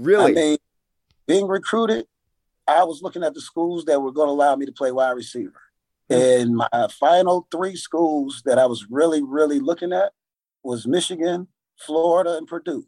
Really? 0.00 0.32
I 0.32 0.34
mean, 0.34 0.58
being 1.26 1.46
recruited, 1.46 2.06
I 2.66 2.84
was 2.84 3.02
looking 3.02 3.22
at 3.22 3.34
the 3.34 3.40
schools 3.40 3.84
that 3.86 4.00
were 4.00 4.12
going 4.12 4.28
to 4.28 4.32
allow 4.32 4.56
me 4.56 4.66
to 4.66 4.72
play 4.72 4.92
wide 4.92 5.10
receiver. 5.10 5.60
Mm-hmm. 6.10 6.42
And 6.42 6.56
my 6.56 6.88
final 6.98 7.46
three 7.50 7.76
schools 7.76 8.42
that 8.44 8.58
I 8.58 8.66
was 8.66 8.86
really, 8.90 9.22
really 9.22 9.60
looking 9.60 9.92
at 9.92 10.12
was 10.62 10.86
Michigan, 10.86 11.48
Florida, 11.78 12.36
and 12.36 12.46
Purdue. 12.46 12.86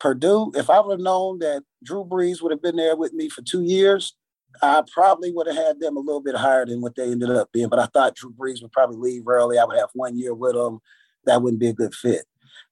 Purdue, 0.00 0.52
if 0.54 0.70
I 0.70 0.80
would 0.80 0.92
have 0.92 1.00
known 1.00 1.40
that 1.40 1.62
Drew 1.82 2.04
Brees 2.04 2.40
would 2.40 2.52
have 2.52 2.62
been 2.62 2.76
there 2.76 2.96
with 2.96 3.12
me 3.12 3.28
for 3.28 3.42
two 3.42 3.62
years, 3.62 4.14
I 4.62 4.82
probably 4.92 5.32
would 5.32 5.46
have 5.46 5.56
had 5.56 5.80
them 5.80 5.96
a 5.96 6.00
little 6.00 6.20
bit 6.20 6.36
higher 6.36 6.64
than 6.64 6.80
what 6.80 6.94
they 6.94 7.10
ended 7.10 7.30
up 7.30 7.50
being. 7.52 7.68
But 7.68 7.80
I 7.80 7.86
thought 7.86 8.14
Drew 8.14 8.32
Brees 8.32 8.62
would 8.62 8.72
probably 8.72 8.96
leave 8.96 9.26
early. 9.26 9.58
I 9.58 9.64
would 9.64 9.78
have 9.78 9.90
one 9.94 10.16
year 10.16 10.34
with 10.34 10.54
them. 10.54 10.80
That 11.24 11.42
wouldn't 11.42 11.60
be 11.60 11.68
a 11.68 11.74
good 11.74 11.94
fit. 11.94 12.24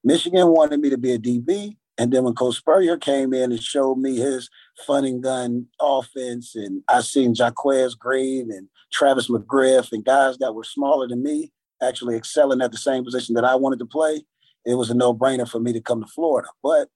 Michigan 0.03 0.47
wanted 0.47 0.79
me 0.79 0.89
to 0.89 0.97
be 0.97 1.13
a 1.13 1.19
DB. 1.19 1.77
And 1.97 2.11
then 2.11 2.23
when 2.23 2.35
Coach 2.35 2.57
Spurrier 2.57 2.97
came 2.97 3.33
in 3.33 3.51
and 3.51 3.61
showed 3.61 3.97
me 3.97 4.17
his 4.17 4.49
fun 4.85 5.03
and 5.05 5.21
gun 5.21 5.65
offense, 5.81 6.55
and 6.55 6.83
I 6.87 7.01
seen 7.01 7.33
Jaquez 7.33 7.95
Green 7.95 8.51
and 8.51 8.67
Travis 8.91 9.29
McGriff 9.29 9.91
and 9.91 10.05
guys 10.05 10.37
that 10.37 10.53
were 10.53 10.63
smaller 10.63 11.07
than 11.07 11.23
me 11.23 11.51
actually 11.81 12.15
excelling 12.15 12.61
at 12.61 12.71
the 12.71 12.77
same 12.77 13.03
position 13.03 13.35
that 13.35 13.45
I 13.45 13.55
wanted 13.55 13.79
to 13.79 13.85
play, 13.85 14.21
it 14.65 14.75
was 14.75 14.89
a 14.89 14.95
no-brainer 14.95 15.49
for 15.49 15.59
me 15.59 15.73
to 15.73 15.81
come 15.81 16.01
to 16.01 16.07
Florida. 16.07 16.49
But 16.61 16.89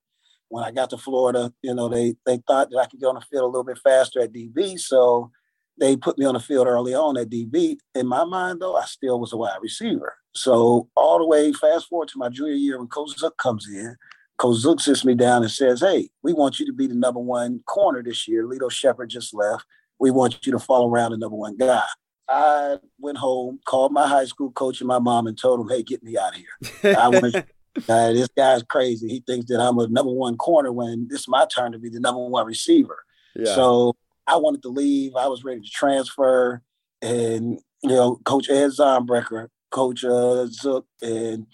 when 0.49 0.63
I 0.63 0.71
got 0.71 0.89
to 0.89 0.97
Florida, 0.97 1.53
you 1.61 1.73
know, 1.73 1.87
they 1.87 2.15
they 2.25 2.41
thought 2.45 2.69
that 2.69 2.77
I 2.77 2.85
could 2.85 2.99
get 2.99 3.07
on 3.07 3.15
the 3.15 3.21
field 3.21 3.43
a 3.43 3.47
little 3.47 3.63
bit 3.63 3.79
faster 3.79 4.19
at 4.19 4.33
DB. 4.33 4.77
So 4.79 5.31
they 5.79 5.95
put 5.95 6.17
me 6.17 6.25
on 6.25 6.33
the 6.33 6.39
field 6.39 6.67
early 6.67 6.93
on 6.93 7.17
at 7.17 7.29
DB. 7.29 7.77
In 7.95 8.07
my 8.07 8.25
mind, 8.25 8.61
though, 8.61 8.75
I 8.75 8.85
still 8.85 9.19
was 9.19 9.33
a 9.33 9.37
wide 9.37 9.59
receiver. 9.61 10.15
So 10.35 10.89
all 10.95 11.19
the 11.19 11.25
way 11.25 11.51
fast 11.53 11.87
forward 11.87 12.09
to 12.09 12.19
my 12.19 12.29
junior 12.29 12.53
year 12.53 12.77
when 12.77 12.87
Coach 12.87 13.17
Zook 13.17 13.37
comes 13.37 13.67
in, 13.67 13.95
Coach 14.41 14.58
Zook 14.58 14.80
sits 14.80 15.06
me 15.06 15.13
down 15.13 15.43
and 15.43 15.51
says, 15.51 15.82
Hey, 15.82 16.10
we 16.23 16.34
want 16.34 16.60
you 16.60 16.65
to 16.65 16.73
be 16.73 16.88
the 16.88 16.95
number 16.95 17.19
one 17.19 17.62
corner 17.67 18.01
this 18.01 18.27
year. 18.27 18.43
Lito 18.47 18.71
Sheppard 18.71 19.12
just 19.12 19.36
left. 19.36 19.65
We 19.99 20.10
want 20.10 20.43
you 20.43 20.51
to 20.51 20.58
follow 20.58 20.89
around 20.89 21.12
the 21.12 21.19
number 21.19 21.36
one 21.36 21.58
guy. 21.58 21.84
I 22.27 22.80
went 22.97 23.19
home, 23.19 23.60
called 23.67 23.91
my 23.91 24.08
high 24.08 24.25
school 24.25 24.51
coach 24.51 24.82
and 24.82 24.88
my 24.88 24.97
mom 24.97 25.27
and 25.27 25.38
told 25.38 25.60
him, 25.60 25.69
Hey, 25.69 25.84
get 25.84 26.01
me 26.01 26.17
out 26.17 26.34
of 26.34 26.41
here. 26.41 26.97
I 26.97 27.10
want 27.10 27.36
uh, 27.36 27.43
this 28.13 28.30
guy's 28.36 28.63
crazy. 28.63 29.10
He 29.10 29.19
thinks 29.27 29.45
that 29.49 29.62
I'm 29.62 29.77
a 29.77 29.88
number 29.88 30.12
one 30.12 30.38
corner 30.38 30.71
when 30.71 31.08
it's 31.12 31.27
my 31.27 31.45
turn 31.45 31.73
to 31.73 31.77
be 31.77 31.89
the 31.89 31.99
number 31.99 32.25
one 32.25 32.47
receiver. 32.47 32.97
Yeah. 33.36 33.54
So 33.54 33.93
I 34.25 34.38
wanted 34.38 34.63
to 34.63 34.69
leave. 34.69 35.15
I 35.15 35.27
was 35.27 35.43
ready 35.43 35.62
to 35.62 35.69
transfer. 35.69 36.63
And, 37.04 37.60
you 37.84 37.89
know, 37.89 38.15
Coach 38.25 38.49
Ed 38.49 38.69
Zaunbrecher, 38.69 39.49
Coach 39.69 40.04
uh, 40.04 40.47
Zook, 40.47 40.88
and 40.99 41.45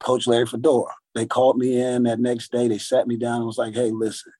Coach 0.00 0.26
Larry 0.26 0.46
Fedora 0.46 0.94
they 1.18 1.26
called 1.26 1.58
me 1.58 1.80
in 1.80 2.04
that 2.04 2.20
next 2.20 2.52
day. 2.52 2.68
They 2.68 2.78
sat 2.78 3.06
me 3.06 3.16
down 3.16 3.36
and 3.36 3.46
was 3.46 3.58
like, 3.58 3.74
hey, 3.74 3.90
listen, 3.90 4.32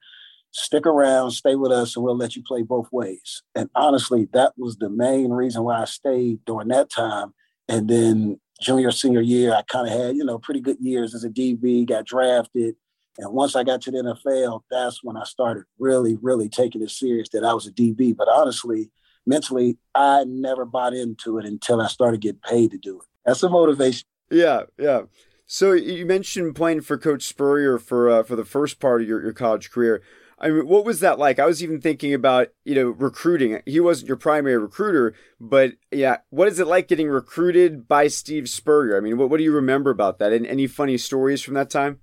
stick 0.51 0.87
around, 0.87 1.33
stay 1.33 1.55
with 1.55 1.73
us, 1.73 1.97
and 1.97 2.05
we'll 2.05 2.17
let 2.17 2.37
you 2.37 2.43
play 2.43 2.63
both 2.63 2.89
ways. 2.93 3.43
And 3.55 3.69
honestly, 3.75 4.29
that 4.33 4.53
was 4.57 4.77
the 4.77 4.91
main 4.91 5.31
reason 5.31 5.65
why 5.65 5.83
I 5.83 5.85
stayed 5.85 6.45
during 6.45 6.69
that 6.69 6.91
time. 6.91 7.35
And 7.69 7.89
then 7.89 8.41
junior, 8.61 8.91
senior 8.91 9.21
year, 9.21 9.53
I 9.53 9.63
kind 9.63 9.87
of 9.87 9.93
had, 9.93 10.17
you 10.17 10.25
know, 10.25 10.39
pretty 10.39 10.61
good 10.61 10.79
years 10.81 11.15
as 11.15 11.25
a 11.25 11.29
DB, 11.29 11.87
got 11.87 12.07
drafted. 12.07 12.77
And 13.19 13.33
once 13.33 13.57
I 13.57 13.65
got 13.65 13.83
to 13.83 13.91
the 13.91 13.99
NFL, 13.99 14.63
that's 14.71 15.03
when 15.03 15.17
I 15.17 15.25
started 15.25 15.65
really, 15.79 16.17
really 16.23 16.49
taking 16.49 16.83
it 16.83 16.91
serious 16.91 17.29
that 17.31 17.45
I 17.45 17.53
was 17.53 17.67
a 17.67 17.73
DB. 17.73 18.17
But 18.17 18.29
honestly, 18.29 18.91
mentally, 19.27 19.77
I 19.95 20.25
never 20.25 20.65
bought 20.65 20.95
into 20.95 21.39
it 21.39 21.45
until 21.45 21.81
I 21.81 21.89
started 21.89 22.21
getting 22.21 22.41
paid 22.41 22.71
to 22.71 22.79
do 22.79 23.01
it. 23.01 23.07
That's 23.25 23.41
the 23.41 23.49
motivation. 23.49 24.07
Yeah, 24.31 24.63
yeah. 24.79 25.03
So 25.51 25.73
you 25.73 26.05
mentioned 26.05 26.55
playing 26.55 26.83
for 26.83 26.99
Coach 26.99 27.23
Spurrier 27.23 27.79
for 27.79 28.11
uh, 28.11 28.23
for 28.23 28.37
the 28.37 28.45
first 28.45 28.79
part 28.79 29.01
of 29.01 29.09
your, 29.09 29.23
your 29.23 29.33
college 29.33 29.71
career. 29.71 30.03
I 30.39 30.51
mean, 30.51 30.69
what 30.69 30.85
was 30.85 31.01
that 31.01 31.19
like? 31.19 31.39
I 31.39 31.47
was 31.47 31.63
even 31.63 31.81
thinking 31.81 32.13
about 32.13 32.49
you 32.67 32.75
know 32.75 32.91
recruiting. 32.91 33.63
He 33.65 33.81
wasn't 33.81 34.09
your 34.09 34.19
primary 34.19 34.59
recruiter, 34.59 35.15
but 35.41 35.73
yeah, 35.91 36.19
what 36.29 36.49
is 36.49 36.61
it 36.61 36.67
like 36.67 36.87
getting 36.87 37.09
recruited 37.09 37.89
by 37.89 38.09
Steve 38.09 38.47
Spurrier? 38.47 38.99
I 38.99 39.01
mean, 39.01 39.17
what 39.17 39.31
what 39.31 39.39
do 39.39 39.43
you 39.43 39.53
remember 39.53 39.89
about 39.89 40.19
that? 40.19 40.35
And 40.35 40.47
any 40.47 40.67
funny 40.67 40.99
stories 40.99 41.41
from 41.41 41.55
that 41.55 41.71
time? 41.71 42.01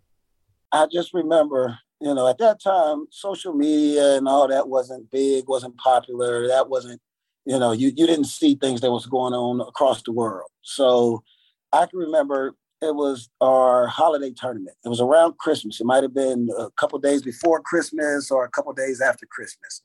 I 0.71 0.87
just 0.91 1.13
remember, 1.13 1.77
you 2.01 2.15
know, 2.15 2.27
at 2.27 2.39
that 2.39 2.59
time, 2.59 3.05
social 3.11 3.53
media 3.53 4.15
and 4.17 4.27
all 4.27 4.47
that 4.47 4.69
wasn't 4.69 5.11
big, 5.11 5.47
wasn't 5.47 5.77
popular. 5.77 6.47
That 6.47 6.67
wasn't, 6.67 6.99
you 7.45 7.59
know, 7.59 7.73
you 7.73 7.91
you 7.95 8.07
didn't 8.07 8.25
see 8.25 8.55
things 8.55 8.81
that 8.81 8.91
was 8.91 9.05
going 9.05 9.35
on 9.35 9.61
across 9.61 10.01
the 10.01 10.13
world. 10.13 10.49
So 10.63 11.23
I 11.71 11.85
can 11.85 11.99
remember 11.99 12.55
it 12.85 12.95
was 12.95 13.29
our 13.41 13.87
holiday 13.87 14.31
tournament. 14.31 14.77
It 14.85 14.89
was 14.89 15.01
around 15.01 15.37
Christmas. 15.37 15.81
It 15.81 15.85
might 15.85 16.03
have 16.03 16.13
been 16.13 16.49
a 16.57 16.69
couple 16.71 16.99
days 16.99 17.21
before 17.21 17.61
Christmas 17.61 18.31
or 18.31 18.45
a 18.45 18.49
couple 18.49 18.71
days 18.73 19.01
after 19.01 19.25
Christmas. 19.25 19.81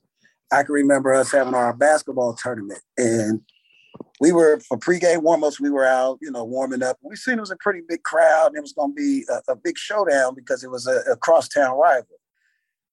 I 0.51 0.63
can 0.63 0.73
remember 0.73 1.13
us 1.13 1.31
having 1.31 1.53
our 1.53 1.73
basketball 1.73 2.33
tournament, 2.33 2.81
and 2.97 3.41
we 4.19 4.31
were 4.31 4.59
for 4.59 4.77
pregame 4.77 5.23
warmups. 5.23 5.59
We 5.59 5.69
were 5.69 5.85
out, 5.85 6.19
you 6.21 6.29
know, 6.29 6.43
warming 6.43 6.83
up. 6.83 6.97
We 7.01 7.15
seen 7.15 7.37
it 7.37 7.41
was 7.41 7.51
a 7.51 7.57
pretty 7.57 7.81
big 7.87 8.03
crowd, 8.03 8.47
and 8.47 8.57
it 8.57 8.61
was 8.61 8.73
going 8.73 8.91
to 8.91 8.95
be 8.95 9.25
a, 9.29 9.53
a, 9.53 9.55
big 9.55 9.77
showdown 9.77 10.35
because 10.35 10.63
it 10.63 10.69
was 10.69 10.87
a, 10.87 10.99
a 11.11 11.15
crosstown 11.15 11.77
rival. 11.77 12.19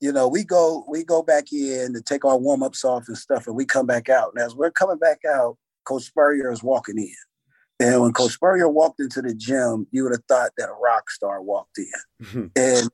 You 0.01 0.13
know, 0.13 0.29
we 0.29 0.45
go 0.45 0.85
we 0.89 1.05
go 1.05 1.23
back 1.23 1.53
in 1.53 1.93
to 1.95 2.03
take 2.03 2.25
our 2.25 2.39
warm 2.39 2.63
ups 2.63 2.85
off 2.85 3.09
and 3.09 3.19
stuff, 3.19 3.47
and 3.47 3.57
we 3.57 3.65
come 3.65 3.87
back 3.87 4.09
out. 4.09 4.33
And 4.35 4.43
as 4.43 4.55
we're 4.55 4.71
coming 4.71 4.99
back 4.99 5.21
out, 5.29 5.59
Coach 5.85 6.05
Spurrier 6.05 6.53
is 6.53 6.63
walking 6.63 6.99
in 6.99 7.28
and 7.81 8.01
when 8.01 8.13
Coach 8.13 8.33
Spurrier 8.33 8.69
walked 8.69 9.01
into 9.01 9.23
the 9.23 9.35
gym, 9.35 9.87
you 9.91 10.03
would 10.05 10.13
have 10.13 10.25
thought 10.25 10.51
that 10.59 10.69
a 10.69 10.73
rock 10.73 11.11
star 11.11 11.41
walked 11.41 11.79
in. 11.79 12.27
Mm-hmm. 12.27 12.47
And 12.57 12.91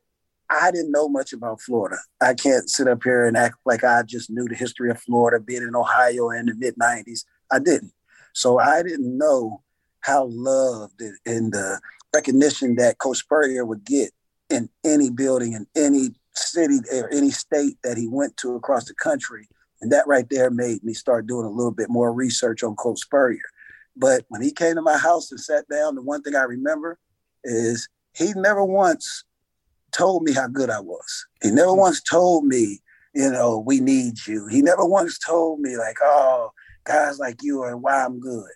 I 0.50 0.70
didn't 0.70 0.92
know 0.92 1.08
much 1.08 1.32
about 1.32 1.60
Florida. 1.60 1.96
I 2.20 2.34
can't 2.34 2.68
sit 2.68 2.86
up 2.86 3.02
here 3.02 3.26
and 3.26 3.36
act 3.36 3.56
like 3.64 3.82
I 3.82 4.02
just 4.02 4.30
knew 4.30 4.46
the 4.46 4.54
history 4.54 4.90
of 4.90 5.00
Florida, 5.00 5.42
being 5.42 5.62
in 5.62 5.74
Ohio 5.74 6.30
in 6.30 6.46
the 6.46 6.54
mid 6.54 6.76
90s. 6.76 7.24
I 7.50 7.58
didn't. 7.58 7.92
So 8.34 8.58
I 8.58 8.82
didn't 8.82 9.16
know 9.16 9.62
how 10.00 10.26
loved 10.26 11.00
and 11.24 11.52
the 11.52 11.80
recognition 12.14 12.76
that 12.76 12.98
Coach 12.98 13.18
Spurrier 13.18 13.64
would 13.64 13.84
get 13.84 14.12
in 14.50 14.68
any 14.84 15.08
building, 15.10 15.54
in 15.54 15.66
any 15.74 16.10
city 16.34 16.78
or 16.92 17.10
any 17.12 17.30
state 17.30 17.78
that 17.82 17.96
he 17.96 18.06
went 18.06 18.36
to 18.38 18.54
across 18.54 18.84
the 18.84 18.94
country. 18.94 19.48
And 19.80 19.90
that 19.92 20.06
right 20.06 20.28
there 20.28 20.50
made 20.50 20.84
me 20.84 20.92
start 20.92 21.26
doing 21.26 21.46
a 21.46 21.50
little 21.50 21.72
bit 21.72 21.88
more 21.88 22.12
research 22.12 22.62
on 22.62 22.76
Coach 22.76 23.00
Spurrier. 23.00 23.40
But 23.96 24.24
when 24.28 24.42
he 24.42 24.50
came 24.50 24.74
to 24.74 24.82
my 24.82 24.98
house 24.98 25.30
and 25.30 25.40
sat 25.40 25.68
down, 25.68 25.94
the 25.94 26.02
one 26.02 26.22
thing 26.22 26.34
I 26.34 26.42
remember 26.42 26.98
is 27.44 27.88
he 28.14 28.32
never 28.34 28.64
once 28.64 29.24
told 29.92 30.22
me 30.24 30.32
how 30.32 30.48
good 30.48 30.70
I 30.70 30.80
was. 30.80 31.26
He 31.42 31.50
never 31.50 31.68
mm-hmm. 31.68 31.80
once 31.80 32.02
told 32.02 32.44
me, 32.44 32.80
you 33.14 33.30
know, 33.30 33.58
we 33.58 33.80
need 33.80 34.26
you. 34.26 34.46
He 34.48 34.60
never 34.62 34.84
once 34.84 35.18
told 35.18 35.60
me 35.60 35.76
like, 35.76 35.96
oh, 36.02 36.50
guys 36.84 37.18
like 37.18 37.42
you 37.42 37.62
are 37.62 37.76
why 37.76 38.04
I'm 38.04 38.20
good. 38.20 38.50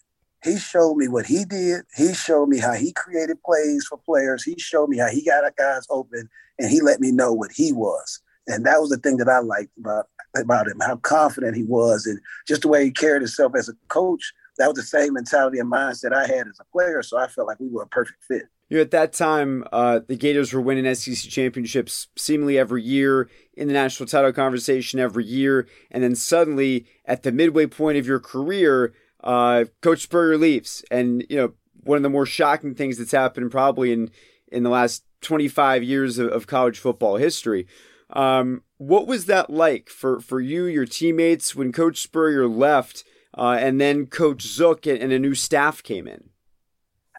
he 0.44 0.58
showed 0.58 0.96
me 0.96 1.08
what 1.08 1.26
he 1.26 1.44
did. 1.44 1.82
He 1.96 2.12
showed 2.12 2.48
me 2.48 2.58
how 2.58 2.72
he 2.72 2.92
created 2.92 3.42
plays 3.42 3.86
for 3.86 3.98
players. 3.98 4.42
He 4.42 4.56
showed 4.58 4.88
me 4.88 4.98
how 4.98 5.08
he 5.08 5.24
got 5.24 5.44
guys 5.56 5.86
open, 5.90 6.28
and 6.58 6.70
he 6.70 6.80
let 6.80 7.00
me 7.00 7.12
know 7.12 7.32
what 7.32 7.52
he 7.52 7.72
was. 7.72 8.20
And 8.48 8.64
that 8.66 8.80
was 8.80 8.90
the 8.90 8.96
thing 8.96 9.18
that 9.18 9.28
I 9.28 9.40
liked 9.40 9.76
about 9.78 10.06
about 10.36 10.68
him, 10.68 10.78
how 10.80 10.96
confident 10.96 11.56
he 11.56 11.64
was, 11.64 12.06
and 12.06 12.18
just 12.46 12.62
the 12.62 12.68
way 12.68 12.84
he 12.84 12.90
carried 12.90 13.22
himself 13.22 13.52
as 13.56 13.68
a 13.68 13.74
coach. 13.88 14.32
That 14.58 14.68
was 14.68 14.76
the 14.76 14.82
same 14.82 15.14
mentality 15.14 15.58
and 15.58 15.70
mindset 15.70 16.12
I 16.12 16.26
had 16.26 16.48
as 16.48 16.58
a 16.60 16.64
player. 16.72 17.02
So 17.02 17.18
I 17.18 17.28
felt 17.28 17.46
like 17.46 17.60
we 17.60 17.68
were 17.68 17.82
a 17.82 17.88
perfect 17.88 18.24
fit. 18.24 18.48
You 18.68 18.76
know, 18.76 18.82
at 18.82 18.90
that 18.90 19.12
time, 19.14 19.64
uh, 19.72 20.00
the 20.06 20.16
Gators 20.16 20.52
were 20.52 20.60
winning 20.60 20.92
SEC 20.94 21.30
championships 21.30 22.08
seemingly 22.16 22.58
every 22.58 22.82
year 22.82 23.30
in 23.54 23.66
the 23.66 23.72
national 23.72 24.08
title 24.08 24.32
conversation 24.32 25.00
every 25.00 25.24
year, 25.24 25.66
and 25.90 26.02
then 26.02 26.14
suddenly, 26.14 26.86
at 27.06 27.22
the 27.22 27.32
midway 27.32 27.66
point 27.66 27.96
of 27.96 28.06
your 28.06 28.20
career, 28.20 28.92
uh, 29.24 29.64
Coach 29.80 30.02
Spurrier 30.02 30.36
leaves, 30.36 30.84
and 30.90 31.24
you 31.30 31.36
know 31.36 31.52
one 31.82 31.96
of 31.96 32.02
the 32.02 32.10
more 32.10 32.26
shocking 32.26 32.74
things 32.74 32.98
that's 32.98 33.12
happened 33.12 33.50
probably 33.50 33.90
in 33.90 34.10
in 34.50 34.64
the 34.64 34.70
last 34.70 35.04
25 35.22 35.82
years 35.82 36.18
of, 36.18 36.28
of 36.28 36.46
college 36.46 36.78
football 36.78 37.16
history. 37.16 37.66
Um, 38.10 38.62
what 38.76 39.06
was 39.06 39.26
that 39.26 39.50
like 39.50 39.88
for 39.88 40.20
for 40.20 40.40
you, 40.40 40.64
your 40.64 40.86
teammates, 40.86 41.56
when 41.56 41.72
Coach 41.72 42.00
Spurrier 42.02 42.46
left, 42.46 43.04
uh, 43.36 43.56
and 43.60 43.80
then 43.80 44.06
Coach 44.06 44.42
Zook 44.42 44.86
and, 44.86 44.98
and 44.98 45.12
a 45.12 45.18
new 45.18 45.34
staff 45.34 45.82
came 45.82 46.06
in? 46.06 46.30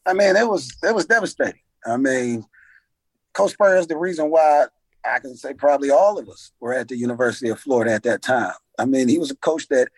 I 0.05 0.13
mean, 0.13 0.35
it 0.35 0.47
was 0.47 0.75
it 0.83 0.95
was 0.95 1.05
devastating. 1.05 1.61
I 1.85 1.97
mean, 1.97 2.45
Coach 3.33 3.51
Spurrier 3.51 3.77
is 3.77 3.87
the 3.87 3.97
reason 3.97 4.29
why 4.29 4.65
I 5.05 5.19
can 5.19 5.35
say 5.35 5.53
probably 5.53 5.89
all 5.89 6.17
of 6.17 6.27
us 6.29 6.51
were 6.59 6.73
at 6.73 6.87
the 6.87 6.97
University 6.97 7.49
of 7.49 7.59
Florida 7.59 7.93
at 7.93 8.03
that 8.03 8.21
time. 8.21 8.53
I 8.77 8.85
mean, 8.85 9.07
he 9.07 9.17
was 9.17 9.31
a 9.31 9.35
coach 9.35 9.67
that 9.69 9.89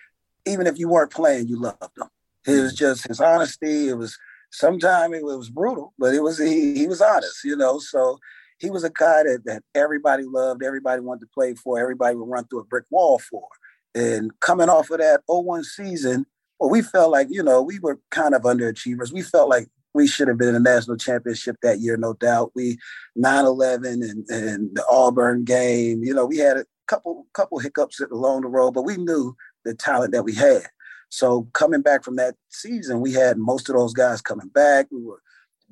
even 0.45 0.68
if 0.68 0.78
you 0.78 0.89
weren't 0.89 1.12
playing, 1.12 1.47
you 1.47 1.59
loved 1.59 1.97
him. 1.97 2.07
It 2.45 2.62
was 2.62 2.74
just 2.74 3.07
his 3.07 3.22
honesty. 3.22 3.89
It 3.89 3.97
was 3.97 4.18
sometimes 4.51 5.16
it 5.16 5.24
was 5.24 5.49
brutal, 5.49 5.93
but 5.97 6.14
it 6.14 6.22
was 6.22 6.38
he, 6.38 6.76
he 6.76 6.88
was 6.88 7.01
honest, 7.01 7.43
you 7.43 7.55
know. 7.55 7.80
So 7.80 8.20
he 8.59 8.70
was 8.70 8.84
a 8.84 8.89
guy 8.89 9.24
that, 9.24 9.41
that 9.45 9.64
everybody 9.76 10.24
loved, 10.24 10.64
everybody 10.64 11.01
wanted 11.01 11.22
to 11.22 11.32
play 11.34 11.55
for, 11.55 11.80
everybody 11.80 12.16
would 12.16 12.30
run 12.30 12.45
through 12.45 12.62
a 12.62 12.66
brick 12.66 12.86
wall 12.89 13.20
for. 13.20 13.47
And 13.93 14.31
coming 14.39 14.69
off 14.69 14.89
of 14.89 14.99
that 14.99 15.21
01 15.27 15.63
season, 15.63 16.25
well, 16.59 16.69
we 16.69 16.81
felt 16.81 17.11
like, 17.11 17.27
you 17.29 17.43
know, 17.43 17.61
we 17.61 17.79
were 17.79 17.99
kind 18.09 18.33
of 18.33 18.43
underachievers. 18.43 19.11
We 19.11 19.21
felt 19.21 19.49
like 19.49 19.67
we 19.93 20.07
should 20.07 20.27
have 20.27 20.37
been 20.37 20.49
in 20.49 20.55
a 20.55 20.59
national 20.59 20.97
championship 20.97 21.57
that 21.61 21.79
year, 21.79 21.97
no 21.97 22.13
doubt. 22.13 22.51
We 22.55 22.77
9-11 23.17 24.09
and, 24.09 24.29
and 24.29 24.69
the 24.75 24.85
Auburn 24.89 25.43
game, 25.43 26.03
you 26.03 26.13
know, 26.13 26.25
we 26.25 26.37
had 26.37 26.57
a 26.57 26.65
couple 26.87 27.25
couple 27.33 27.59
hiccups 27.59 27.99
along 27.99 28.41
the 28.41 28.47
road, 28.47 28.71
but 28.71 28.83
we 28.83 28.97
knew 28.97 29.35
the 29.65 29.73
talent 29.73 30.13
that 30.13 30.23
we 30.23 30.33
had. 30.33 30.63
So 31.09 31.49
coming 31.53 31.81
back 31.81 32.03
from 32.03 32.15
that 32.17 32.35
season, 32.49 33.01
we 33.01 33.11
had 33.11 33.37
most 33.37 33.69
of 33.69 33.75
those 33.75 33.93
guys 33.93 34.21
coming 34.21 34.47
back. 34.47 34.87
We 34.91 35.03
were 35.03 35.21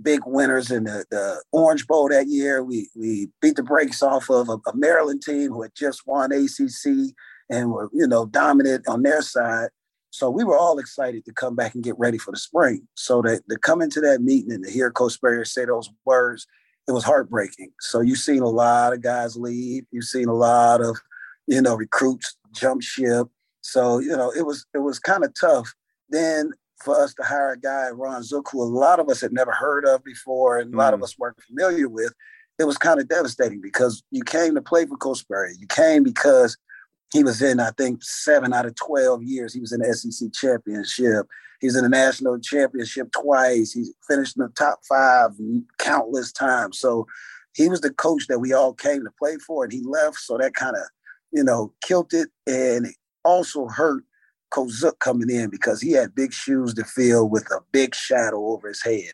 big 0.01 0.21
winners 0.25 0.71
in 0.71 0.85
the, 0.85 1.05
the 1.09 1.41
Orange 1.51 1.87
Bowl 1.87 2.09
that 2.09 2.27
year. 2.27 2.63
We 2.63 2.89
we 2.95 3.29
beat 3.41 3.55
the 3.55 3.63
brakes 3.63 4.03
off 4.03 4.29
of 4.29 4.49
a, 4.49 4.57
a 4.67 4.75
Maryland 4.75 5.21
team 5.21 5.51
who 5.51 5.61
had 5.61 5.75
just 5.75 6.05
won 6.05 6.31
ACC 6.31 7.13
and 7.49 7.71
were 7.71 7.89
you 7.93 8.07
know 8.07 8.25
dominant 8.25 8.87
on 8.87 9.03
their 9.03 9.21
side. 9.21 9.69
So 10.11 10.29
we 10.29 10.43
were 10.43 10.57
all 10.57 10.79
excited 10.79 11.23
to 11.25 11.33
come 11.33 11.55
back 11.55 11.75
and 11.75 11.83
get 11.83 11.97
ready 11.99 12.17
for 12.17 12.31
the 12.31 12.37
spring. 12.37 12.87
So 12.95 13.21
that 13.21 13.47
to 13.49 13.57
come 13.57 13.81
into 13.81 14.01
that 14.01 14.21
meeting 14.21 14.51
and 14.51 14.65
to 14.65 14.71
hear 14.71 14.91
Coach 14.91 15.13
Spurrier 15.13 15.45
say 15.45 15.65
those 15.65 15.89
words, 16.05 16.47
it 16.87 16.91
was 16.91 17.03
heartbreaking. 17.03 17.71
So 17.79 18.01
you've 18.01 18.17
seen 18.17 18.41
a 18.41 18.49
lot 18.49 18.93
of 18.93 19.01
guys 19.01 19.35
leave. 19.35 19.85
You've 19.91 20.05
seen 20.05 20.27
a 20.27 20.33
lot 20.33 20.81
of, 20.81 20.97
you 21.45 21.61
know, 21.61 21.75
recruits 21.75 22.35
jump 22.51 22.81
ship. 22.81 23.27
So, 23.61 23.99
you 23.99 24.15
know, 24.17 24.31
it 24.31 24.45
was 24.45 24.65
it 24.73 24.79
was 24.79 24.97
kind 24.97 25.23
of 25.23 25.33
tough. 25.39 25.73
Then 26.09 26.51
for 26.83 26.99
us 26.99 27.13
to 27.15 27.23
hire 27.23 27.51
a 27.51 27.59
guy, 27.59 27.89
Ron 27.89 28.23
Zook, 28.23 28.49
who 28.51 28.63
a 28.63 28.63
lot 28.63 28.99
of 28.99 29.09
us 29.09 29.21
had 29.21 29.33
never 29.33 29.51
heard 29.51 29.85
of 29.85 30.03
before 30.03 30.57
and 30.57 30.73
a 30.73 30.77
lot 30.77 30.93
of 30.93 31.01
mm. 31.01 31.03
us 31.03 31.17
weren't 31.19 31.41
familiar 31.43 31.89
with, 31.89 32.13
it 32.57 32.63
was 32.63 32.77
kind 32.77 32.99
of 32.99 33.07
devastating 33.07 33.61
because 33.61 34.01
you 34.11 34.23
came 34.23 34.55
to 34.55 34.61
play 34.61 34.85
for 34.85 34.97
Coach 34.97 35.19
Spurrier. 35.19 35.53
You 35.59 35.67
came 35.67 36.03
because 36.03 36.57
he 37.11 37.23
was 37.23 37.41
in, 37.41 37.59
I 37.59 37.71
think, 37.71 38.03
seven 38.03 38.53
out 38.53 38.65
of 38.65 38.75
12 38.75 39.23
years. 39.23 39.53
He 39.53 39.59
was 39.59 39.71
in 39.71 39.81
the 39.81 39.93
SEC 39.93 40.31
championship. 40.33 41.27
He's 41.59 41.75
in 41.75 41.83
the 41.83 41.89
national 41.89 42.39
championship 42.39 43.11
twice. 43.11 43.73
He's 43.73 43.93
finished 44.07 44.37
in 44.37 44.43
the 44.43 44.49
top 44.49 44.79
five 44.87 45.31
countless 45.77 46.31
times. 46.31 46.79
So 46.79 47.07
he 47.53 47.67
was 47.67 47.81
the 47.81 47.91
coach 47.91 48.27
that 48.27 48.39
we 48.39 48.53
all 48.53 48.73
came 48.73 49.03
to 49.03 49.11
play 49.19 49.37
for, 49.37 49.63
and 49.63 49.73
he 49.73 49.81
left. 49.81 50.17
So 50.17 50.37
that 50.37 50.53
kind 50.53 50.75
of, 50.75 50.83
you 51.31 51.43
know, 51.43 51.73
killed 51.81 52.13
it 52.13 52.29
and 52.47 52.87
also 53.25 53.67
hurt 53.67 54.03
Coach 54.51 54.71
Zook 54.71 54.99
coming 54.99 55.29
in 55.29 55.49
because 55.49 55.81
he 55.81 55.91
had 55.91 56.15
big 56.15 56.33
shoes 56.33 56.73
to 56.75 56.83
fill 56.83 57.27
with 57.27 57.51
a 57.51 57.59
big 57.71 57.93
shadow 57.93 58.47
over 58.47 58.67
his 58.67 58.83
head. 58.83 59.11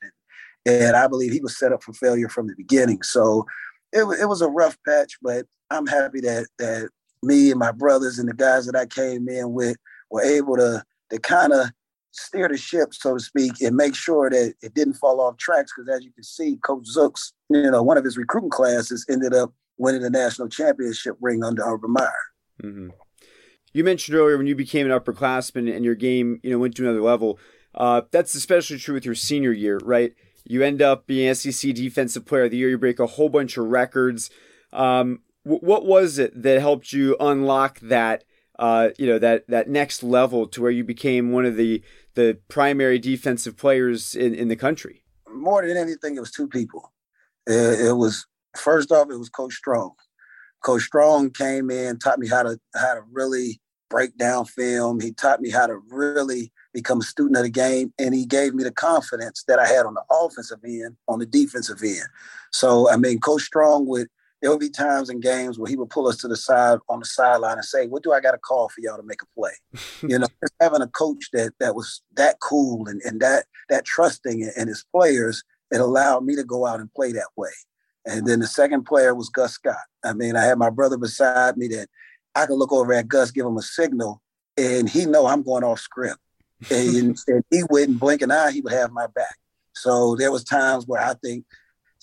And, 0.65 0.83
and 0.83 0.95
I 0.95 1.07
believe 1.07 1.31
he 1.31 1.41
was 1.41 1.57
set 1.57 1.73
up 1.73 1.83
for 1.83 1.93
failure 1.93 2.29
from 2.29 2.47
the 2.47 2.55
beginning. 2.55 3.01
So 3.03 3.45
it, 3.91 4.03
it 4.19 4.27
was 4.27 4.41
a 4.41 4.49
rough 4.49 4.77
patch, 4.87 5.17
but 5.21 5.45
I'm 5.69 5.87
happy 5.87 6.21
that 6.21 6.47
that 6.59 6.89
me 7.25 7.51
and 7.51 7.59
my 7.59 7.71
brothers 7.71 8.19
and 8.19 8.29
the 8.29 8.33
guys 8.33 8.65
that 8.65 8.75
I 8.75 8.85
came 8.85 9.27
in 9.27 9.53
with 9.53 9.77
were 10.09 10.23
able 10.23 10.55
to 10.57 10.83
to 11.11 11.19
kind 11.19 11.53
of 11.53 11.69
steer 12.11 12.47
the 12.47 12.57
ship, 12.57 12.93
so 12.93 13.15
to 13.15 13.19
speak, 13.19 13.61
and 13.61 13.75
make 13.75 13.95
sure 13.95 14.29
that 14.29 14.53
it 14.61 14.73
didn't 14.73 14.95
fall 14.95 15.21
off 15.21 15.37
tracks. 15.37 15.71
Because 15.75 15.95
as 15.95 16.03
you 16.03 16.11
can 16.11 16.23
see, 16.23 16.57
Coach 16.57 16.87
Zook's, 16.95 17.33
you 17.49 17.69
know, 17.69 17.83
one 17.83 17.97
of 17.97 18.05
his 18.05 18.17
recruiting 18.17 18.49
classes 18.49 19.05
ended 19.09 19.33
up 19.33 19.53
winning 19.77 20.01
the 20.01 20.09
national 20.09 20.47
championship 20.47 21.17
ring 21.19 21.43
under 21.43 21.63
Urban 21.63 21.91
Meyer. 21.91 22.11
Mm-hmm. 22.63 22.89
You 23.73 23.83
mentioned 23.83 24.17
earlier 24.17 24.37
when 24.37 24.47
you 24.47 24.55
became 24.55 24.89
an 24.89 24.97
upperclassman 24.97 25.73
and 25.73 25.83
your 25.83 25.95
game, 25.95 26.39
you 26.43 26.49
know, 26.49 26.57
went 26.57 26.75
to 26.77 26.83
another 26.83 27.01
level. 27.01 27.37
Uh, 27.73 28.03
that's 28.11 28.33
especially 28.33 28.77
true 28.77 28.93
with 28.93 29.05
your 29.05 29.15
senior 29.15 29.51
year, 29.51 29.79
right? 29.83 30.13
You 30.45 30.63
end 30.63 30.81
up 30.81 31.07
being 31.07 31.33
SEC 31.33 31.73
Defensive 31.73 32.25
Player 32.25 32.45
of 32.45 32.51
the 32.51 32.57
Year. 32.57 32.69
You 32.69 32.77
break 32.77 32.99
a 32.99 33.07
whole 33.07 33.27
bunch 33.27 33.57
of 33.57 33.65
records. 33.65 34.29
Um, 34.71 35.19
what 35.45 35.85
was 35.85 36.17
it 36.17 36.41
that 36.41 36.59
helped 36.59 36.91
you 36.91 37.15
unlock 37.19 37.79
that 37.81 38.23
uh, 38.57 38.89
you 38.97 39.05
know 39.05 39.19
that 39.19 39.47
that 39.47 39.69
next 39.69 40.03
level 40.03 40.47
to 40.47 40.61
where 40.61 40.71
you 40.71 40.83
became 40.83 41.31
one 41.31 41.45
of 41.45 41.55
the 41.55 41.83
the 42.15 42.37
primary 42.47 42.97
defensive 42.99 43.55
players 43.55 44.15
in, 44.15 44.33
in 44.33 44.47
the 44.47 44.55
country? 44.55 45.03
More 45.29 45.65
than 45.65 45.77
anything, 45.77 46.15
it 46.15 46.21
was 46.21 46.31
two 46.31 46.47
people. 46.47 46.91
It, 47.45 47.87
it 47.87 47.93
was 47.93 48.25
first 48.57 48.91
off, 48.91 49.09
it 49.11 49.17
was 49.17 49.29
Coach 49.29 49.53
Strong. 49.53 49.93
Coach 50.63 50.83
Strong 50.83 51.31
came 51.31 51.69
in, 51.69 51.99
taught 51.99 52.19
me 52.19 52.27
how 52.27 52.43
to 52.43 52.59
how 52.73 52.95
to 52.95 53.01
really 53.11 53.61
break 53.89 54.17
down 54.17 54.45
film. 54.45 54.99
He 54.99 55.11
taught 55.11 55.41
me 55.41 55.49
how 55.49 55.67
to 55.67 55.79
really 55.89 56.51
become 56.73 56.99
a 56.99 57.03
student 57.03 57.37
of 57.37 57.43
the 57.43 57.49
game, 57.49 57.93
and 57.99 58.15
he 58.15 58.25
gave 58.25 58.55
me 58.55 58.63
the 58.63 58.71
confidence 58.71 59.43
that 59.47 59.59
I 59.59 59.67
had 59.67 59.85
on 59.85 59.93
the 59.93 60.03
offensive 60.09 60.59
end, 60.65 60.97
on 61.07 61.19
the 61.19 61.25
defensive 61.25 61.81
end. 61.83 62.07
So, 62.51 62.89
I 62.89 62.97
mean, 62.97 63.19
Coach 63.19 63.43
Strong 63.43 63.87
would 63.87 64.07
there 64.45 64.51
would 64.51 64.59
be 64.59 64.69
times 64.69 65.09
in 65.09 65.19
games 65.19 65.57
where 65.57 65.67
he 65.67 65.75
would 65.75 65.89
pull 65.89 66.07
us 66.07 66.17
to 66.17 66.27
the 66.27 66.37
side 66.37 66.77
on 66.87 66.99
the 66.99 67.05
sideline 67.05 67.57
and 67.57 67.65
say, 67.65 67.87
"What 67.87 68.03
do 68.03 68.13
I 68.13 68.19
got 68.19 68.33
to 68.33 68.37
call 68.37 68.69
for 68.69 68.79
y'all 68.79 68.95
to 68.95 69.01
make 69.01 69.23
a 69.23 69.25
play?" 69.35 69.53
you 70.03 70.19
know, 70.19 70.27
just 70.39 70.53
having 70.61 70.83
a 70.83 70.87
coach 70.87 71.31
that 71.33 71.53
that 71.59 71.73
was 71.73 72.03
that 72.13 72.39
cool 72.41 72.87
and, 72.87 73.01
and 73.03 73.19
that 73.21 73.45
that 73.69 73.85
trusting 73.85 74.41
in 74.41 74.67
his 74.67 74.85
players, 74.93 75.43
it 75.71 75.81
allowed 75.81 76.25
me 76.25 76.35
to 76.35 76.43
go 76.43 76.67
out 76.67 76.79
and 76.79 76.93
play 76.93 77.11
that 77.11 77.29
way. 77.35 77.49
And 78.05 78.27
then 78.27 78.39
the 78.39 78.45
second 78.45 78.83
player 78.83 79.15
was 79.15 79.29
Gus 79.29 79.53
Scott. 79.53 79.77
I 80.03 80.13
mean, 80.13 80.35
I 80.35 80.43
had 80.43 80.59
my 80.59 80.69
brother 80.69 80.97
beside 80.97 81.57
me 81.57 81.67
that 81.69 81.87
I 82.35 82.45
could 82.45 82.59
look 82.59 82.71
over 82.71 82.93
at 82.93 83.07
Gus, 83.07 83.31
give 83.31 83.47
him 83.47 83.57
a 83.57 83.63
signal, 83.63 84.21
and 84.57 84.87
he 84.87 85.07
know 85.07 85.25
I'm 85.25 85.41
going 85.41 85.63
off 85.63 85.79
script. 85.79 86.19
And, 86.69 87.17
and 87.27 87.43
he 87.49 87.63
wouldn't 87.69 87.99
blink 87.99 88.21
an 88.21 88.29
eye; 88.29 88.51
he 88.51 88.61
would 88.61 88.73
have 88.73 88.91
my 88.91 89.07
back. 89.07 89.37
So 89.73 90.15
there 90.15 90.31
was 90.31 90.43
times 90.43 90.85
where 90.85 91.01
I 91.01 91.15
think 91.15 91.45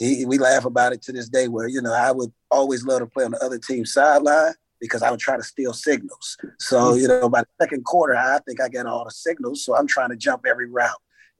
he, 0.02 0.26
we 0.26 0.38
laugh 0.38 0.64
about 0.64 0.92
it 0.92 1.02
to 1.02 1.12
this 1.12 1.28
day 1.28 1.48
where, 1.48 1.68
you 1.68 1.80
know, 1.80 1.92
I 1.92 2.10
would 2.10 2.32
always 2.50 2.84
love 2.84 3.00
to 3.00 3.06
play 3.06 3.24
on 3.24 3.32
the 3.32 3.44
other 3.44 3.58
team's 3.58 3.92
sideline 3.92 4.54
because 4.80 5.02
I 5.02 5.10
would 5.10 5.20
try 5.20 5.36
to 5.36 5.42
steal 5.42 5.72
signals. 5.72 6.36
So, 6.58 6.76
mm-hmm. 6.76 7.00
you 7.00 7.08
know, 7.08 7.28
by 7.28 7.42
the 7.42 7.64
second 7.64 7.84
quarter, 7.84 8.16
I 8.16 8.40
think 8.46 8.60
I 8.60 8.68
got 8.68 8.86
all 8.86 9.04
the 9.04 9.12
signals. 9.12 9.64
So 9.64 9.76
I'm 9.76 9.86
trying 9.86 10.10
to 10.10 10.16
jump 10.16 10.44
every 10.46 10.68
route. 10.68 10.90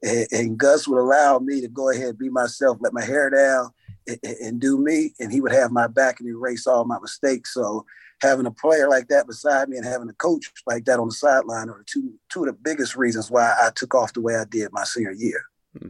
And, 0.01 0.27
and 0.31 0.57
Gus 0.57 0.87
would 0.87 0.99
allow 0.99 1.39
me 1.39 1.61
to 1.61 1.67
go 1.67 1.89
ahead 1.89 2.17
be 2.17 2.29
myself, 2.29 2.77
let 2.79 2.93
my 2.93 3.03
hair 3.03 3.29
down 3.29 3.71
and, 4.07 4.19
and 4.41 4.61
do 4.61 4.77
me. 4.77 5.13
And 5.19 5.31
he 5.31 5.41
would 5.41 5.51
have 5.51 5.71
my 5.71 5.87
back 5.87 6.19
and 6.19 6.29
erase 6.29 6.65
all 6.67 6.85
my 6.85 6.99
mistakes. 6.99 7.53
So 7.53 7.85
having 8.21 8.45
a 8.45 8.51
player 8.51 8.89
like 8.89 9.09
that 9.09 9.27
beside 9.27 9.67
me 9.67 9.75
and 9.75 9.85
having 9.85 10.09
a 10.09 10.13
coach 10.13 10.49
like 10.65 10.85
that 10.85 10.99
on 10.99 11.09
the 11.09 11.13
sideline 11.13 11.69
are 11.69 11.83
two, 11.85 12.13
two 12.29 12.41
of 12.41 12.47
the 12.47 12.53
biggest 12.53 12.95
reasons 12.95 13.29
why 13.29 13.53
I 13.61 13.71
took 13.75 13.93
off 13.93 14.13
the 14.13 14.21
way 14.21 14.35
I 14.35 14.45
did 14.45 14.71
my 14.71 14.85
senior 14.85 15.11
year. 15.11 15.41
Mm-hmm. 15.77 15.89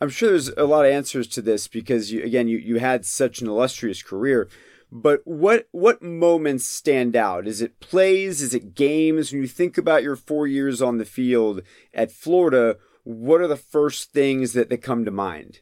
I'm 0.00 0.08
sure 0.08 0.30
there's 0.30 0.48
a 0.50 0.64
lot 0.64 0.84
of 0.84 0.92
answers 0.92 1.26
to 1.28 1.42
this 1.42 1.66
because 1.66 2.12
you, 2.12 2.22
again, 2.22 2.48
you, 2.48 2.58
you 2.58 2.78
had 2.78 3.04
such 3.04 3.40
an 3.40 3.48
illustrious 3.48 4.02
career. 4.02 4.48
But 4.90 5.20
what 5.24 5.68
what 5.70 6.02
moments 6.02 6.64
stand 6.64 7.14
out? 7.14 7.46
Is 7.46 7.60
it 7.60 7.78
plays? 7.80 8.40
Is 8.40 8.54
it 8.54 8.74
games? 8.74 9.32
When 9.32 9.42
you 9.42 9.48
think 9.48 9.76
about 9.76 10.02
your 10.02 10.16
four 10.16 10.46
years 10.46 10.80
on 10.80 10.96
the 10.96 11.04
field 11.04 11.60
at 11.92 12.10
Florida, 12.10 12.78
what 13.04 13.40
are 13.40 13.46
the 13.46 13.56
first 13.56 14.12
things 14.12 14.54
that, 14.54 14.70
that 14.70 14.78
come 14.78 15.04
to 15.04 15.10
mind? 15.10 15.60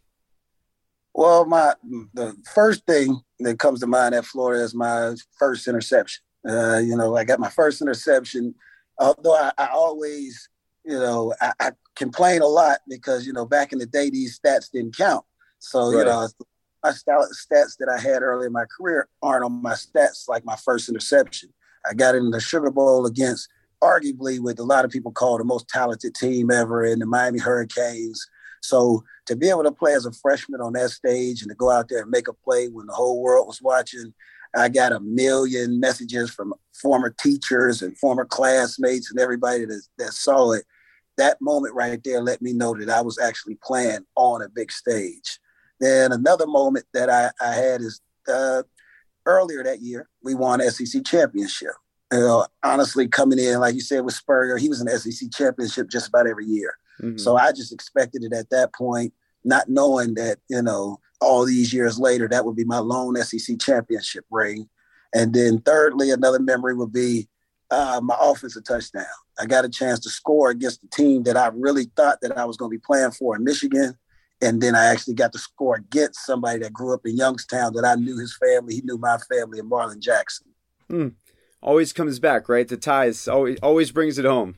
Well, 1.13 1.45
my 1.47 1.75
the 2.15 2.37
first 2.55 2.87
thing 2.87 3.21
that 3.41 3.59
comes 3.59 3.81
to 3.81 3.87
mind 3.87 4.15
at 4.15 4.27
Florida 4.27 4.63
is 4.63 4.75
my 4.75 5.15
first 5.39 5.67
interception. 5.67 6.23
Uh, 6.49 6.79
you 6.79 6.97
know, 6.97 7.17
I 7.17 7.25
got 7.25 7.41
my 7.41 7.49
first 7.49 7.81
interception. 7.81 8.55
Although 8.99 9.35
I, 9.35 9.53
I 9.59 9.69
always, 9.69 10.49
you 10.87 10.99
know, 10.99 11.35
I, 11.41 11.53
I 11.61 11.71
complain 11.97 12.43
a 12.43 12.47
lot 12.47 12.79
because 12.89 13.27
you 13.27 13.33
know 13.33 13.45
back 13.45 13.73
in 13.73 13.79
the 13.79 13.87
day 13.87 14.11
these 14.11 14.39
stats 14.39 14.71
didn't 14.71 14.97
count. 14.97 15.25
So 15.59 15.91
right. 15.91 15.99
you 15.99 16.05
know 16.05 16.29
my 16.85 16.91
stats 16.91 17.77
that 17.79 17.93
I 17.93 18.01
had 18.01 18.23
early 18.23 18.47
in 18.47 18.53
my 18.53 18.65
career 18.77 19.09
aren't 19.23 19.45
on 19.45 19.61
my 19.63 19.73
stats 19.73 20.29
like 20.29 20.45
my 20.45 20.57
first 20.57 20.89
interception. 20.89 21.53
I 21.89 21.95
got 21.95 22.15
in 22.15 22.31
the 22.31 22.41
Sugar 22.41 22.71
Bowl 22.71 23.07
against 23.07 23.49
arguably 23.83 24.41
what 24.41 24.59
a 24.59 24.63
lot 24.63 24.85
of 24.85 24.91
people 24.91 25.13
call 25.13 25.39
the 25.39 25.45
most 25.45 25.69
talented 25.69 26.15
team 26.15 26.51
ever 26.51 26.85
in 26.85 26.99
the 26.99 27.07
Miami 27.07 27.39
Hurricanes. 27.39 28.27
So 28.63 29.05
to 29.27 29.37
be 29.37 29.49
able 29.49 29.65
to 29.65 29.73
play 29.73 29.95
as 29.95 30.07
a 30.07 30.13
freshman 30.13 30.61
on 30.61 30.73
that 30.75 30.91
stage 30.91 31.43
and 31.43 31.51
to 31.51 31.55
go 31.55 31.71
out 31.71 31.89
there 31.89 32.03
and 32.03 32.11
make 32.11 32.29
a 32.29 32.33
play 32.33 32.69
when 32.69 32.87
the 32.87 32.93
whole 32.93 33.21
world 33.21 33.47
was 33.47 33.63
watching, 33.63 34.15
I 34.55 34.69
got 34.69 34.93
a 34.93 35.01
million 35.01 35.79
messages 35.79 36.31
from 36.31 36.55
former 36.81 37.11
teachers 37.11 37.83
and 37.83 37.97
former 37.99 38.25
classmates 38.25 39.11
and 39.11 39.21
everybody 39.21 39.67
that, 39.67 39.83
that 39.99 40.13
saw 40.13 40.53
it. 40.53 40.65
That 41.17 41.39
moment 41.41 41.75
right 41.75 42.01
there 42.05 42.21
let 42.21 42.43
me 42.43 42.53
know 42.53 42.75
that 42.75 42.91
I 42.91 43.01
was 43.01 43.19
actually 43.19 43.59
playing 43.63 44.05
on 44.17 44.43
a 44.43 44.49
big 44.49 44.71
stage. 44.71 45.39
Then 45.81 46.13
another 46.13 46.47
moment 46.47 46.87
that 46.95 47.11
I, 47.11 47.31
I 47.45 47.55
had 47.55 47.81
is 47.81 48.01
uh, 48.29 48.63
earlier 49.27 49.63
that 49.65 49.81
year, 49.81 50.09
we 50.23 50.35
won 50.35 50.61
SEC 50.71 51.05
championship. 51.05 51.73
You 52.13 52.21
know, 52.21 52.47
honestly, 52.63 53.09
coming 53.09 53.39
in, 53.39 53.59
like 53.59 53.75
you 53.75 53.81
said, 53.81 54.05
with 54.05 54.15
Spurrier, 54.15 54.57
he 54.57 54.69
was 54.69 54.81
an 54.81 54.89
SEC 54.89 55.31
championship 55.33 55.89
just 55.91 56.09
about 56.09 56.27
every 56.27 56.47
year. 56.47 56.75
Mm-hmm. 57.03 57.19
So 57.19 57.37
I 57.37 57.53
just 57.53 57.73
expected 57.73 58.23
it 58.23 58.33
at 58.33 58.51
that 58.51 58.73
point, 58.75 59.13
not 59.45 59.69
knowing 59.69 60.15
that, 60.15 60.39
you 60.49 60.63
know, 60.63 61.01
all 61.21 61.45
these 61.45 61.73
years 61.73 61.99
later, 61.99 62.29
that 62.29 62.45
would 62.45 62.57
be 62.57 62.65
my 62.65 62.79
lone 62.79 63.17
SEC 63.17 63.59
championship 63.59 64.25
ring. 64.31 64.69
And 65.15 65.35
then 65.35 65.61
thirdly, 65.61 66.11
another 66.11 66.39
memory 66.39 66.75
would 66.75 66.93
be 66.93 67.29
uh, 67.71 68.01
my 68.03 68.17
offensive 68.21 68.65
touchdown. 68.65 69.05
I 69.39 69.47
got 69.47 69.65
a 69.65 69.69
chance 69.69 70.01
to 70.01 70.11
score 70.11 70.51
against 70.51 70.83
the 70.83 70.89
team 70.89 71.25
that 71.25 71.37
I 71.37 71.49
really 71.49 71.91
thought 71.97 72.21
that 72.23 72.37
I 72.37 72.45
was 72.45 72.57
going 72.57 72.71
to 72.71 72.77
be 72.77 72.83
playing 72.85 73.11
for 73.13 73.37
in 73.37 73.45
Michigan. 73.45 73.97
And 74.43 74.61
then 74.61 74.75
I 74.75 74.87
actually 74.87 75.15
got 75.15 75.33
to 75.33 75.39
score 75.39 75.77
against 75.77 76.27
somebody 76.27 76.59
that 76.61 76.73
grew 76.73 76.95
up 76.95 77.07
in 77.07 77.17
Youngstown 77.17 77.73
that 77.75 77.85
I 77.85 77.95
knew 77.95 78.19
his 78.19 78.37
family. 78.37 78.75
He 78.75 78.83
knew 78.83 78.99
my 78.99 79.19
family 79.31 79.59
and 79.59 79.69
Marlin 79.69 80.01
Jackson. 80.01 80.49
Hmm. 80.89 81.09
Always 81.63 81.93
comes 81.93 82.19
back, 82.19 82.49
right? 82.49 82.69
The 82.69 82.77
ties 82.77 83.27
always 83.27 83.59
always 83.63 83.91
brings 83.91 84.19
it 84.19 84.25
home. 84.25 84.57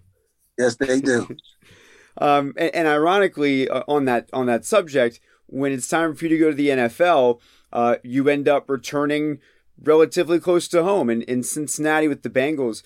Yes, 0.59 0.77
they 0.77 1.01
do. 1.01 1.29
um, 2.19 2.53
and, 2.57 2.75
and, 2.75 2.89
ironically, 2.89 3.69
uh, 3.69 3.85
on 3.87 4.05
that 4.07 4.29
on 4.33 4.47
that 4.47 4.65
subject, 4.65 5.21
when 5.47 5.73
it's 5.73 5.89
time 5.89 6.15
for 6.15 6.25
you 6.27 6.31
to 6.31 6.39
go 6.39 6.51
to 6.51 6.57
the 6.57 6.69
NFL, 6.69 7.41
uh, 7.73 7.97
you 8.03 8.29
end 8.29 8.49
up 8.49 8.69
returning 8.69 9.39
relatively 9.83 10.41
close 10.41 10.68
to 10.68 10.83
home 10.83 11.11
in, 11.11 11.22
in 11.22 11.43
Cincinnati 11.43 12.09
with 12.09 12.22
the 12.22 12.31
Bengals. 12.31 12.83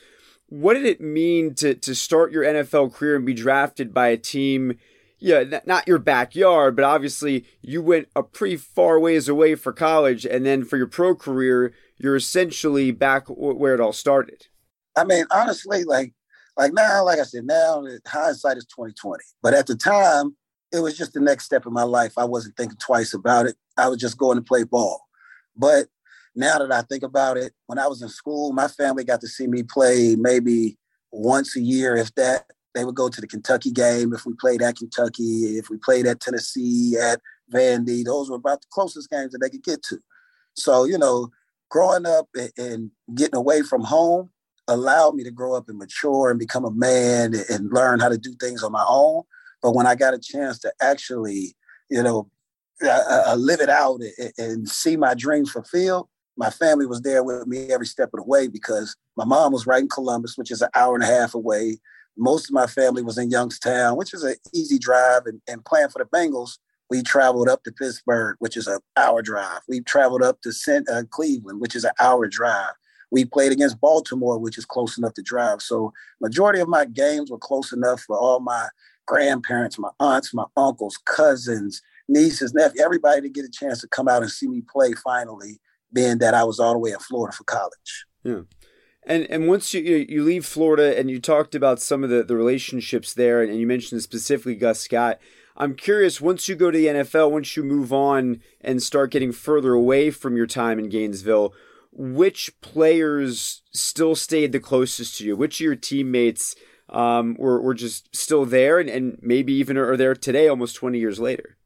What 0.49 0.75
did 0.75 0.85
it 0.85 1.01
mean 1.01 1.55
to 1.57 1.75
to 1.75 1.95
start 1.95 2.33
your 2.33 2.45
NFL 2.45 2.93
career 2.93 3.17
and 3.17 3.25
be 3.25 3.35
drafted 3.35 3.95
by 3.95 4.09
a 4.09 4.17
team? 4.17 4.79
yeah, 5.23 5.61
not 5.67 5.87
your 5.87 6.01
backyard, 6.01 6.75
but 6.75 6.85
obviously 6.85 7.45
you 7.61 7.81
went 7.81 8.09
a 8.17 8.25
pretty 8.25 8.57
far 8.57 8.99
ways 8.99 9.29
away 9.29 9.55
for 9.55 9.73
college, 9.73 10.27
and 10.27 10.45
then 10.45 10.65
for 10.65 10.77
your 10.77 10.89
pro 10.89 11.15
career, 11.15 11.73
you're 11.97 12.17
essentially 12.17 12.91
back 12.91 13.29
where 13.29 13.73
it 13.73 13.81
all 13.81 13.93
started. 13.93 14.49
I 14.97 15.05
mean, 15.05 15.25
honestly, 15.31 15.85
like 15.85 16.13
like 16.57 16.73
now, 16.73 17.05
like 17.05 17.21
I 17.21 17.23
said, 17.23 17.45
now 17.45 17.85
hindsight 18.05 18.57
is 18.57 18.67
twenty 18.67 18.95
twenty. 18.95 19.23
But 19.43 19.55
at 19.55 19.69
the 19.69 19.77
time, 19.77 20.37
it 20.73 20.81
was 20.81 20.99
just 20.99 21.13
the 21.13 21.21
next 21.21 21.45
step 21.45 21.67
in 21.67 21.73
my 21.73 21.85
life. 21.85 22.19
I 22.19 22.25
wasn't 22.25 22.57
thinking 22.57 22.79
twice 22.79 23.15
about 23.15 23.47
it. 23.47 23.55
I 23.77 23.89
was 23.89 23.99
just 23.99 24.19
going 24.19 24.39
to 24.39 24.43
play 24.43 24.65
ball. 24.65 25.03
But 25.57 25.87
now 26.35 26.59
that 26.59 26.73
I 26.73 26.83
think 26.83 27.03
about 27.03 27.37
it, 27.37 27.53
when 27.67 27.79
I 27.79 27.87
was 27.87 28.03
in 28.03 28.09
school, 28.09 28.53
my 28.53 28.69
family 28.69 29.05
got 29.05 29.21
to 29.21 29.29
see 29.29 29.47
me 29.47 29.63
play 29.63 30.17
maybe 30.19 30.79
once 31.11 31.57
a 31.57 31.61
year, 31.61 31.97
if 31.97 32.15
that. 32.15 32.47
They 32.75 32.87
would 32.87 32.95
go 32.95 33.11
to 33.11 33.21
the 33.21 33.27
Kentucky 33.27 33.71
game 33.71 34.15
if 34.15 34.25
we 34.25 34.33
played 34.41 34.63
at 34.63 34.79
Kentucky, 34.79 35.59
if 35.59 35.69
we 35.69 35.77
played 35.77 36.07
at 36.07 36.21
Tennessee, 36.21 36.97
at 36.97 37.21
Vandy. 37.53 38.03
Those 38.03 38.31
were 38.31 38.37
about 38.37 38.63
the 38.63 38.67
closest 38.73 39.11
games 39.11 39.33
that 39.33 39.41
they 39.43 39.51
could 39.51 39.63
get 39.63 39.83
to. 39.91 39.99
So, 40.55 40.85
you 40.85 40.97
know, 40.97 41.29
growing 41.71 42.07
up 42.07 42.29
and 42.57 42.91
getting 43.15 43.37
away 43.37 43.61
from 43.61 43.83
home 43.83 44.31
allowed 44.69 45.15
me 45.17 45.25
to 45.25 45.31
grow 45.31 45.55
up 45.55 45.69
and 45.69 45.79
mature 45.79 46.31
and 46.31 46.39
become 46.39 46.65
a 46.65 46.71
man 46.71 47.35
and 47.51 47.71
learn 47.73 48.01
how 48.01 48.09
to 48.09 48.17
do 48.17 48.35
things 48.41 48.63
on 48.63 48.73
my 48.73 48.85
own. 48.89 49.23
But 49.61 49.75
when 49.75 49.87
I 49.87 49.95
got 49.95 50.15
a 50.15 50.19
chance 50.19 50.59
to 50.61 50.73
actually, 50.81 51.55
you 51.91 52.03
know, 52.03 52.31
uh, 52.83 53.23
uh, 53.29 53.37
live 53.37 53.61
it 53.61 53.69
out 53.69 54.01
and 54.39 54.69
see 54.69 54.97
my 54.97 55.15
dreams 55.15 55.51
fulfilled, 55.51 56.09
my 56.37 56.51
family 56.51 56.87
was 56.87 57.03
there 57.03 57.23
with 57.23 57.47
me 57.47 57.71
every 57.71 57.87
step 57.87 58.11
of 58.15 58.19
the 58.19 58.25
way 58.25 58.49
because 58.49 58.97
my 59.17 59.25
mom 59.25 59.53
was 59.53 59.67
right 59.67 59.83
in 59.83 59.89
Columbus, 59.89 60.39
which 60.39 60.51
is 60.51 60.63
an 60.63 60.71
hour 60.75 60.95
and 60.95 61.05
a 61.05 61.07
half 61.07 61.35
away 61.35 61.79
most 62.17 62.49
of 62.49 62.55
my 62.55 62.67
family 62.67 63.03
was 63.03 63.19
in 63.19 63.31
Youngstown, 63.31 63.97
which 63.97 64.15
is 64.15 64.23
an 64.23 64.37
easy 64.53 64.79
drive. 64.79 65.27
And, 65.27 65.41
and 65.49 65.65
playing 65.65 65.89
for 65.89 65.99
the 65.99 66.05
Bengals, 66.05 66.59
we 66.91 67.03
traveled 67.03 67.49
up 67.49 67.63
to 67.65 67.73
Pittsburgh, 67.73 68.37
which 68.39 68.57
is 68.57 68.67
an 68.67 68.81
hour 68.97 69.23
drive. 69.23 69.61
We 69.69 69.81
traveled 69.81 70.23
up 70.23 70.41
to 70.43 70.53
St. 70.53 70.89
Uh, 70.89 71.05
Cleveland, 71.11 71.61
which 71.61 71.75
is 71.75 71.85
an 71.85 71.93
hour 72.01 72.29
drive. 72.29 72.73
We 73.11 73.25
played 73.25 73.53
against 73.53 73.81
Baltimore, 73.81 74.39
which 74.39 74.59
is 74.59 74.65
close 74.65 74.97
enough 74.97 75.15
to 75.15 75.23
drive. 75.23 75.61
So 75.63 75.93
majority 76.21 76.61
of 76.61 76.69
my 76.69 76.87
games 76.87 77.31
were 77.31 77.39
close 77.39 77.73
enough 77.73 78.01
for 78.03 78.19
all 78.19 78.41
my 78.41 78.69
grandparents, 79.07 79.79
my 79.79 79.91
aunts, 80.01 80.33
my 80.33 80.45
uncles, 80.57 80.99
cousins, 81.05 81.83
nieces, 82.09 82.55
nephews, 82.55 82.83
everybody 82.83 83.21
to 83.23 83.29
get 83.29 83.45
a 83.45 83.51
chance 83.51 83.81
to 83.81 83.89
come 83.89 84.09
out 84.09 84.23
and 84.23 84.31
see 84.31 84.49
me 84.49 84.63
play 84.63 84.93
finally, 84.93 85.61
being 85.93 86.19
that 86.19 86.35
I 86.35 86.45
was 86.45 86.59
all 86.59 86.73
the 86.73 86.79
way 86.79 86.91
in 86.91 86.99
Florida 86.99 87.37
for 87.37 87.45
college. 87.45 88.07
Yeah. 88.25 88.43
And 89.05 89.29
and 89.31 89.49
once 89.49 89.75
you 89.75 89.83
you 90.09 90.23
leave 90.23 90.47
Florida 90.47 90.97
and 90.99 91.11
you 91.11 91.21
talked 91.21 91.55
about 91.55 91.81
some 91.81 92.05
of 92.05 92.11
the, 92.11 92.23
the 92.23 92.37
relationships 92.37 93.15
there 93.15 93.43
and 93.43 93.59
you 93.59 93.67
mentioned 93.67 94.03
specifically 94.03 94.55
Gus 94.55 94.81
Scott, 94.81 95.19
I'm 95.57 95.75
curious 95.75 96.21
once 96.21 96.49
you 96.49 96.55
go 96.55 96.71
to 96.71 96.79
the 96.79 96.87
NFL, 96.87 97.31
once 97.31 97.57
you 97.57 97.65
move 97.65 97.93
on 97.93 98.41
and 98.61 98.83
start 98.83 99.11
getting 99.11 99.33
further 99.33 99.73
away 99.75 100.11
from 100.11 100.37
your 100.37 100.47
time 100.47 100.79
in 100.79 100.89
Gainesville, 100.89 101.53
which 101.91 102.59
players 102.61 103.63
still 103.73 104.15
stayed 104.15 104.53
the 104.53 104.61
closest 104.61 105.19
to 105.19 105.27
you? 105.27 105.37
Which 105.37 105.61
of 105.61 105.65
your 105.65 105.77
teammates 105.77 106.55
um, 106.89 107.37
were, 107.39 107.61
were 107.61 107.75
just 107.75 108.15
still 108.15 108.45
there 108.45 108.79
and, 108.79 108.89
and 108.89 109.19
maybe 109.21 109.53
even 109.55 109.77
are 109.77 109.97
there 109.97 110.15
today 110.15 110.49
almost 110.49 110.77
20 110.77 110.99
years 110.99 111.19
later? 111.19 111.59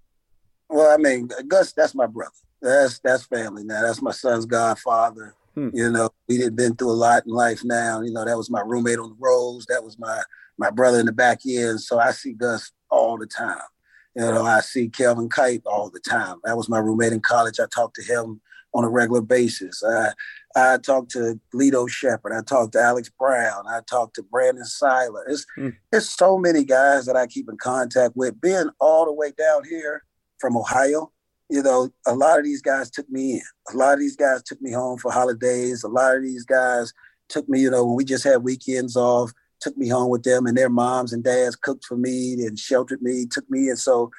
Well, 0.68 0.92
I 0.92 0.96
mean, 0.96 1.28
Gus, 1.46 1.72
that's 1.72 1.94
my 1.94 2.06
brother. 2.06 2.32
That's 2.62 2.98
that's 3.00 3.26
family 3.26 3.64
now. 3.64 3.82
That's 3.82 4.02
my 4.02 4.12
son's 4.12 4.46
godfather. 4.46 5.34
Hmm. 5.54 5.70
You 5.72 5.90
know, 5.90 6.10
we 6.28 6.40
had 6.40 6.56
been 6.56 6.74
through 6.76 6.90
a 6.90 6.92
lot 6.92 7.24
in 7.26 7.32
life 7.32 7.62
now. 7.64 8.00
You 8.02 8.12
know, 8.12 8.24
that 8.24 8.36
was 8.36 8.50
my 8.50 8.60
roommate 8.60 8.98
on 8.98 9.10
the 9.10 9.16
roads. 9.18 9.66
That 9.66 9.84
was 9.84 9.98
my 9.98 10.20
my 10.58 10.70
brother 10.70 11.00
in 11.00 11.06
the 11.06 11.12
back 11.12 11.40
end. 11.46 11.80
So 11.80 11.98
I 11.98 12.12
see 12.12 12.32
Gus 12.32 12.72
all 12.90 13.18
the 13.18 13.26
time. 13.26 13.58
You 14.14 14.22
know, 14.22 14.44
I 14.44 14.60
see 14.60 14.88
Kelvin 14.88 15.28
Kight 15.28 15.62
all 15.66 15.90
the 15.90 16.00
time. 16.00 16.38
That 16.44 16.56
was 16.56 16.70
my 16.70 16.78
roommate 16.78 17.12
in 17.12 17.20
college. 17.20 17.60
I 17.60 17.66
talked 17.66 17.96
to 17.96 18.02
him 18.02 18.40
on 18.72 18.84
a 18.84 18.88
regular 18.88 19.20
basis. 19.20 19.82
I 19.82 20.12
I 20.54 20.78
talked 20.78 21.10
to 21.12 21.38
Lito 21.54 21.88
Sheppard. 21.88 22.32
I 22.32 22.42
talked 22.42 22.72
to 22.72 22.80
Alex 22.80 23.10
Brown. 23.18 23.64
I 23.68 23.80
talked 23.88 24.14
to 24.16 24.22
Brandon 24.22 24.64
Siler. 24.64 25.22
It's 25.28 25.44
mm. 25.58 25.74
it's 25.92 26.08
so 26.08 26.38
many 26.38 26.64
guys 26.64 27.06
that 27.06 27.16
I 27.16 27.26
keep 27.26 27.48
in 27.48 27.58
contact 27.58 28.16
with. 28.16 28.40
Being 28.40 28.70
all 28.80 29.04
the 29.04 29.12
way 29.12 29.32
down 29.36 29.64
here 29.68 30.02
from 30.38 30.56
Ohio, 30.56 31.12
you 31.48 31.62
know, 31.62 31.90
a 32.06 32.14
lot 32.14 32.38
of 32.38 32.44
these 32.44 32.62
guys 32.62 32.90
took 32.90 33.08
me 33.08 33.34
in. 33.34 33.42
A 33.72 33.76
lot 33.76 33.94
of 33.94 34.00
these 34.00 34.16
guys 34.16 34.42
took 34.42 34.60
me 34.60 34.72
home 34.72 34.98
for 34.98 35.12
holidays. 35.12 35.84
A 35.84 35.88
lot 35.88 36.16
of 36.16 36.22
these 36.22 36.44
guys 36.44 36.92
took 37.28 37.48
me, 37.48 37.60
you 37.60 37.70
know, 37.70 37.84
when 37.84 37.96
we 37.96 38.04
just 38.04 38.24
had 38.24 38.42
weekends 38.42 38.96
off, 38.96 39.32
took 39.60 39.76
me 39.76 39.88
home 39.88 40.10
with 40.10 40.22
them 40.22 40.46
and 40.46 40.56
their 40.56 40.68
moms 40.68 41.12
and 41.12 41.24
dads 41.24 41.56
cooked 41.56 41.84
for 41.84 41.96
me 41.96 42.34
and 42.34 42.58
sheltered 42.58 43.00
me, 43.00 43.26
took 43.26 43.48
me. 43.50 43.68
And 43.68 43.78
so, 43.78 44.10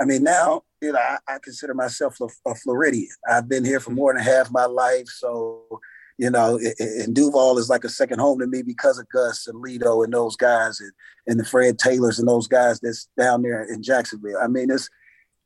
I 0.00 0.04
mean, 0.04 0.22
now, 0.22 0.62
you 0.80 0.92
know, 0.92 0.98
I, 0.98 1.18
I 1.28 1.38
consider 1.42 1.74
myself 1.74 2.16
a, 2.20 2.28
a, 2.48 2.54
Floridian. 2.54 3.08
I've 3.28 3.48
been 3.48 3.64
here 3.64 3.80
for 3.80 3.90
mm-hmm. 3.90 3.98
more 3.98 4.14
than 4.14 4.22
half 4.22 4.50
my 4.50 4.66
life. 4.66 5.08
So, 5.08 5.80
you 6.18 6.30
know, 6.30 6.58
and 6.78 7.14
Duval 7.14 7.58
is 7.58 7.68
like 7.68 7.84
a 7.84 7.90
second 7.90 8.20
home 8.20 8.38
to 8.38 8.46
me 8.46 8.62
because 8.62 8.98
of 8.98 9.08
Gus 9.10 9.46
and 9.46 9.62
Lito 9.62 10.02
and 10.02 10.12
those 10.12 10.36
guys 10.36 10.80
and, 10.80 10.92
and 11.26 11.40
the 11.40 11.44
Fred 11.44 11.78
Taylors 11.78 12.18
and 12.18 12.28
those 12.28 12.48
guys 12.48 12.80
that's 12.80 13.08
down 13.18 13.42
there 13.42 13.64
in 13.64 13.82
Jacksonville. 13.82 14.38
I 14.42 14.46
mean, 14.46 14.70
it's, 14.70 14.88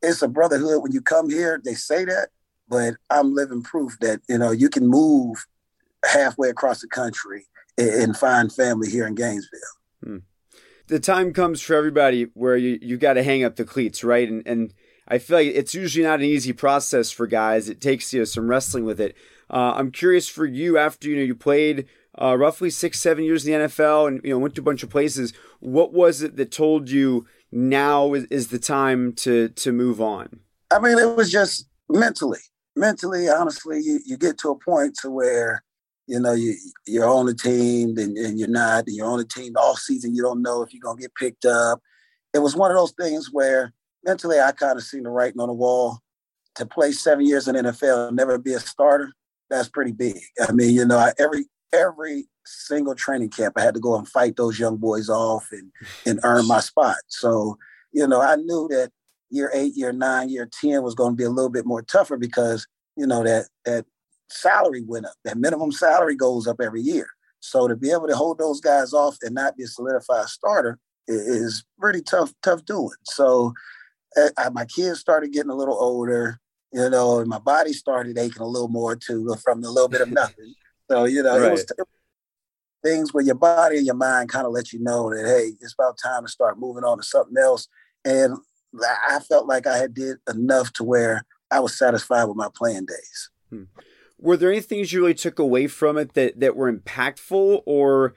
it's 0.03 0.23
a 0.23 0.29
brotherhood 0.29 0.83
when 0.83 0.93
you 0.93 1.01
come 1.01 1.31
here. 1.31 1.61
They 1.65 1.75
say 1.75 2.05
that, 2.05 2.29
but 2.69 2.95
I'm 3.11 3.35
living 3.35 3.63
proof 3.63 3.99
that 4.01 4.21
you 4.29 4.39
know 4.39 4.51
you 4.51 4.69
can 4.69 4.87
move 4.87 5.47
halfway 6.05 6.49
across 6.49 6.81
the 6.81 6.89
country 6.89 7.47
and, 7.77 8.17
find 8.17 8.53
family 8.53 8.91
here 8.91 9.07
in 9.07 9.15
Gainesville. 9.15 9.61
Hmm. 10.03 10.19
The 10.87 11.01
time 11.01 11.33
comes 11.33 11.61
for 11.61 11.75
everybody 11.75 12.25
where 12.35 12.57
you 12.57 12.79
you 12.83 12.97
got 12.97 13.15
to 13.15 13.23
hang 13.23 13.45
up 13.45 13.57
the 13.57 13.65
cleats, 13.65 14.03
right? 14.03 14.29
And 14.29 14.47
and 14.47 14.75
I 15.07 15.19
feel 15.19 15.39
like 15.39 15.49
it's 15.49 15.75
usually 15.75 16.05
not 16.05 16.21
an 16.21 16.27
easy 16.27 16.53
process 16.53 17.11
for 17.11 17.27
guys. 17.27 17.69
It 17.69 17.81
takes 17.81 18.13
you 18.13 18.21
know, 18.21 18.25
some 18.25 18.49
wrestling 18.49 18.85
with 18.85 19.01
it. 19.01 19.17
Uh, 19.49 19.75
I'm 19.77 19.91
curious 19.91 20.29
for 20.29 20.47
you 20.47 20.79
after 20.79 21.09
you 21.09 21.17
know 21.17 21.23
you 21.23 21.35
played 21.35 21.87
uh, 22.21 22.37
roughly 22.37 22.71
six 22.71 23.01
seven 23.01 23.25
years 23.25 23.47
in 23.47 23.53
the 23.53 23.69
NFL 23.69 24.09
and 24.09 24.21
you 24.25 24.31
know 24.31 24.39
went 24.39 24.55
to 24.57 24.61
a 24.61 24.65
bunch 24.65 24.83
of 24.83 24.91
places. 24.91 25.33
What 25.61 25.93
was 25.93 26.23
it 26.23 26.37
that 26.37 26.51
told 26.51 26.91
you? 26.91 27.27
Now 27.53 28.15
is, 28.15 28.25
is 28.25 28.49
the 28.49 28.59
time 28.59 29.13
to 29.15 29.49
to 29.49 29.73
move 29.73 30.01
on? 30.01 30.41
I 30.71 30.79
mean, 30.79 30.99
it 30.99 31.17
was 31.17 31.31
just 31.31 31.67
mentally. 31.89 32.39
Mentally, 32.77 33.29
honestly, 33.29 33.81
you, 33.83 34.01
you 34.07 34.17
get 34.17 34.39
to 34.39 34.51
a 34.51 34.59
point 34.59 34.97
to 35.03 35.11
where 35.11 35.63
you 36.07 36.21
know 36.21 36.33
you 36.33 36.55
you're 36.87 37.09
on 37.09 37.27
the 37.27 37.35
team 37.35 37.99
and, 37.99 38.17
and 38.17 38.39
you're 38.39 38.49
not. 38.49 38.87
And 38.87 38.97
you're 38.97 39.11
on 39.11 39.19
the 39.19 39.25
team 39.25 39.55
all 39.57 39.77
season. 39.77 40.15
You 40.15 40.23
don't 40.23 40.43
know 40.43 40.63
if 40.63 40.73
you're 40.73 40.83
gonna 40.83 41.01
get 41.01 41.15
picked 41.15 41.45
up. 41.45 41.81
it 42.33 42.39
was 42.39 42.57
one 42.57 42.71
of 42.71 42.77
those 42.77 42.93
things 42.93 43.31
where 43.33 43.73
mentally 44.05 44.41
I 44.41 44.53
kind 44.53 44.77
of 44.77 44.85
seen 44.85 45.03
the 45.03 45.11
writing 45.11 45.41
on 45.41 45.49
the 45.49 45.55
wall. 45.55 45.99
To 46.57 46.67
play 46.67 46.91
seven 46.91 47.25
years 47.25 47.47
in 47.47 47.55
NFL 47.55 48.09
and 48.09 48.17
never 48.17 48.37
be 48.37 48.55
a 48.55 48.61
starter, 48.61 49.13
that's 49.49 49.69
pretty 49.69 49.93
big. 49.93 50.19
I 50.47 50.51
mean, 50.51 50.75
you 50.75 50.85
know, 50.85 50.99
I, 50.99 51.13
every 51.17 51.45
every 51.73 52.29
single 52.45 52.95
training 52.95 53.31
camp, 53.31 53.55
I 53.57 53.63
had 53.63 53.75
to 53.75 53.81
go 53.81 53.97
and 53.97 54.09
fight 54.09 54.37
those 54.37 54.59
young 54.59 54.77
boys 54.77 55.09
off 55.09 55.49
and 55.53 55.71
and 56.07 56.21
earn 56.25 56.47
my 56.47 56.61
spot. 56.61 56.97
So, 57.09 57.57
you 57.93 58.07
know, 58.07 58.21
I 58.21 58.37
knew 58.37 58.69
that 58.71 58.91
year 59.31 59.51
eight, 59.55 59.77
year 59.77 59.93
nine, 59.93 60.29
year 60.29 60.49
ten 60.61 60.83
was 60.83 60.95
going 60.95 61.13
to 61.13 61.17
be 61.17 61.25
a 61.25 61.31
little 61.31 61.51
bit 61.51 61.67
more 61.67 61.83
tougher 61.83 62.17
because 62.17 62.67
you 62.97 63.07
know 63.07 63.23
that 63.25 63.47
that 63.65 63.87
salary 64.29 64.83
went 64.87 65.07
up. 65.07 65.15
That 65.25 65.39
minimum 65.39 65.73
salary 65.73 66.17
goes 66.17 66.47
up 66.47 66.61
every 66.61 66.83
year. 66.83 67.09
So 67.41 67.69
to 67.69 67.77
be 67.77 67.91
able 67.91 68.07
to 68.09 68.17
hold 68.17 68.39
those 68.39 68.61
guys 68.61 68.93
off 68.93 69.17
and 69.23 69.35
not 69.35 69.57
be 69.57 69.65
a 69.65 69.67
solidified 69.67 70.27
starter 70.27 70.79
is 71.09 71.65
pretty 71.79 72.03
tough, 72.03 72.33
tough 72.43 72.65
doing. 72.65 72.91
So 73.05 73.55
uh, 74.17 74.51
my 74.53 74.65
kids 74.67 75.01
started 75.01 75.33
getting 75.33 75.51
a 75.51 75.57
little 75.57 75.77
older, 75.79 76.39
you 76.73 76.89
know, 76.91 77.21
and 77.21 77.29
my 77.29 77.39
body 77.39 77.73
started 77.73 78.19
aching 78.19 78.43
a 78.43 78.47
little 78.47 78.69
more 78.69 78.95
too 78.95 79.35
from 79.43 79.65
a 79.65 79.71
little 79.71 79.89
bit 79.89 80.03
of 80.03 80.11
nothing. 80.13 80.55
So 80.91 81.05
you 81.05 81.23
know, 81.23 81.39
right. 81.39 81.49
it 81.49 81.53
was 81.53 81.67
things 82.83 83.15
where 83.15 83.25
your 83.25 83.37
body 83.37 83.77
and 83.77 83.87
your 83.87 83.95
mind 83.95 84.29
kind 84.29 84.47
of 84.47 84.53
let 84.53 84.73
you 84.73 84.81
know 84.81 85.11
that 85.11 85.25
hey, 85.25 85.53
it's 85.61 85.75
about 85.75 85.99
time 86.03 86.25
to 86.25 86.31
start 86.31 86.59
moving 86.59 86.85
on 86.85 86.99
to 86.99 87.05
something 87.05 87.37
else. 87.39 87.69
And 88.05 88.37
I 88.83 89.21
felt 89.21 89.47
like 89.47 89.67
I 89.67 89.77
had 89.79 89.95
did 89.95 90.19
enough 90.29 90.73
to 90.75 90.85
where 90.85 91.25
I 91.51 91.61
was 91.61 91.77
satisfied 91.77 92.25
with 92.25 92.37
my 92.37 92.49
playing 92.55 92.87
days. 92.87 93.31
Hmm. 93.51 93.65
Were 94.19 94.37
there 94.37 94.51
any 94.51 94.61
things 94.61 94.93
you 94.93 95.01
really 95.01 95.15
took 95.15 95.39
away 95.39 95.67
from 95.67 95.97
it 95.97 96.15
that 96.15 96.41
that 96.41 96.57
were 96.57 96.73
impactful, 96.73 97.63
or 97.67 98.15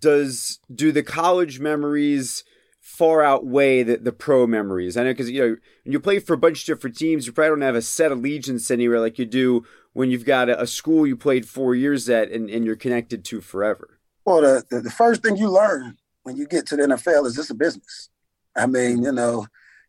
does 0.00 0.60
do 0.74 0.92
the 0.92 1.02
college 1.02 1.60
memories 1.60 2.42
far 2.80 3.22
outweigh 3.22 3.82
the, 3.82 3.98
the 3.98 4.12
pro 4.12 4.46
memories? 4.46 4.96
I 4.96 5.04
know 5.04 5.12
because 5.12 5.30
you 5.30 5.40
know 5.40 5.56
when 5.84 5.92
you 5.92 6.00
play 6.00 6.18
for 6.18 6.32
a 6.32 6.38
bunch 6.38 6.62
of 6.62 6.66
different 6.66 6.96
teams, 6.96 7.26
you 7.26 7.32
probably 7.32 7.50
don't 7.50 7.60
have 7.60 7.76
a 7.76 7.82
set 7.82 8.12
allegiance 8.12 8.70
anywhere 8.70 9.00
like 9.00 9.18
you 9.18 9.26
do 9.26 9.64
when 9.94 10.10
you've 10.10 10.26
got 10.26 10.50
a, 10.50 10.60
a 10.60 10.66
school 10.66 11.06
you 11.06 11.16
played 11.16 11.48
four 11.48 11.74
years 11.74 12.08
at 12.10 12.30
and, 12.30 12.50
and 12.50 12.66
you're 12.66 12.76
connected 12.76 13.24
to 13.24 13.40
forever. 13.40 13.98
Well, 14.26 14.42
the, 14.42 14.64
the, 14.68 14.80
the 14.82 14.90
first 14.90 15.22
thing 15.22 15.36
you 15.36 15.50
learn 15.50 15.96
when 16.22 16.36
you 16.36 16.46
get 16.46 16.66
to 16.66 16.76
the 16.76 16.82
NFL 16.82 17.26
is 17.26 17.36
this 17.36 17.50
a 17.50 17.54
business. 17.54 18.10
I 18.56 18.66
mean, 18.66 19.02
you 19.02 19.12
know, 19.12 19.46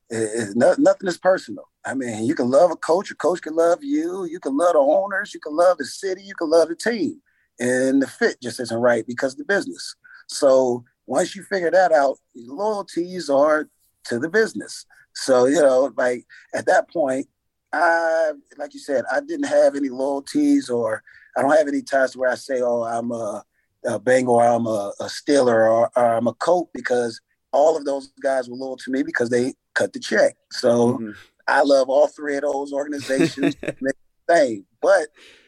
it, 0.09 0.55
nothing 0.55 1.07
is 1.07 1.17
personal. 1.17 1.69
I 1.85 1.93
mean, 1.93 2.25
you 2.25 2.35
can 2.35 2.49
love 2.49 2.71
a 2.71 2.75
coach, 2.75 3.11
a 3.11 3.15
coach 3.15 3.41
can 3.41 3.55
love 3.55 3.83
you, 3.83 4.25
you 4.25 4.39
can 4.39 4.57
love 4.57 4.73
the 4.73 4.79
owners, 4.79 5.33
you 5.33 5.39
can 5.39 5.55
love 5.55 5.77
the 5.77 5.85
city, 5.85 6.23
you 6.23 6.35
can 6.35 6.49
love 6.49 6.69
the 6.69 6.75
team. 6.75 7.21
And 7.59 8.01
the 8.01 8.07
fit 8.07 8.41
just 8.41 8.59
isn't 8.59 8.77
right 8.77 9.05
because 9.05 9.35
the 9.35 9.45
business. 9.45 9.95
So 10.27 10.83
once 11.05 11.35
you 11.35 11.43
figure 11.43 11.71
that 11.71 11.91
out, 11.91 12.17
loyalties 12.35 13.29
are 13.29 13.69
to 14.05 14.19
the 14.19 14.29
business. 14.29 14.85
So, 15.13 15.45
you 15.45 15.61
know, 15.61 15.93
like 15.95 16.25
at 16.53 16.65
that 16.65 16.89
point, 16.89 17.27
I, 17.75 18.31
like 18.57 18.73
you 18.73 18.79
said, 18.79 19.03
I 19.11 19.19
didn't 19.19 19.47
have 19.47 19.75
any 19.75 19.89
loyalties 19.89 20.69
or 20.69 21.03
I 21.37 21.41
don't 21.41 21.55
have 21.57 21.67
any 21.67 21.81
ties 21.81 22.11
to 22.11 22.19
where 22.19 22.31
I 22.31 22.35
say, 22.35 22.61
oh, 22.61 22.83
I'm 22.83 23.11
a, 23.11 23.43
a 23.85 23.99
Bengal 23.99 24.35
or 24.35 24.45
I'm 24.45 24.65
a, 24.65 24.93
a 24.99 25.05
Steeler 25.05 25.69
or, 25.69 25.91
or 25.95 26.15
I'm 26.15 26.27
a 26.27 26.33
Colt 26.33 26.69
because 26.73 27.19
all 27.51 27.77
of 27.77 27.85
those 27.85 28.11
guys 28.21 28.49
were 28.49 28.55
loyal 28.55 28.77
to 28.77 28.91
me 28.91 29.03
because 29.03 29.29
they 29.29 29.53
cut 29.73 29.93
the 29.93 29.99
check. 29.99 30.35
So 30.51 30.93
mm-hmm. 30.93 31.11
I 31.47 31.61
love 31.61 31.89
all 31.89 32.07
three 32.07 32.35
of 32.35 32.43
those 32.43 32.73
organizations. 32.73 33.55
same. 34.29 34.65
But 34.81 35.07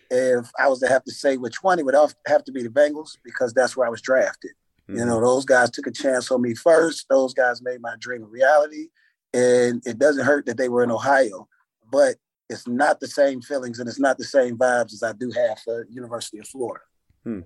if 0.10 0.50
I 0.60 0.68
was 0.68 0.80
to 0.80 0.88
have 0.88 1.04
to 1.06 1.12
say 1.12 1.38
which 1.38 1.64
one, 1.64 1.80
it 1.80 1.86
would 1.86 1.96
have 2.28 2.44
to 2.46 2.52
be 2.52 2.64
the 2.64 2.70
Bengals 2.70 3.18
because 3.24 3.54
that's 3.54 3.76
where 3.76 3.88
I 3.88 3.90
was 3.90 4.02
drafted. 4.02 4.52
Mm-hmm. 4.90 5.00
You 5.00 5.06
know, 5.06 5.22
those 5.22 5.46
guys 5.46 5.72
took 5.72 5.88
a 5.88 5.92
chance 5.92 6.32
on 6.32 6.42
me 6.42 6.54
first. 6.54 7.08
Those 7.10 7.34
guys 7.34 7.62
made 7.62 7.82
my 7.82 7.96
dream 8.00 8.24
a 8.24 8.28
reality. 8.28 8.88
And 9.34 9.82
it 9.86 10.00
doesn't 10.00 10.26
hurt 10.26 10.46
that 10.46 10.58
they 10.58 10.70
were 10.70 10.84
in 10.84 10.92
Ohio, 10.92 11.48
but 11.92 12.16
it's 12.50 12.68
not 12.68 13.00
the 13.00 13.08
same 13.08 13.42
feelings 13.42 13.80
and 13.80 13.90
it's 13.90 14.00
not 14.00 14.18
the 14.18 14.24
same 14.24 14.58
vibes 14.58 14.94
as 14.94 15.04
I 15.04 15.14
do 15.14 15.32
have 15.32 15.60
for 15.60 15.86
University 15.90 16.40
of 16.40 16.48
Florida. 16.48 16.84
Hmm. 17.24 17.42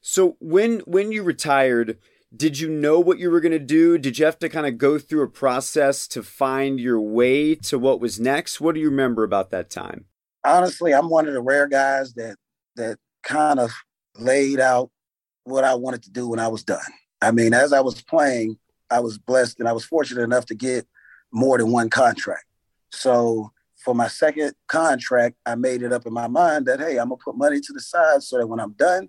So 0.00 0.36
when 0.40 0.80
when 0.80 1.12
you 1.12 1.22
retired, 1.22 1.98
did 2.34 2.58
you 2.58 2.68
know 2.68 3.00
what 3.00 3.18
you 3.18 3.30
were 3.30 3.40
going 3.40 3.52
to 3.52 3.58
do? 3.58 3.98
Did 3.98 4.18
you 4.18 4.24
have 4.26 4.38
to 4.40 4.48
kind 4.48 4.66
of 4.66 4.78
go 4.78 4.98
through 4.98 5.22
a 5.22 5.28
process 5.28 6.06
to 6.08 6.22
find 6.22 6.78
your 6.78 7.00
way 7.00 7.54
to 7.54 7.78
what 7.78 8.00
was 8.00 8.20
next? 8.20 8.60
What 8.60 8.74
do 8.74 8.80
you 8.80 8.90
remember 8.90 9.24
about 9.24 9.50
that 9.50 9.70
time? 9.70 10.04
Honestly, 10.44 10.92
I'm 10.92 11.08
one 11.08 11.26
of 11.26 11.34
the 11.34 11.40
rare 11.40 11.66
guys 11.66 12.14
that 12.14 12.36
that 12.76 12.98
kind 13.22 13.58
of 13.58 13.72
laid 14.16 14.60
out 14.60 14.90
what 15.44 15.64
I 15.64 15.74
wanted 15.74 16.02
to 16.04 16.10
do 16.10 16.28
when 16.28 16.38
I 16.38 16.48
was 16.48 16.62
done. 16.62 16.80
I 17.20 17.30
mean, 17.30 17.54
as 17.54 17.72
I 17.72 17.80
was 17.80 18.00
playing, 18.02 18.58
I 18.90 19.00
was 19.00 19.18
blessed 19.18 19.58
and 19.58 19.68
I 19.68 19.72
was 19.72 19.84
fortunate 19.84 20.22
enough 20.22 20.46
to 20.46 20.54
get 20.54 20.86
more 21.32 21.58
than 21.58 21.72
one 21.72 21.90
contract. 21.90 22.44
So 22.90 23.52
for 23.88 23.94
my 23.94 24.06
second 24.06 24.52
contract, 24.66 25.36
I 25.46 25.54
made 25.54 25.80
it 25.80 25.94
up 25.94 26.04
in 26.04 26.12
my 26.12 26.28
mind 26.28 26.66
that 26.66 26.78
hey, 26.78 26.98
I'm 26.98 27.08
gonna 27.08 27.16
put 27.24 27.38
money 27.38 27.58
to 27.58 27.72
the 27.72 27.80
side 27.80 28.22
so 28.22 28.36
that 28.36 28.46
when 28.46 28.60
I'm 28.60 28.74
done, 28.74 29.08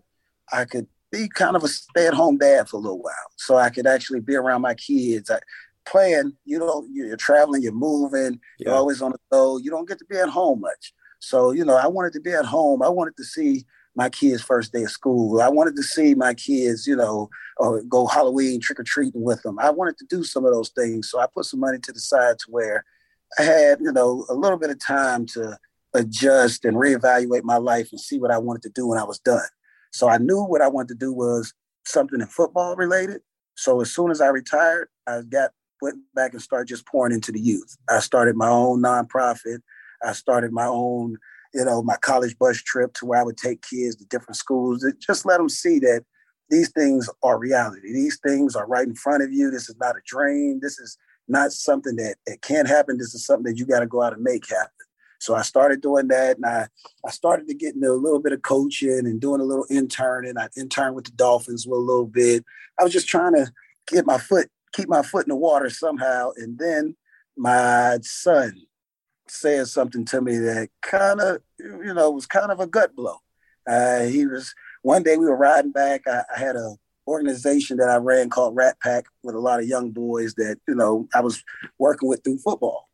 I 0.54 0.64
could 0.64 0.88
be 1.12 1.28
kind 1.28 1.58
of 1.58 1.66
a 1.66 1.68
stay-at-home 1.68 2.38
dad 2.38 2.70
for 2.70 2.78
a 2.78 2.80
little 2.80 3.02
while, 3.02 3.14
so 3.36 3.58
I 3.58 3.72
could 3.72 3.86
actually 3.86 4.22
be 4.22 4.38
around 4.38 4.62
my 4.62 4.76
kids. 4.76 5.30
I, 5.30 5.40
playing, 5.86 6.32
you 6.46 6.60
know, 6.60 6.88
you're 6.90 7.18
traveling, 7.18 7.62
you're 7.62 7.74
moving, 7.74 8.40
yeah. 8.58 8.70
you're 8.70 8.76
always 8.76 9.02
on 9.02 9.12
the 9.12 9.18
go. 9.30 9.58
You 9.58 9.70
don't 9.70 9.86
get 9.86 10.00
to 10.00 10.06
be 10.06 10.16
at 10.16 10.30
home 10.30 10.62
much. 10.62 10.94
So, 11.20 11.52
you 11.52 11.66
know, 11.66 11.76
I 11.76 11.88
wanted 11.88 12.14
to 12.14 12.22
be 12.22 12.32
at 12.32 12.46
home. 12.46 12.82
I 12.82 12.88
wanted 12.88 13.18
to 13.18 13.26
see 13.26 13.66
my 13.98 14.08
kids' 14.08 14.42
first 14.42 14.72
day 14.72 14.84
of 14.84 14.92
school. 14.92 15.42
I 15.42 15.50
wanted 15.50 15.76
to 15.76 15.84
see 15.84 16.16
my 16.16 16.34
kids, 16.34 16.88
you 16.88 16.96
know, 16.96 17.30
or 17.58 17.84
go 17.84 18.08
Halloween 18.08 18.62
trick 18.62 18.80
or 18.80 18.84
treating 18.84 19.24
with 19.24 19.42
them. 19.42 19.60
I 19.60 19.72
wanted 19.72 19.98
to 19.98 20.06
do 20.10 20.24
some 20.24 20.46
of 20.46 20.54
those 20.54 20.70
things. 20.70 21.10
So 21.10 21.20
I 21.20 21.26
put 21.34 21.44
some 21.44 21.60
money 21.60 21.80
to 21.80 21.92
the 21.92 22.00
side 22.00 22.40
to 22.40 22.46
where 22.50 22.86
I 23.38 23.44
had, 23.44 23.80
you 23.82 23.92
know, 23.92 24.26
a 24.30 24.34
little 24.34 24.58
bit 24.58 24.70
of 24.70 24.80
time 24.80 25.26
to 25.28 25.58
adjust 25.94 26.66
and 26.66 26.78
reevaluate 26.78 27.44
my 27.44 27.58
life 27.58 27.90
and 27.92 28.00
see 28.00 28.20
what 28.20 28.32
I 28.32 28.38
wanted 28.38 28.64
to 28.64 28.70
do 28.70 28.88
when 28.88 29.00
I 29.00 29.04
was 29.04 29.20
done. 29.20 29.48
So 29.92 30.08
I 30.08 30.18
knew 30.18 30.44
what 30.44 30.62
I 30.62 30.68
wanted 30.68 30.90
to 30.90 31.06
do 31.06 31.14
was 31.14 31.54
something 31.86 32.20
in 32.20 32.28
football 32.28 32.76
related. 32.76 33.22
So 33.56 33.82
as 33.82 33.94
soon 33.94 34.12
as 34.12 34.22
I 34.22 34.28
retired, 34.28 34.90
I 35.08 35.22
got 35.22 35.52
went 35.82 35.98
back 36.14 36.34
and 36.34 36.42
started 36.42 36.68
just 36.68 36.86
pouring 36.86 37.14
into 37.14 37.32
the 37.32 37.40
youth. 37.40 37.78
I 37.90 38.00
started 38.00 38.36
my 38.36 38.50
own 38.50 38.82
nonprofit. 38.82 39.60
I 40.04 40.14
started 40.14 40.52
my 40.52 40.66
own, 40.66 41.18
you 41.54 41.66
know, 41.66 41.82
my 41.82 41.96
college 41.98 42.38
bus 42.38 42.58
trip 42.58 42.94
to 42.96 43.06
where 43.06 43.20
I 43.20 43.24
would 43.24 43.38
take 43.38 43.62
kids 43.62 43.96
to 43.98 44.06
different 44.06 44.36
schools 44.36 44.82
to 44.82 44.94
just 45.00 45.26
let 45.26 45.38
them 45.38 45.50
see 45.50 45.80
that 45.80 46.04
these 46.50 46.70
things 46.72 47.10
are 47.24 47.38
reality. 47.38 47.94
These 47.94 48.20
things 48.20 48.56
are 48.56 48.68
right 48.68 48.88
in 48.88 48.96
front 48.96 49.24
of 49.24 49.32
you. 49.32 49.52
This 49.52 49.70
is 49.70 49.76
not 49.80 49.96
a 49.96 50.02
dream. 50.06 50.60
This 50.62 50.80
is 50.80 50.98
not 51.30 51.52
something 51.52 51.96
that, 51.98 52.16
that 52.26 52.42
can't 52.42 52.68
happen. 52.68 52.98
This 52.98 53.14
is 53.14 53.26
something 53.26 53.52
that 53.52 53.60
you 53.60 53.66
got 53.66 53.80
to 53.80 53.88
go 53.88 54.02
out 54.02 54.14
and 54.14 54.24
make 54.24 54.50
happen. 54.50 54.72
So 55.20 55.36
I 55.36 55.42
started 55.42 55.82
doing 55.82 56.08
that, 56.08 56.38
and 56.38 56.46
I 56.46 56.68
I 57.06 57.12
started 57.12 57.48
to 57.48 57.54
get 57.54 57.76
into 57.76 57.92
a 57.92 57.94
little 57.94 58.20
bit 58.20 58.32
of 58.32 58.42
coaching 58.42 59.00
and 59.06 59.20
doing 59.20 59.42
a 59.42 59.46
little 59.46 59.66
interning. 59.70 60.38
I 60.38 60.48
interned 60.56 60.96
with 60.96 61.06
the 61.06 61.12
Dolphins 61.12 61.66
a 61.66 61.70
little 61.70 62.06
bit. 62.06 62.46
I 62.80 62.84
was 62.84 62.94
just 62.94 63.08
trying 63.08 63.34
to 63.34 63.52
get 63.88 64.06
my 64.06 64.18
foot, 64.18 64.50
keep 64.74 64.88
my 64.88 65.02
foot 65.02 65.26
in 65.26 65.30
the 65.30 65.36
water 65.36 65.70
somehow. 65.70 66.32
And 66.38 66.58
then 66.58 66.96
my 67.36 68.00
son 68.02 68.62
said 69.28 69.68
something 69.68 70.06
to 70.06 70.22
me 70.22 70.38
that 70.38 70.70
kind 70.82 71.20
of, 71.20 71.42
you 71.60 71.94
know, 71.94 72.12
was 72.12 72.26
kind 72.26 72.52
of 72.52 72.60
a 72.60 72.68
gut 72.68 72.96
blow. 72.96 73.18
Uh, 73.68 74.04
he 74.04 74.26
was 74.26 74.54
one 74.82 75.04
day 75.04 75.18
we 75.18 75.26
were 75.26 75.36
riding 75.36 75.72
back. 75.72 76.08
I, 76.08 76.24
I 76.34 76.40
had 76.40 76.56
a 76.56 76.76
organization 77.10 77.78
that 77.78 77.90
I 77.90 77.98
ran 77.98 78.30
called 78.30 78.56
Rat 78.56 78.78
Pack 78.82 79.06
with 79.24 79.36
a 79.36 79.40
lot 79.40 79.60
of 79.60 79.68
young 79.68 79.92
boys 79.92 80.36
that 80.36 80.58
you 80.68 80.76
know 80.76 81.08
I 81.14 81.22
was 81.22 81.44
working 81.78 82.08
with 82.08 82.24
through 82.24 82.38
football, 82.38 82.88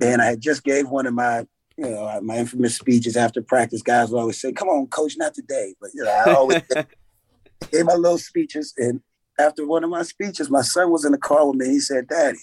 and 0.00 0.20
I 0.20 0.26
had 0.26 0.40
just 0.40 0.64
gave 0.64 0.88
one 0.88 1.06
of 1.06 1.14
my 1.14 1.46
you 1.80 1.88
know, 1.88 2.04
uh, 2.04 2.20
my 2.20 2.36
infamous 2.36 2.76
speeches 2.76 3.16
after 3.16 3.40
practice, 3.40 3.80
guys 3.80 4.10
would 4.10 4.18
always 4.18 4.38
say, 4.38 4.52
"Come 4.52 4.68
on, 4.68 4.86
coach, 4.88 5.16
not 5.16 5.32
today." 5.32 5.74
But 5.80 5.90
you 5.94 6.04
know, 6.04 6.10
I 6.10 6.34
always 6.34 6.60
gave 7.72 7.86
my 7.86 7.94
little 7.94 8.18
speeches. 8.18 8.74
And 8.76 9.00
after 9.38 9.66
one 9.66 9.82
of 9.82 9.88
my 9.88 10.02
speeches, 10.02 10.50
my 10.50 10.60
son 10.60 10.90
was 10.90 11.06
in 11.06 11.12
the 11.12 11.18
car 11.18 11.46
with 11.46 11.56
me. 11.56 11.68
He 11.68 11.80
said, 11.80 12.08
"Daddy," 12.08 12.38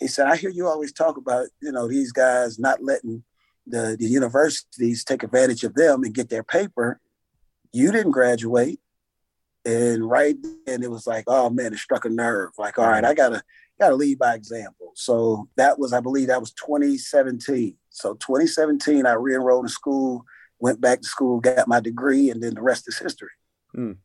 he 0.00 0.08
said, 0.08 0.26
"I 0.26 0.34
hear 0.34 0.50
you 0.50 0.66
always 0.66 0.92
talk 0.92 1.16
about 1.16 1.46
you 1.60 1.70
know 1.70 1.86
these 1.86 2.10
guys 2.10 2.58
not 2.58 2.82
letting 2.82 3.22
the 3.64 3.96
the 3.98 4.06
universities 4.06 5.04
take 5.04 5.22
advantage 5.22 5.62
of 5.62 5.74
them 5.74 6.02
and 6.02 6.12
get 6.12 6.28
their 6.28 6.42
paper. 6.42 7.00
You 7.72 7.92
didn't 7.92 8.12
graduate." 8.12 8.80
And 9.64 10.08
right 10.08 10.36
then 10.66 10.82
it 10.82 10.90
was 10.90 11.06
like, 11.06 11.24
oh 11.26 11.50
man, 11.50 11.72
it 11.72 11.78
struck 11.78 12.04
a 12.04 12.10
nerve. 12.10 12.50
Like, 12.58 12.78
all 12.78 12.88
right, 12.88 13.04
I 13.04 13.14
gotta 13.14 13.42
gotta 13.78 13.94
lead 13.94 14.18
by 14.18 14.34
example. 14.34 14.92
So 14.94 15.48
that 15.56 15.78
was, 15.78 15.92
I 15.92 16.00
believe 16.00 16.28
that 16.28 16.40
was 16.40 16.52
2017. 16.52 17.76
So 17.90 18.14
2017, 18.14 19.06
I 19.06 19.12
re-enrolled 19.12 19.64
in 19.64 19.68
school, 19.68 20.24
went 20.58 20.80
back 20.80 21.00
to 21.00 21.08
school, 21.08 21.40
got 21.40 21.68
my 21.68 21.80
degree, 21.80 22.30
and 22.30 22.42
then 22.42 22.54
the 22.54 22.62
rest 22.62 22.88
is 22.88 22.98
history. 22.98 23.30
Mm. 23.76 23.96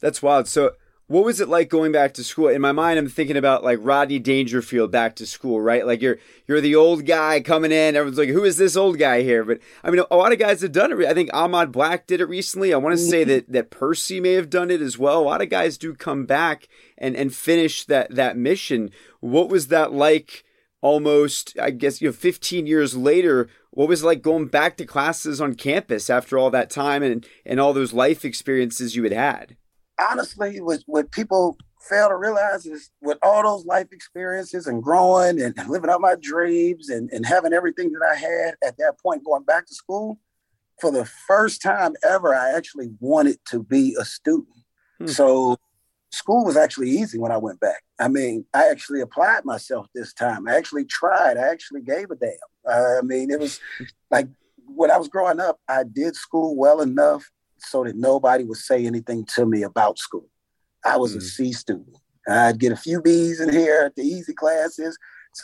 That's 0.00 0.22
wild. 0.22 0.48
So 0.48 0.72
what 1.08 1.24
was 1.24 1.40
it 1.40 1.48
like 1.48 1.68
going 1.68 1.92
back 1.92 2.14
to 2.14 2.24
school? 2.24 2.48
In 2.48 2.60
my 2.60 2.72
mind, 2.72 2.98
I'm 2.98 3.08
thinking 3.08 3.36
about 3.36 3.62
like 3.62 3.78
Rodney 3.80 4.18
Dangerfield 4.18 4.90
back 4.90 5.14
to 5.16 5.26
school, 5.26 5.60
right? 5.60 5.86
Like 5.86 6.02
you're 6.02 6.18
you're 6.48 6.60
the 6.60 6.74
old 6.74 7.06
guy 7.06 7.40
coming 7.40 7.70
in. 7.70 7.94
Everyone's 7.94 8.18
like, 8.18 8.30
"Who 8.30 8.42
is 8.42 8.56
this 8.56 8.76
old 8.76 8.98
guy 8.98 9.22
here?" 9.22 9.44
But 9.44 9.60
I 9.84 9.90
mean, 9.90 10.02
a 10.10 10.16
lot 10.16 10.32
of 10.32 10.40
guys 10.40 10.62
have 10.62 10.72
done 10.72 10.90
it. 10.90 11.06
I 11.06 11.14
think 11.14 11.30
Ahmad 11.32 11.70
Black 11.70 12.08
did 12.08 12.20
it 12.20 12.28
recently. 12.28 12.74
I 12.74 12.78
want 12.78 12.96
to 12.96 13.02
say 13.02 13.22
mm-hmm. 13.22 13.30
that 13.30 13.52
that 13.52 13.70
Percy 13.70 14.18
may 14.20 14.32
have 14.32 14.50
done 14.50 14.70
it 14.70 14.80
as 14.80 14.98
well. 14.98 15.20
A 15.20 15.22
lot 15.22 15.42
of 15.42 15.48
guys 15.48 15.78
do 15.78 15.94
come 15.94 16.26
back 16.26 16.66
and 16.98 17.14
and 17.14 17.32
finish 17.32 17.84
that 17.84 18.12
that 18.14 18.36
mission. 18.36 18.90
What 19.20 19.48
was 19.48 19.68
that 19.68 19.92
like? 19.92 20.42
Almost, 20.82 21.58
I 21.60 21.70
guess 21.70 22.00
you 22.00 22.08
know, 22.08 22.12
15 22.12 22.66
years 22.66 22.96
later. 22.96 23.48
What 23.70 23.88
was 23.88 24.02
it 24.02 24.06
like 24.06 24.22
going 24.22 24.46
back 24.46 24.76
to 24.76 24.84
classes 24.84 25.40
on 25.40 25.54
campus 25.54 26.08
after 26.10 26.38
all 26.38 26.50
that 26.50 26.70
time 26.70 27.02
and 27.02 27.26
and 27.44 27.58
all 27.58 27.72
those 27.72 27.92
life 27.92 28.24
experiences 28.24 28.94
you 28.94 29.02
had 29.02 29.12
had? 29.12 29.56
Honestly, 29.98 30.60
what, 30.60 30.80
what 30.86 31.10
people 31.10 31.56
fail 31.88 32.08
to 32.08 32.16
realize 32.16 32.66
is 32.66 32.90
with 33.00 33.18
all 33.22 33.42
those 33.42 33.64
life 33.66 33.88
experiences 33.92 34.66
and 34.66 34.82
growing 34.82 35.40
and, 35.40 35.54
living 35.68 35.90
out 35.90 36.00
my 36.00 36.16
dreams 36.20 36.88
and, 36.88 37.10
and 37.10 37.24
having 37.24 37.52
everything 37.52 37.92
that 37.92 38.02
I 38.02 38.16
had 38.16 38.56
at 38.66 38.76
that 38.78 38.94
point 39.02 39.24
going 39.24 39.44
back 39.44 39.66
to 39.66 39.74
school, 39.74 40.18
for 40.80 40.90
the 40.90 41.04
first 41.26 41.62
time 41.62 41.94
ever, 42.06 42.34
I 42.34 42.52
actually 42.52 42.90
wanted 43.00 43.38
to 43.50 43.62
be 43.62 43.96
a 43.98 44.04
student. 44.04 44.48
Hmm. 44.98 45.06
So 45.06 45.56
school 46.12 46.44
was 46.44 46.56
actually 46.56 46.90
easy 46.90 47.18
when 47.18 47.32
I 47.32 47.38
went 47.38 47.60
back. 47.60 47.82
I 47.98 48.08
mean, 48.08 48.44
I 48.52 48.68
actually 48.68 49.00
applied 49.00 49.44
myself 49.44 49.86
this 49.94 50.12
time. 50.12 50.46
I 50.48 50.56
actually 50.56 50.84
tried. 50.84 51.36
I 51.36 51.48
actually 51.48 51.82
gave 51.82 52.10
a 52.10 52.16
damn. 52.16 52.32
I 52.68 53.00
mean, 53.02 53.30
it 53.30 53.40
was 53.40 53.60
like 54.10 54.28
when 54.66 54.90
I 54.90 54.98
was 54.98 55.08
growing 55.08 55.40
up, 55.40 55.58
I 55.68 55.84
did 55.84 56.16
school 56.16 56.56
well 56.56 56.80
enough 56.80 57.30
so 57.58 57.84
that 57.84 57.96
nobody 57.96 58.44
would 58.44 58.58
say 58.58 58.86
anything 58.86 59.24
to 59.34 59.46
me 59.46 59.62
about 59.62 59.98
school. 59.98 60.28
I 60.84 60.96
was 60.96 61.12
mm-hmm. 61.12 61.18
a 61.18 61.22
C 61.22 61.52
student. 61.52 61.96
I'd 62.28 62.58
get 62.58 62.72
a 62.72 62.76
few 62.76 63.00
B's 63.00 63.40
in 63.40 63.52
here 63.52 63.84
at 63.86 63.94
the 63.94 64.02
easy 64.02 64.34
classes. 64.34 64.98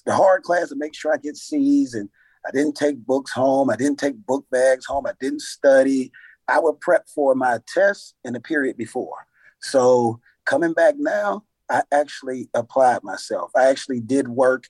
The 0.06 0.14
hard 0.14 0.42
class 0.42 0.70
to 0.70 0.76
make 0.76 0.94
sure 0.94 1.12
I 1.12 1.18
get 1.18 1.36
C's 1.36 1.94
and 1.94 2.08
I 2.46 2.50
didn't 2.50 2.76
take 2.76 3.04
books 3.04 3.32
home. 3.32 3.70
I 3.70 3.76
didn't 3.76 3.98
take 3.98 4.16
book 4.26 4.46
bags 4.50 4.86
home. 4.86 5.06
I 5.06 5.12
didn't 5.20 5.42
study. 5.42 6.10
I 6.48 6.58
would 6.58 6.80
prep 6.80 7.08
for 7.08 7.34
my 7.34 7.60
tests 7.72 8.14
in 8.24 8.32
the 8.32 8.40
period 8.40 8.76
before. 8.76 9.26
So 9.60 10.20
coming 10.44 10.72
back 10.72 10.94
now, 10.98 11.44
I 11.70 11.82
actually 11.92 12.48
applied 12.54 13.04
myself. 13.04 13.50
I 13.54 13.66
actually 13.66 14.00
did 14.00 14.28
work 14.28 14.64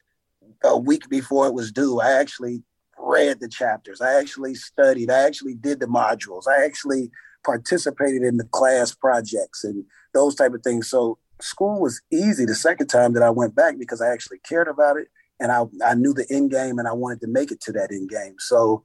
a 0.64 0.76
week 0.76 1.08
before 1.08 1.46
it 1.46 1.54
was 1.54 1.72
due. 1.72 2.00
I 2.00 2.12
actually 2.12 2.62
read 2.98 3.40
the 3.40 3.48
chapters. 3.48 4.00
I 4.00 4.20
actually 4.20 4.54
studied. 4.54 5.10
I 5.10 5.22
actually 5.22 5.54
did 5.54 5.80
the 5.80 5.86
modules. 5.86 6.44
I 6.46 6.64
actually 6.64 7.10
participated 7.44 8.22
in 8.22 8.36
the 8.36 8.44
class 8.44 8.94
projects 8.94 9.64
and 9.64 9.84
those 10.14 10.34
type 10.34 10.54
of 10.54 10.62
things. 10.62 10.88
So 10.88 11.18
school 11.40 11.80
was 11.80 12.00
easy 12.12 12.44
the 12.44 12.54
second 12.54 12.86
time 12.88 13.12
that 13.14 13.22
I 13.22 13.30
went 13.30 13.54
back 13.54 13.78
because 13.78 14.00
I 14.00 14.12
actually 14.12 14.38
cared 14.38 14.68
about 14.68 14.96
it 14.96 15.08
and 15.40 15.50
I, 15.50 15.64
I 15.84 15.94
knew 15.94 16.14
the 16.14 16.26
end 16.30 16.50
game 16.50 16.78
and 16.78 16.86
I 16.86 16.92
wanted 16.92 17.20
to 17.22 17.26
make 17.26 17.50
it 17.50 17.60
to 17.62 17.72
that 17.72 17.90
end 17.90 18.08
game. 18.08 18.36
So, 18.38 18.82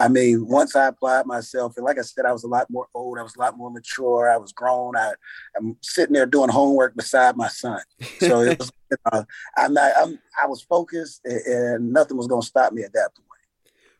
I 0.00 0.08
mean, 0.08 0.46
once 0.46 0.76
I 0.76 0.86
applied 0.86 1.26
myself, 1.26 1.76
and 1.76 1.84
like 1.84 1.98
I 1.98 2.02
said, 2.02 2.24
I 2.24 2.32
was 2.32 2.44
a 2.44 2.48
lot 2.48 2.70
more 2.70 2.86
old, 2.94 3.18
I 3.18 3.22
was 3.22 3.34
a 3.36 3.40
lot 3.40 3.58
more 3.58 3.70
mature, 3.70 4.30
I 4.30 4.36
was 4.36 4.52
grown. 4.52 4.96
I, 4.96 5.12
I'm 5.56 5.76
sitting 5.82 6.14
there 6.14 6.24
doing 6.24 6.50
homework 6.50 6.96
beside 6.96 7.36
my 7.36 7.48
son. 7.48 7.80
So 8.20 8.40
it 8.42 8.58
was, 8.58 8.72
you 8.90 8.96
know, 9.12 9.24
I'm 9.56 9.74
not, 9.74 9.92
I'm, 9.98 10.18
I 10.40 10.46
was 10.46 10.62
focused 10.62 11.20
and 11.24 11.92
nothing 11.92 12.16
was 12.16 12.28
going 12.28 12.42
to 12.42 12.46
stop 12.46 12.72
me 12.72 12.82
at 12.82 12.92
that 12.92 13.10
point. 13.16 13.26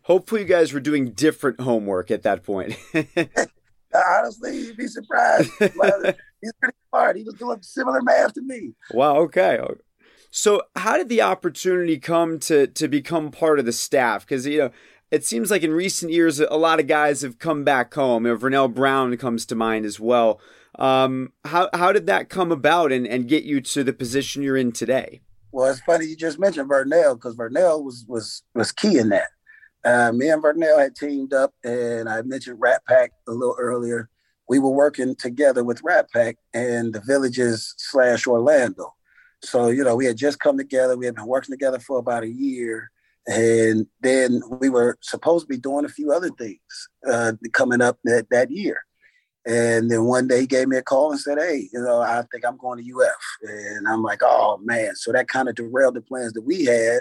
Hopefully, 0.03 0.43
you 0.43 0.47
guys 0.47 0.73
were 0.73 0.81
doing 0.81 1.11
different 1.11 1.61
homework 1.61 2.11
at 2.11 2.23
that 2.23 2.43
point. 2.43 2.77
honestly, 4.19 4.59
you'd 4.59 4.77
be 4.77 4.87
surprised. 4.87 5.51
He's 5.61 6.53
pretty 6.61 6.77
smart. 6.91 7.17
He 7.17 7.25
was 7.25 7.35
doing 7.35 7.59
similar 7.63 8.01
math 8.03 8.35
to 8.35 8.43
me. 8.43 8.73
Wow. 8.93 9.17
Okay. 9.17 9.59
So, 10.31 10.63
how 10.77 10.97
did 10.97 11.09
the 11.09 11.23
opportunity 11.23 11.99
come 11.99 12.39
to 12.41 12.67
to 12.67 12.89
become 12.89 13.31
part 13.31 13.59
of 13.59 13.65
the 13.65 13.73
staff? 13.73 14.25
Because 14.25 14.47
you 14.47 14.59
know, 14.59 14.71
it 15.11 15.25
seems 15.25 15.51
like 15.51 15.63
in 15.63 15.73
recent 15.73 16.13
years, 16.13 16.39
a 16.39 16.57
lot 16.57 16.81
of 16.81 16.87
guys 16.87 17.23
have 17.23 17.39
come 17.39 17.65
back 17.65 17.93
home. 17.95 18.27
You 18.27 18.33
know, 18.33 18.39
Vernell 18.39 18.73
Brown 18.73 19.17
comes 19.17 19.47
to 19.47 19.55
mind 19.55 19.85
as 19.85 19.99
well. 19.99 20.41
Um, 20.79 21.33
how 21.45 21.71
how 21.73 21.93
did 21.93 22.07
that 22.07 22.29
come 22.29 22.53
about 22.53 22.93
and, 22.93 23.07
and 23.07 23.29
get 23.29 23.45
you 23.45 23.61
to 23.61 23.83
the 23.83 23.93
position 23.93 24.43
you're 24.43 24.57
in 24.57 24.73
today? 24.73 25.23
Well, 25.51 25.71
it's 25.71 25.81
funny 25.81 26.07
you 26.07 26.17
just 26.17 26.39
mentioned 26.39 26.71
Vernell 26.71 27.15
because 27.15 27.35
Vernell 27.37 27.83
was 27.83 28.05
was 28.07 28.43
was 28.55 28.71
key 28.71 28.99
in 28.99 29.09
that. 29.09 29.29
Uh, 29.89 30.13
me 30.13 30.29
and 30.29 30.43
Vernell 30.43 30.79
had 30.79 30.95
teamed 30.95 31.33
up, 31.33 31.55
and 31.65 32.11
I 32.11 32.21
mentioned 32.21 32.61
Rat 32.61 32.83
Pack 32.87 33.13
a 33.27 33.33
little 33.33 33.57
earlier. 33.59 34.11
We 34.47 34.59
were 34.59 34.71
working 34.71 35.15
together 35.15 35.65
with 35.65 35.81
Rat 35.83 36.11
Pack 36.13 36.37
and 36.53 36.93
the 36.93 37.01
Villages 37.01 37.75
slash 37.79 38.27
Orlando. 38.27 38.95
So, 39.43 39.69
you 39.69 39.85
know, 39.85 39.97
we 39.97 40.05
had 40.05 40.19
just 40.19 40.41
come 40.41 40.59
together. 40.59 40.95
We 40.95 41.07
had 41.07 41.15
been 41.15 41.27
working 41.27 41.55
together 41.55 41.79
for 41.79 41.99
about 41.99 42.23
a 42.23 42.29
year. 42.29 42.91
And 43.27 43.87
then 44.03 44.43
we 44.61 44.69
were 44.69 44.99
supposed 45.01 45.45
to 45.45 45.49
be 45.49 45.59
doing 45.59 45.87
a 45.87 45.91
few 45.91 46.13
other 46.13 46.31
things 46.31 46.89
uh, 47.11 47.33
coming 47.55 47.81
up 47.81 47.99
that, 48.05 48.27
that 48.31 48.51
year. 48.51 48.83
And 49.47 49.91
then 49.91 50.05
one 50.05 50.29
day 50.29 50.41
he 50.41 50.47
gave 50.47 50.69
me 50.69 50.77
a 50.77 50.83
call 50.83 51.13
and 51.13 51.21
said, 51.21 51.39
Hey, 51.39 51.71
you 51.73 51.81
know, 51.81 52.01
I 52.01 52.25
think 52.31 52.45
I'm 52.45 52.59
going 52.59 52.85
to 52.85 52.93
UF. 52.93 53.51
And 53.51 53.89
I'm 53.89 54.03
like, 54.03 54.21
Oh, 54.23 54.59
man. 54.63 54.97
So 54.97 55.13
that 55.13 55.29
kind 55.29 55.49
of 55.49 55.55
derailed 55.55 55.95
the 55.95 56.03
plans 56.03 56.35
that 56.35 56.43
we 56.43 56.67
had 56.67 57.01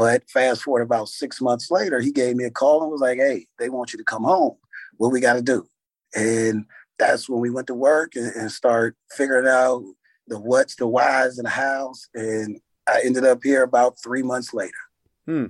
but 0.00 0.26
fast 0.30 0.62
forward 0.62 0.80
about 0.80 1.10
six 1.10 1.42
months 1.42 1.70
later, 1.70 2.00
he 2.00 2.10
gave 2.10 2.34
me 2.34 2.44
a 2.44 2.50
call 2.50 2.80
and 2.80 2.90
was 2.90 3.02
like, 3.02 3.18
hey, 3.18 3.44
they 3.58 3.68
want 3.68 3.92
you 3.92 3.98
to 3.98 4.04
come 4.04 4.24
home. 4.24 4.56
What 4.96 5.12
we 5.12 5.20
got 5.20 5.34
to 5.34 5.42
do? 5.42 5.66
And 6.14 6.64
that's 6.98 7.28
when 7.28 7.38
we 7.38 7.50
went 7.50 7.66
to 7.66 7.74
work 7.74 8.16
and, 8.16 8.34
and 8.34 8.50
start 8.50 8.96
figuring 9.14 9.46
out 9.46 9.84
the 10.26 10.40
what's, 10.40 10.76
the 10.76 10.86
whys, 10.86 11.36
and 11.36 11.44
the 11.44 11.50
hows. 11.50 12.08
And 12.14 12.58
I 12.88 13.02
ended 13.04 13.26
up 13.26 13.40
here 13.42 13.62
about 13.62 13.98
three 14.02 14.22
months 14.22 14.54
later. 14.54 14.72
Hmm. 15.26 15.46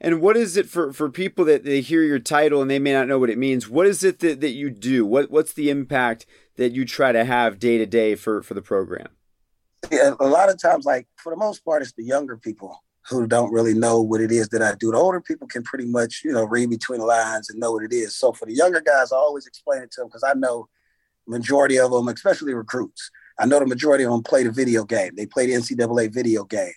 And 0.00 0.20
what 0.20 0.36
is 0.36 0.56
it 0.56 0.68
for, 0.68 0.92
for 0.92 1.08
people 1.08 1.44
that 1.44 1.62
they 1.62 1.80
hear 1.80 2.02
your 2.02 2.18
title 2.18 2.60
and 2.60 2.68
they 2.68 2.80
may 2.80 2.92
not 2.92 3.06
know 3.06 3.20
what 3.20 3.30
it 3.30 3.38
means? 3.38 3.68
What 3.68 3.86
is 3.86 4.02
it 4.02 4.18
that, 4.18 4.40
that 4.40 4.50
you 4.50 4.68
do? 4.68 5.06
What 5.06 5.30
what's 5.30 5.52
the 5.52 5.70
impact 5.70 6.26
that 6.56 6.72
you 6.72 6.86
try 6.86 7.12
to 7.12 7.24
have 7.24 7.60
day 7.60 7.78
to 7.78 7.86
day 7.86 8.16
for 8.16 8.42
for 8.42 8.54
the 8.54 8.62
program? 8.62 9.10
Yeah, 9.92 10.14
a 10.18 10.26
lot 10.26 10.48
of 10.48 10.60
times, 10.60 10.84
like 10.84 11.06
for 11.14 11.30
the 11.30 11.36
most 11.36 11.64
part, 11.64 11.82
it's 11.82 11.92
the 11.92 12.02
younger 12.02 12.36
people 12.36 12.82
who 13.08 13.26
don't 13.26 13.52
really 13.52 13.74
know 13.74 14.00
what 14.00 14.20
it 14.20 14.32
is 14.32 14.48
that 14.48 14.62
I 14.62 14.74
do. 14.74 14.90
The 14.90 14.96
older 14.96 15.20
people 15.20 15.46
can 15.46 15.62
pretty 15.62 15.86
much, 15.86 16.22
you 16.24 16.32
know, 16.32 16.44
read 16.44 16.70
between 16.70 17.00
the 17.00 17.06
lines 17.06 17.50
and 17.50 17.60
know 17.60 17.72
what 17.72 17.84
it 17.84 17.92
is. 17.92 18.16
So 18.16 18.32
for 18.32 18.46
the 18.46 18.54
younger 18.54 18.80
guys, 18.80 19.12
I 19.12 19.16
always 19.16 19.46
explain 19.46 19.82
it 19.82 19.92
to 19.92 20.00
them 20.00 20.08
because 20.08 20.24
I 20.24 20.34
know 20.34 20.68
majority 21.26 21.78
of 21.78 21.90
them, 21.90 22.08
especially 22.08 22.54
recruits, 22.54 23.10
I 23.38 23.46
know 23.46 23.60
the 23.60 23.66
majority 23.66 24.04
of 24.04 24.10
them 24.10 24.22
play 24.22 24.42
the 24.42 24.50
video 24.50 24.84
game. 24.84 25.12
They 25.14 25.26
play 25.26 25.46
the 25.46 25.52
NCAA 25.52 26.12
video 26.12 26.44
game. 26.44 26.72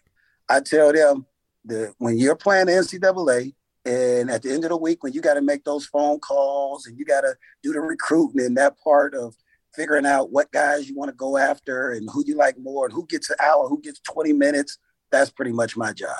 I 0.47 0.59
tell 0.59 0.93
them 0.93 1.25
that 1.65 1.93
when 1.97 2.17
you're 2.17 2.35
playing 2.35 2.67
the 2.67 2.73
NCAA, 2.73 3.53
and 3.85 4.29
at 4.29 4.43
the 4.43 4.51
end 4.51 4.65
of 4.65 4.69
the 4.69 4.77
week, 4.77 5.03
when 5.03 5.13
you 5.13 5.21
got 5.21 5.35
to 5.35 5.41
make 5.41 5.63
those 5.63 5.85
phone 5.85 6.19
calls 6.19 6.85
and 6.85 6.97
you 6.97 7.05
got 7.05 7.21
to 7.21 7.35
do 7.63 7.71
the 7.71 7.79
recruiting 7.79 8.45
and 8.45 8.57
that 8.57 8.77
part 8.77 9.15
of 9.15 9.35
figuring 9.73 10.05
out 10.05 10.31
what 10.31 10.51
guys 10.51 10.89
you 10.89 10.95
want 10.95 11.09
to 11.09 11.15
go 11.15 11.37
after 11.37 11.91
and 11.91 12.09
who 12.11 12.23
you 12.25 12.35
like 12.35 12.55
more 12.59 12.85
and 12.85 12.93
who 12.93 13.05
gets 13.07 13.29
an 13.29 13.37
hour, 13.41 13.67
who 13.67 13.81
gets 13.81 13.99
20 14.01 14.33
minutes, 14.33 14.77
that's 15.11 15.29
pretty 15.29 15.51
much 15.51 15.77
my 15.77 15.93
job. 15.93 16.17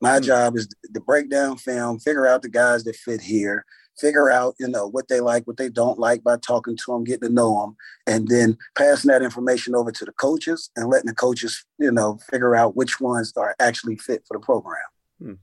My 0.00 0.16
mm-hmm. 0.16 0.26
job 0.26 0.56
is 0.56 0.66
to 0.66 1.00
break 1.00 1.30
down 1.30 1.56
film, 1.56 1.98
figure 1.98 2.26
out 2.26 2.42
the 2.42 2.48
guys 2.48 2.84
that 2.84 2.96
fit 2.96 3.20
here, 3.20 3.64
figure 3.98 4.30
out 4.30 4.54
you 4.58 4.68
know 4.68 4.88
what 4.88 5.08
they 5.08 5.20
like, 5.20 5.46
what 5.46 5.56
they 5.56 5.68
don't 5.68 5.98
like 5.98 6.24
by 6.24 6.36
talking 6.36 6.76
to 6.76 6.84
them, 6.88 7.04
getting 7.04 7.28
to 7.28 7.34
know 7.34 7.60
them, 7.60 7.76
and 8.06 8.28
then 8.28 8.58
passing 8.76 9.10
that 9.10 9.22
information 9.22 9.74
over 9.74 9.92
to 9.92 10.04
the 10.04 10.12
coaches 10.12 10.70
and 10.76 10.88
letting 10.88 11.06
the 11.06 11.14
coaches 11.14 11.64
you 11.78 11.90
know 11.90 12.18
figure 12.30 12.56
out 12.56 12.76
which 12.76 13.00
ones 13.00 13.32
are 13.36 13.54
actually 13.60 13.96
fit 13.96 14.24
for 14.26 14.36
the 14.36 14.44
program. 14.44 14.82
Hmm. 15.22 15.34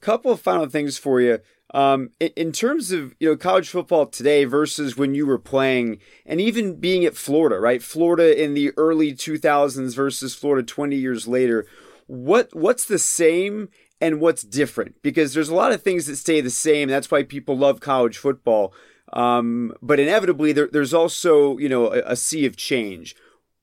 Couple 0.00 0.32
of 0.32 0.40
final 0.40 0.68
things 0.68 0.98
for 0.98 1.20
you. 1.20 1.38
Um, 1.74 2.10
in, 2.20 2.30
in, 2.36 2.52
terms 2.52 2.92
of 2.92 3.14
you 3.18 3.30
know 3.30 3.36
college 3.36 3.70
football 3.70 4.06
today 4.06 4.44
versus 4.44 4.96
when 4.96 5.14
you 5.14 5.24
were 5.24 5.38
playing, 5.38 6.00
and 6.26 6.38
even 6.38 6.76
being 6.76 7.06
at 7.06 7.16
Florida, 7.16 7.58
right? 7.58 7.82
Florida 7.82 8.42
in 8.42 8.52
the 8.52 8.72
early 8.76 9.14
2000s 9.14 9.94
versus 9.94 10.34
Florida 10.34 10.66
20 10.66 10.96
years 10.96 11.26
later 11.26 11.66
what 12.06 12.48
what's 12.52 12.84
the 12.84 12.98
same 12.98 13.68
and 14.00 14.20
what's 14.20 14.42
different? 14.42 15.02
Because 15.02 15.34
there's 15.34 15.48
a 15.48 15.54
lot 15.54 15.72
of 15.72 15.82
things 15.82 16.06
that 16.06 16.16
stay 16.16 16.40
the 16.40 16.50
same. 16.50 16.88
That's 16.88 17.10
why 17.10 17.22
people 17.22 17.56
love 17.56 17.80
college 17.80 18.18
football. 18.18 18.74
Um, 19.12 19.74
but 19.82 20.00
inevitably, 20.00 20.52
there, 20.52 20.68
there's 20.70 20.94
also 20.94 21.58
you 21.58 21.68
know 21.68 21.92
a, 21.92 22.02
a, 22.06 22.16
sea 22.16 22.46
of 22.46 22.56
change. 22.56 23.14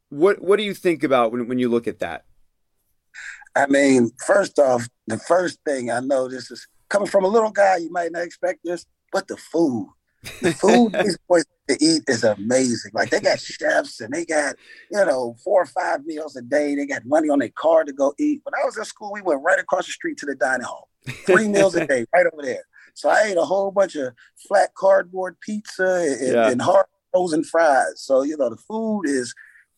What 0.09 0.41
what 0.41 0.57
do 0.57 0.63
you 0.63 0.73
think 0.73 1.03
about 1.03 1.31
when 1.31 1.47
when 1.47 1.59
you 1.59 1.69
look 1.69 1.87
at 1.87 1.99
that? 1.99 2.25
I 3.55 3.65
mean, 3.65 4.11
first 4.25 4.59
off, 4.59 4.87
the 5.07 5.17
first 5.17 5.59
thing 5.65 5.89
I 5.89 5.99
know 6.01 6.27
this 6.27 6.51
is 6.51 6.67
coming 6.87 7.07
from 7.07 7.25
a 7.25 7.27
little 7.27 7.51
guy. 7.51 7.77
You 7.77 7.91
might 7.91 8.11
not 8.11 8.23
expect 8.23 8.59
this, 8.63 8.85
but 9.11 9.27
the 9.27 9.37
food. 9.37 9.89
The 10.41 10.53
food 10.53 10.93
these 11.03 11.17
boys 11.27 11.45
to 11.69 11.83
eat 11.83 12.03
is 12.07 12.23
amazing. 12.23 12.91
Like 12.93 13.09
they 13.09 13.19
got 13.19 13.39
chefs 13.39 14.01
and 14.01 14.13
they 14.13 14.25
got, 14.25 14.55
you 14.91 15.05
know, 15.05 15.35
four 15.43 15.61
or 15.61 15.65
five 15.65 16.05
meals 16.05 16.35
a 16.35 16.41
day. 16.41 16.75
They 16.75 16.85
got 16.85 17.05
money 17.05 17.29
on 17.29 17.39
their 17.39 17.49
car 17.49 17.83
to 17.83 17.93
go 17.93 18.13
eat. 18.19 18.41
When 18.43 18.53
I 18.53 18.65
was 18.65 18.77
in 18.77 18.85
school, 18.85 19.11
we 19.13 19.21
went 19.21 19.41
right 19.43 19.59
across 19.59 19.85
the 19.85 19.91
street 19.91 20.17
to 20.19 20.25
the 20.25 20.35
dining 20.35 20.65
hall. 20.65 20.89
Three 21.25 21.47
meals 21.49 21.75
a 21.75 21.85
day, 21.85 22.05
right 22.13 22.25
over 22.31 22.41
there. 22.41 22.63
So 22.95 23.09
I 23.09 23.27
ate 23.27 23.37
a 23.37 23.45
whole 23.45 23.71
bunch 23.71 23.95
of 23.95 24.13
flat 24.47 24.73
cardboard 24.75 25.39
pizza 25.39 26.17
and, 26.19 26.33
yeah. 26.33 26.49
and 26.49 26.61
hard 26.61 26.87
frozen 27.11 27.43
fries. 27.43 28.01
So, 28.01 28.23
you 28.23 28.35
know, 28.35 28.49
the 28.49 28.57
food 28.57 29.03
is 29.03 29.33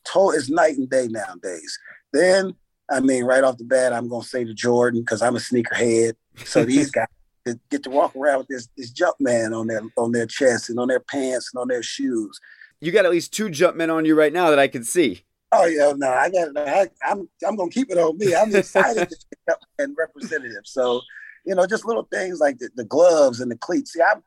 total 0.06 0.32
it's 0.32 0.50
night 0.50 0.78
and 0.78 0.90
day 0.90 1.08
nowadays. 1.08 1.78
Then 2.14 2.56
I 2.90 3.00
mean, 3.00 3.24
right 3.24 3.44
off 3.44 3.58
the 3.58 3.64
bat, 3.64 3.94
I'm 3.94 4.10
gonna 4.10 4.24
say 4.24 4.44
to 4.44 4.54
Jordan 4.54 5.02
because 5.02 5.22
I'm 5.22 5.36
a 5.36 5.40
sneakerhead. 5.40 6.14
So 6.44 6.66
these 6.66 6.92
guys 6.92 7.08
get 7.70 7.84
to 7.84 7.90
walk 7.90 8.16
around 8.16 8.40
with 8.40 8.48
this 8.48 8.68
this 8.78 8.92
jump 8.92 9.16
man 9.20 9.54
on 9.54 9.68
their 9.68 9.82
on 9.98 10.12
their 10.12 10.26
chest 10.26 10.70
and 10.70 10.80
on 10.80 10.88
their 10.88 11.00
pants 11.00 11.52
and 11.54 11.62
on 11.62 11.68
their 11.68 11.84
shoes. 11.84 12.40
You 12.80 12.92
got 12.92 13.06
at 13.06 13.12
least 13.12 13.34
two 13.34 13.50
jump 13.50 13.78
men 13.78 13.90
on 13.90 14.06
you 14.06 14.16
right 14.16 14.34
now 14.34 14.50
that 14.50 14.60
I 14.60 14.68
can 14.68 14.84
see. 14.84 15.24
Oh 15.52 15.66
yeah, 15.66 15.94
no, 15.96 16.10
I 16.10 16.30
got. 16.30 16.50
I, 16.58 16.88
I'm 17.06 17.28
I'm 17.46 17.56
gonna 17.56 17.70
keep 17.70 17.92
it 17.92 17.98
on 17.98 18.18
me. 18.18 18.34
I'm 18.34 18.56
excited 18.56 19.10
to 19.10 19.16
be 19.48 19.54
and 19.80 19.96
representative. 19.98 20.64
So, 20.66 21.02
you 21.46 21.56
know, 21.56 21.66
just 21.66 21.86
little 21.86 22.08
things 22.12 22.40
like 22.40 22.60
the, 22.60 22.70
the 22.76 22.86
gloves 22.86 23.42
and 23.42 23.52
the 23.52 23.58
cleats. 23.58 23.94
See, 23.94 24.02
I'm 24.02 24.24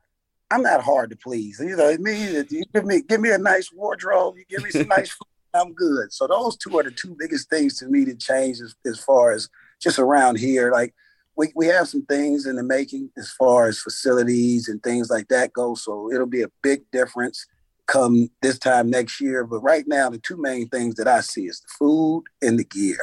I'm 0.50 0.62
not 0.62 0.82
hard 0.82 1.10
to 1.10 1.16
please. 1.16 1.60
You 1.60 1.76
know, 1.76 1.96
me 1.98 2.42
you 2.50 2.64
give 2.74 2.84
me 2.84 3.02
give 3.02 3.20
me 3.20 3.30
a 3.30 3.38
nice 3.38 3.72
wardrobe, 3.72 4.36
you 4.36 4.44
give 4.48 4.62
me 4.62 4.70
some 4.70 4.88
nice 4.88 5.10
food, 5.10 5.26
I'm 5.54 5.72
good. 5.72 6.12
So 6.12 6.26
those 6.26 6.56
two 6.56 6.78
are 6.78 6.82
the 6.82 6.90
two 6.90 7.16
biggest 7.18 7.48
things 7.48 7.78
to 7.78 7.86
me 7.86 8.04
to 8.04 8.14
change 8.14 8.60
as, 8.60 8.74
as 8.84 8.98
far 8.98 9.32
as 9.32 9.48
just 9.80 9.98
around 9.98 10.38
here. 10.38 10.70
Like 10.70 10.94
we, 11.36 11.52
we 11.54 11.66
have 11.66 11.88
some 11.88 12.04
things 12.06 12.46
in 12.46 12.56
the 12.56 12.62
making 12.62 13.10
as 13.16 13.30
far 13.32 13.66
as 13.66 13.78
facilities 13.78 14.68
and 14.68 14.82
things 14.82 15.10
like 15.10 15.28
that 15.28 15.52
go. 15.52 15.74
So 15.74 16.10
it'll 16.12 16.26
be 16.26 16.42
a 16.42 16.50
big 16.62 16.82
difference 16.92 17.46
come 17.86 18.30
this 18.40 18.58
time 18.58 18.90
next 18.90 19.20
year. 19.20 19.44
But 19.44 19.60
right 19.60 19.84
now, 19.86 20.10
the 20.10 20.18
two 20.18 20.36
main 20.36 20.68
things 20.68 20.94
that 20.96 21.08
I 21.08 21.20
see 21.20 21.46
is 21.46 21.60
the 21.60 21.68
food 21.78 22.24
and 22.42 22.58
the 22.58 22.64
gear. 22.64 22.98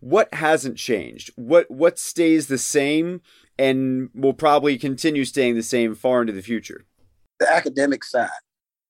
What 0.00 0.32
hasn't 0.34 0.76
changed? 0.76 1.30
What 1.36 1.70
what 1.70 1.98
stays 1.98 2.46
the 2.46 2.58
same 2.58 3.22
and 3.58 4.10
will 4.14 4.34
probably 4.34 4.76
continue 4.76 5.24
staying 5.24 5.54
the 5.54 5.62
same 5.62 5.94
far 5.94 6.20
into 6.20 6.32
the 6.32 6.42
future? 6.42 6.84
The 7.40 7.50
academic 7.50 8.04
side. 8.04 8.28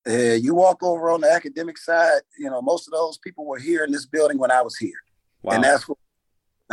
Uh, 0.06 0.34
you 0.34 0.54
walk 0.54 0.82
over 0.82 1.10
on 1.10 1.22
the 1.22 1.30
academic 1.30 1.78
side, 1.78 2.20
you 2.38 2.50
know, 2.50 2.60
most 2.60 2.86
of 2.86 2.92
those 2.92 3.16
people 3.18 3.46
were 3.46 3.58
here 3.58 3.84
in 3.84 3.92
this 3.92 4.04
building 4.04 4.36
when 4.36 4.50
I 4.50 4.60
was 4.60 4.76
here. 4.76 4.92
Wow. 5.42 5.54
And 5.54 5.64
that's 5.64 5.88
what 5.88 5.96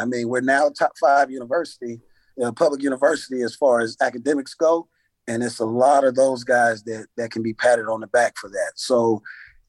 I 0.02 0.06
mean, 0.06 0.30
we're 0.30 0.42
now 0.42 0.70
top 0.70 0.94
five 1.00 1.32
university, 1.32 2.02
uh, 2.44 2.52
public 2.52 2.82
university 2.82 3.42
as 3.42 3.56
far 3.56 3.80
as 3.82 3.96
academics 4.02 4.54
go, 4.54 4.88
and 5.28 5.44
it's 5.44 5.60
a 5.60 5.66
lot 5.66 6.04
of 6.04 6.16
those 6.16 6.44
guys 6.44 6.84
that 6.84 7.08
that 7.18 7.32
can 7.32 7.44
be 7.44 7.54
patted 7.54 7.88
on 7.88 8.02
the 8.02 8.08
back 8.08 8.38
for 8.38 8.50
that. 8.50 8.72
So, 8.76 9.22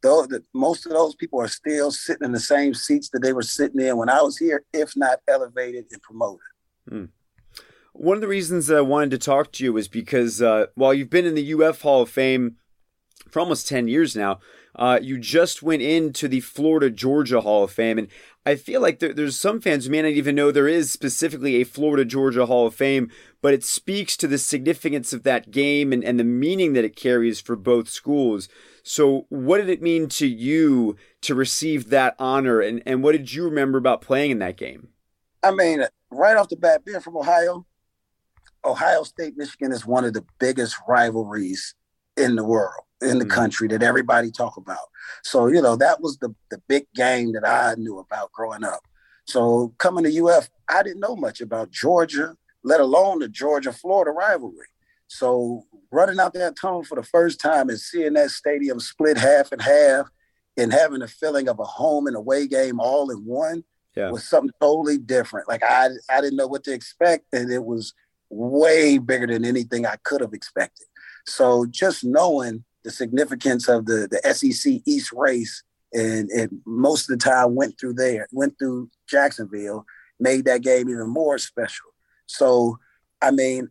though 0.03 0.27
the, 0.27 0.43
most 0.55 0.87
of 0.87 0.93
those 0.93 1.15
people 1.15 1.41
are 1.41 1.49
still 1.49 1.91
sitting 1.91 2.25
in 2.25 2.33
the 2.33 2.41
same 2.41 2.75
seats 2.75 3.11
that 3.11 3.21
they 3.21 3.33
were 3.33 3.43
sitting 3.43 3.81
in 3.81 3.97
when 3.97 4.09
I 4.09 4.23
was 4.23 4.39
here, 4.39 4.65
if 4.73 4.97
not 4.97 5.21
elevated 5.29 5.87
and 5.93 6.03
promoted. 6.03 6.41
Hmm. 6.89 7.05
One 7.93 8.17
of 8.17 8.23
the 8.23 8.29
reasons 8.29 8.69
that 8.69 8.79
I 8.79 8.83
wanted 8.83 9.11
to 9.11 9.19
talk 9.19 9.53
to 9.53 9.65
you 9.65 9.75
was 9.75 9.87
because 9.87 10.41
uh, 10.41 10.67
while 10.75 10.95
you've 10.95 11.11
been 11.11 11.27
in 11.27 11.35
the 11.35 11.53
UF 11.53 11.83
Hall 11.83 12.03
of 12.03 12.09
Fame 12.09 12.57
for 13.29 13.41
almost 13.41 13.69
10 13.69 13.87
years 13.87 14.17
now, 14.17 14.41
uh, 14.75 14.99
you 15.03 15.19
just 15.19 15.63
went 15.63 15.83
into 15.83 16.29
the 16.29 16.41
Florida 16.41 16.91
Georgia 16.91 17.43
Hall 17.43 17.65
of 17.65 17.73
Fame. 17.73 17.99
And 17.99 18.09
I 18.47 18.57
feel 18.57 18.81
like 18.81 18.99
there, 18.99 19.13
there's 19.13 19.39
some 19.39 19.61
fans 19.61 19.85
who 19.85 19.91
may 19.91 20.03
not 20.03 20.09
even 20.09 20.35
know 20.35 20.51
there 20.51 20.69
is 20.69 20.91
specifically 20.91 21.57
a 21.57 21.65
Florida 21.65 22.05
Georgia 22.05 22.47
Hall 22.47 22.67
of 22.67 22.75
Fame, 22.75 23.11
but 23.43 23.53
it 23.53 23.65
speaks 23.65 24.17
to 24.17 24.27
the 24.27 24.39
significance 24.39 25.13
of 25.13 25.25
that 25.25 25.51
game 25.51 25.93
and, 25.93 26.03
and 26.03 26.19
the 26.19 26.25
meaning 26.25 26.73
that 26.73 26.85
it 26.85 26.97
carries 26.97 27.41
for 27.41 27.55
both 27.55 27.89
schools. 27.89 28.49
So, 28.83 29.27
what 29.29 29.59
did 29.59 29.69
it 29.69 29.83
mean 29.83 30.09
to 30.09 30.27
you 30.27 30.97
to 31.21 31.37
receive 31.37 31.91
that 31.91 32.17
honor, 32.19 32.61
and, 32.61 32.83
and 32.85 33.05
what 33.05 33.13
did 33.13 33.33
you 33.33 33.45
remember 33.45 33.79
about 33.79 34.01
playing 34.01 34.33
in 34.33 34.39
that 34.41 34.57
game? 34.57 34.89
I 35.41 35.53
mean, 35.53 35.85
right 36.11 36.37
off 36.37 36.49
the 36.49 36.57
bat, 36.57 36.85
being 36.85 36.99
from 36.99 37.17
Ohio, 37.17 37.65
Ohio 38.65 39.05
State 39.05 39.37
Michigan 39.37 39.71
is 39.71 39.87
one 39.87 40.05
of 40.05 40.15
the 40.15 40.25
biggest 40.41 40.77
rivalries 40.89 41.77
in 42.17 42.35
the 42.35 42.45
world 42.45 42.85
in 43.03 43.19
the 43.19 43.25
mm-hmm. 43.25 43.35
country 43.35 43.69
that 43.69 43.83
everybody 43.83 44.31
talk 44.31 44.57
about. 44.57 44.89
So, 45.23 45.49
you 45.49 45.61
know, 45.61 45.77
that 45.77 46.01
was 46.01 46.19
the, 46.19 46.35
the 46.51 46.61
big 46.69 46.87
game 46.95 47.33
that 47.33 47.47
I 47.47 47.75
knew 47.77 47.99
about 47.99 48.33
growing 48.33 48.65
up. 48.65 48.81
So 49.27 49.75
coming 49.79 50.05
to 50.05 50.27
UF, 50.27 50.49
I 50.69 50.83
didn't 50.83 51.01
know 51.01 51.17
much 51.17 51.41
about 51.41 51.71
Georgia, 51.71 52.37
let 52.65 52.81
alone 52.81 53.21
the 53.21 53.29
Georgia 53.29 53.73
Florida 53.73 54.11
rivalry. 54.11 54.67
So 55.09 55.67
running 55.91 56.19
out 56.19 56.33
that 56.35 56.57
tunnel 56.57 56.85
for 56.85 56.97
the 56.97 57.03
first 57.03 57.41
time 57.41 57.69
and 57.69 57.79
seeing 57.79 58.15
that 58.15 58.31
stadium 58.31 58.81
split 58.81 59.19
half 59.19 59.53
and 59.53 59.61
half 59.61 60.09
and 60.57 60.73
having 60.73 61.03
a 61.03 61.09
feeling 61.09 61.49
of 61.49 61.59
a 61.59 61.65
home 61.65 62.07
and 62.07 62.17
away 62.17 62.47
game 62.47 62.81
all 62.81 63.11
in 63.11 63.19
one 63.25 63.65
yeah. 63.95 64.11
was 64.11 64.29
something 64.29 64.53
totally 64.61 64.99
different. 64.99 65.49
Like 65.49 65.63
I 65.63 65.89
I 66.09 66.21
didn't 66.21 66.37
know 66.37 66.47
what 66.47 66.65
to 66.65 66.73
expect 66.73 67.27
and 67.33 67.53
it 67.53 67.65
was 67.65 67.93
way 68.31 68.99
bigger 68.99 69.27
than 69.27 69.45
anything 69.45 69.87
I 69.87 69.97
could 70.03 70.23
have 70.23 70.33
expected. 70.33 70.87
So 71.27 71.67
just 71.67 72.05
knowing 72.05 72.65
the 72.85 72.91
significance 72.91 73.69
of 73.69 73.87
the 73.87 74.09
the 74.11 74.35
SEC 74.35 74.83
East 74.85 75.13
race, 75.13 75.63
and, 75.93 76.31
and 76.31 76.61
most 76.67 77.11
of 77.11 77.19
the 77.19 77.25
time 77.25 77.55
went 77.55 77.79
through 77.79 77.95
there, 77.95 78.27
went 78.33 78.59
through 78.59 78.91
Jacksonville, 79.09 79.85
made 80.19 80.45
that 80.47 80.63
game 80.63 80.89
even 80.89 81.09
more 81.09 81.39
special. 81.39 81.91
So, 82.27 82.79
I 83.21 83.31
mean, 83.31 83.69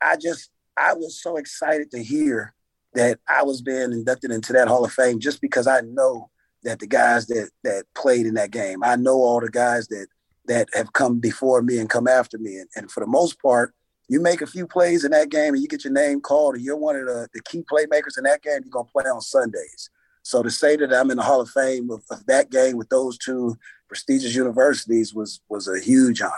I 0.00 0.16
just 0.16 0.50
I 0.76 0.94
was 0.94 1.20
so 1.20 1.36
excited 1.36 1.90
to 1.92 2.02
hear 2.02 2.54
that 2.94 3.18
I 3.28 3.42
was 3.42 3.60
being 3.60 3.92
inducted 3.92 4.30
into 4.30 4.52
that 4.52 4.68
Hall 4.68 4.84
of 4.84 4.92
Fame 4.92 5.18
just 5.18 5.40
because 5.40 5.66
I 5.66 5.80
know 5.80 6.30
that 6.62 6.78
the 6.78 6.86
guys 6.86 7.26
that 7.26 7.50
that 7.64 7.84
played 7.94 8.26
in 8.26 8.34
that 8.34 8.50
game, 8.50 8.82
I 8.82 8.96
know 8.96 9.16
all 9.16 9.40
the 9.40 9.50
guys 9.50 9.88
that 9.88 10.06
that 10.46 10.68
have 10.74 10.92
come 10.92 11.20
before 11.20 11.62
me 11.62 11.78
and 11.78 11.88
come 11.88 12.06
after 12.06 12.38
me, 12.38 12.58
and, 12.58 12.68
and 12.76 12.90
for 12.90 13.00
the 13.00 13.06
most 13.06 13.40
part, 13.40 13.74
you 14.08 14.20
make 14.20 14.42
a 14.42 14.46
few 14.46 14.66
plays 14.66 15.04
in 15.04 15.12
that 15.12 15.30
game 15.30 15.54
and 15.54 15.62
you 15.62 15.68
get 15.68 15.84
your 15.84 15.92
name 15.92 16.20
called 16.20 16.54
and 16.54 16.64
you're 16.64 16.76
one 16.76 16.96
of 16.96 17.06
the, 17.06 17.28
the 17.32 17.40
key 17.42 17.62
playmakers 17.62 18.18
in 18.18 18.24
that 18.24 18.42
game, 18.42 18.60
you're 18.62 18.70
going 18.70 18.86
to 18.86 18.92
play 18.92 19.04
on 19.04 19.20
Sundays. 19.20 19.90
So 20.22 20.42
to 20.42 20.50
say 20.50 20.76
that 20.76 20.92
I'm 20.92 21.10
in 21.10 21.18
the 21.18 21.22
Hall 21.22 21.40
of 21.40 21.50
Fame 21.50 21.90
of, 21.90 22.02
of, 22.10 22.24
that 22.26 22.50
game 22.50 22.76
with 22.76 22.88
those 22.88 23.18
two 23.18 23.56
prestigious 23.88 24.34
universities 24.34 25.14
was 25.14 25.40
was 25.48 25.68
a 25.68 25.78
huge 25.78 26.22
honor. 26.22 26.32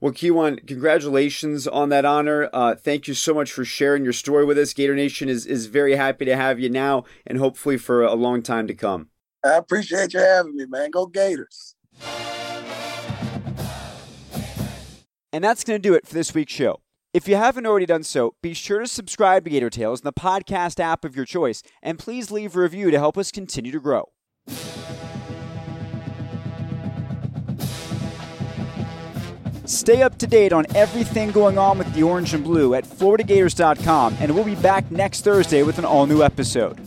Well, 0.00 0.12
Keiwan, 0.12 0.66
congratulations 0.66 1.66
on 1.66 1.88
that 1.88 2.04
honor. 2.04 2.48
Uh, 2.52 2.74
thank 2.74 3.08
you 3.08 3.14
so 3.14 3.34
much 3.34 3.50
for 3.50 3.64
sharing 3.64 4.04
your 4.04 4.12
story 4.12 4.44
with 4.44 4.58
us. 4.58 4.72
Gator 4.72 4.94
Nation 4.94 5.28
is, 5.28 5.46
is 5.46 5.66
very 5.66 5.96
happy 5.96 6.26
to 6.26 6.36
have 6.36 6.60
you 6.60 6.68
now 6.68 7.04
and 7.26 7.38
hopefully 7.38 7.78
for 7.78 8.02
a 8.02 8.14
long 8.14 8.42
time 8.42 8.66
to 8.66 8.74
come. 8.74 9.08
I 9.44 9.56
appreciate 9.56 10.12
you 10.12 10.20
having 10.20 10.56
me, 10.56 10.66
man. 10.66 10.90
Go 10.90 11.06
Gators. 11.06 11.74
And 15.32 15.42
that's 15.42 15.64
going 15.64 15.80
to 15.80 15.88
do 15.88 15.94
it 15.94 16.06
for 16.06 16.14
this 16.14 16.34
week's 16.34 16.52
show. 16.52 16.80
If 17.14 17.28
you 17.28 17.36
haven't 17.36 17.64
already 17.64 17.86
done 17.86 18.02
so, 18.02 18.34
be 18.42 18.54
sure 18.54 18.80
to 18.80 18.88
subscribe 18.88 19.44
to 19.44 19.50
Gator 19.50 19.70
Tales 19.70 20.00
in 20.00 20.04
the 20.04 20.12
podcast 20.12 20.80
app 20.80 21.04
of 21.04 21.14
your 21.14 21.24
choice, 21.24 21.62
and 21.80 21.96
please 21.96 22.32
leave 22.32 22.56
a 22.56 22.60
review 22.60 22.90
to 22.90 22.98
help 22.98 23.16
us 23.16 23.30
continue 23.30 23.70
to 23.70 23.78
grow. 23.78 24.08
Stay 29.64 30.02
up 30.02 30.18
to 30.18 30.26
date 30.26 30.52
on 30.52 30.66
everything 30.74 31.30
going 31.30 31.56
on 31.56 31.78
with 31.78 31.94
the 31.94 32.02
orange 32.02 32.34
and 32.34 32.42
blue 32.42 32.74
at 32.74 32.82
FloridaGators.com, 32.82 34.16
and 34.18 34.34
we'll 34.34 34.42
be 34.42 34.56
back 34.56 34.90
next 34.90 35.20
Thursday 35.20 35.62
with 35.62 35.78
an 35.78 35.84
all 35.84 36.06
new 36.06 36.20
episode. 36.20 36.80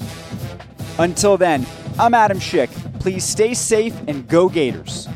Until 0.99 1.37
then, 1.37 1.65
I'm 1.97 2.13
Adam 2.13 2.39
Schick. 2.39 2.69
Please 2.99 3.23
stay 3.23 3.53
safe 3.53 3.95
and 4.09 4.27
go 4.27 4.49
Gators. 4.49 5.07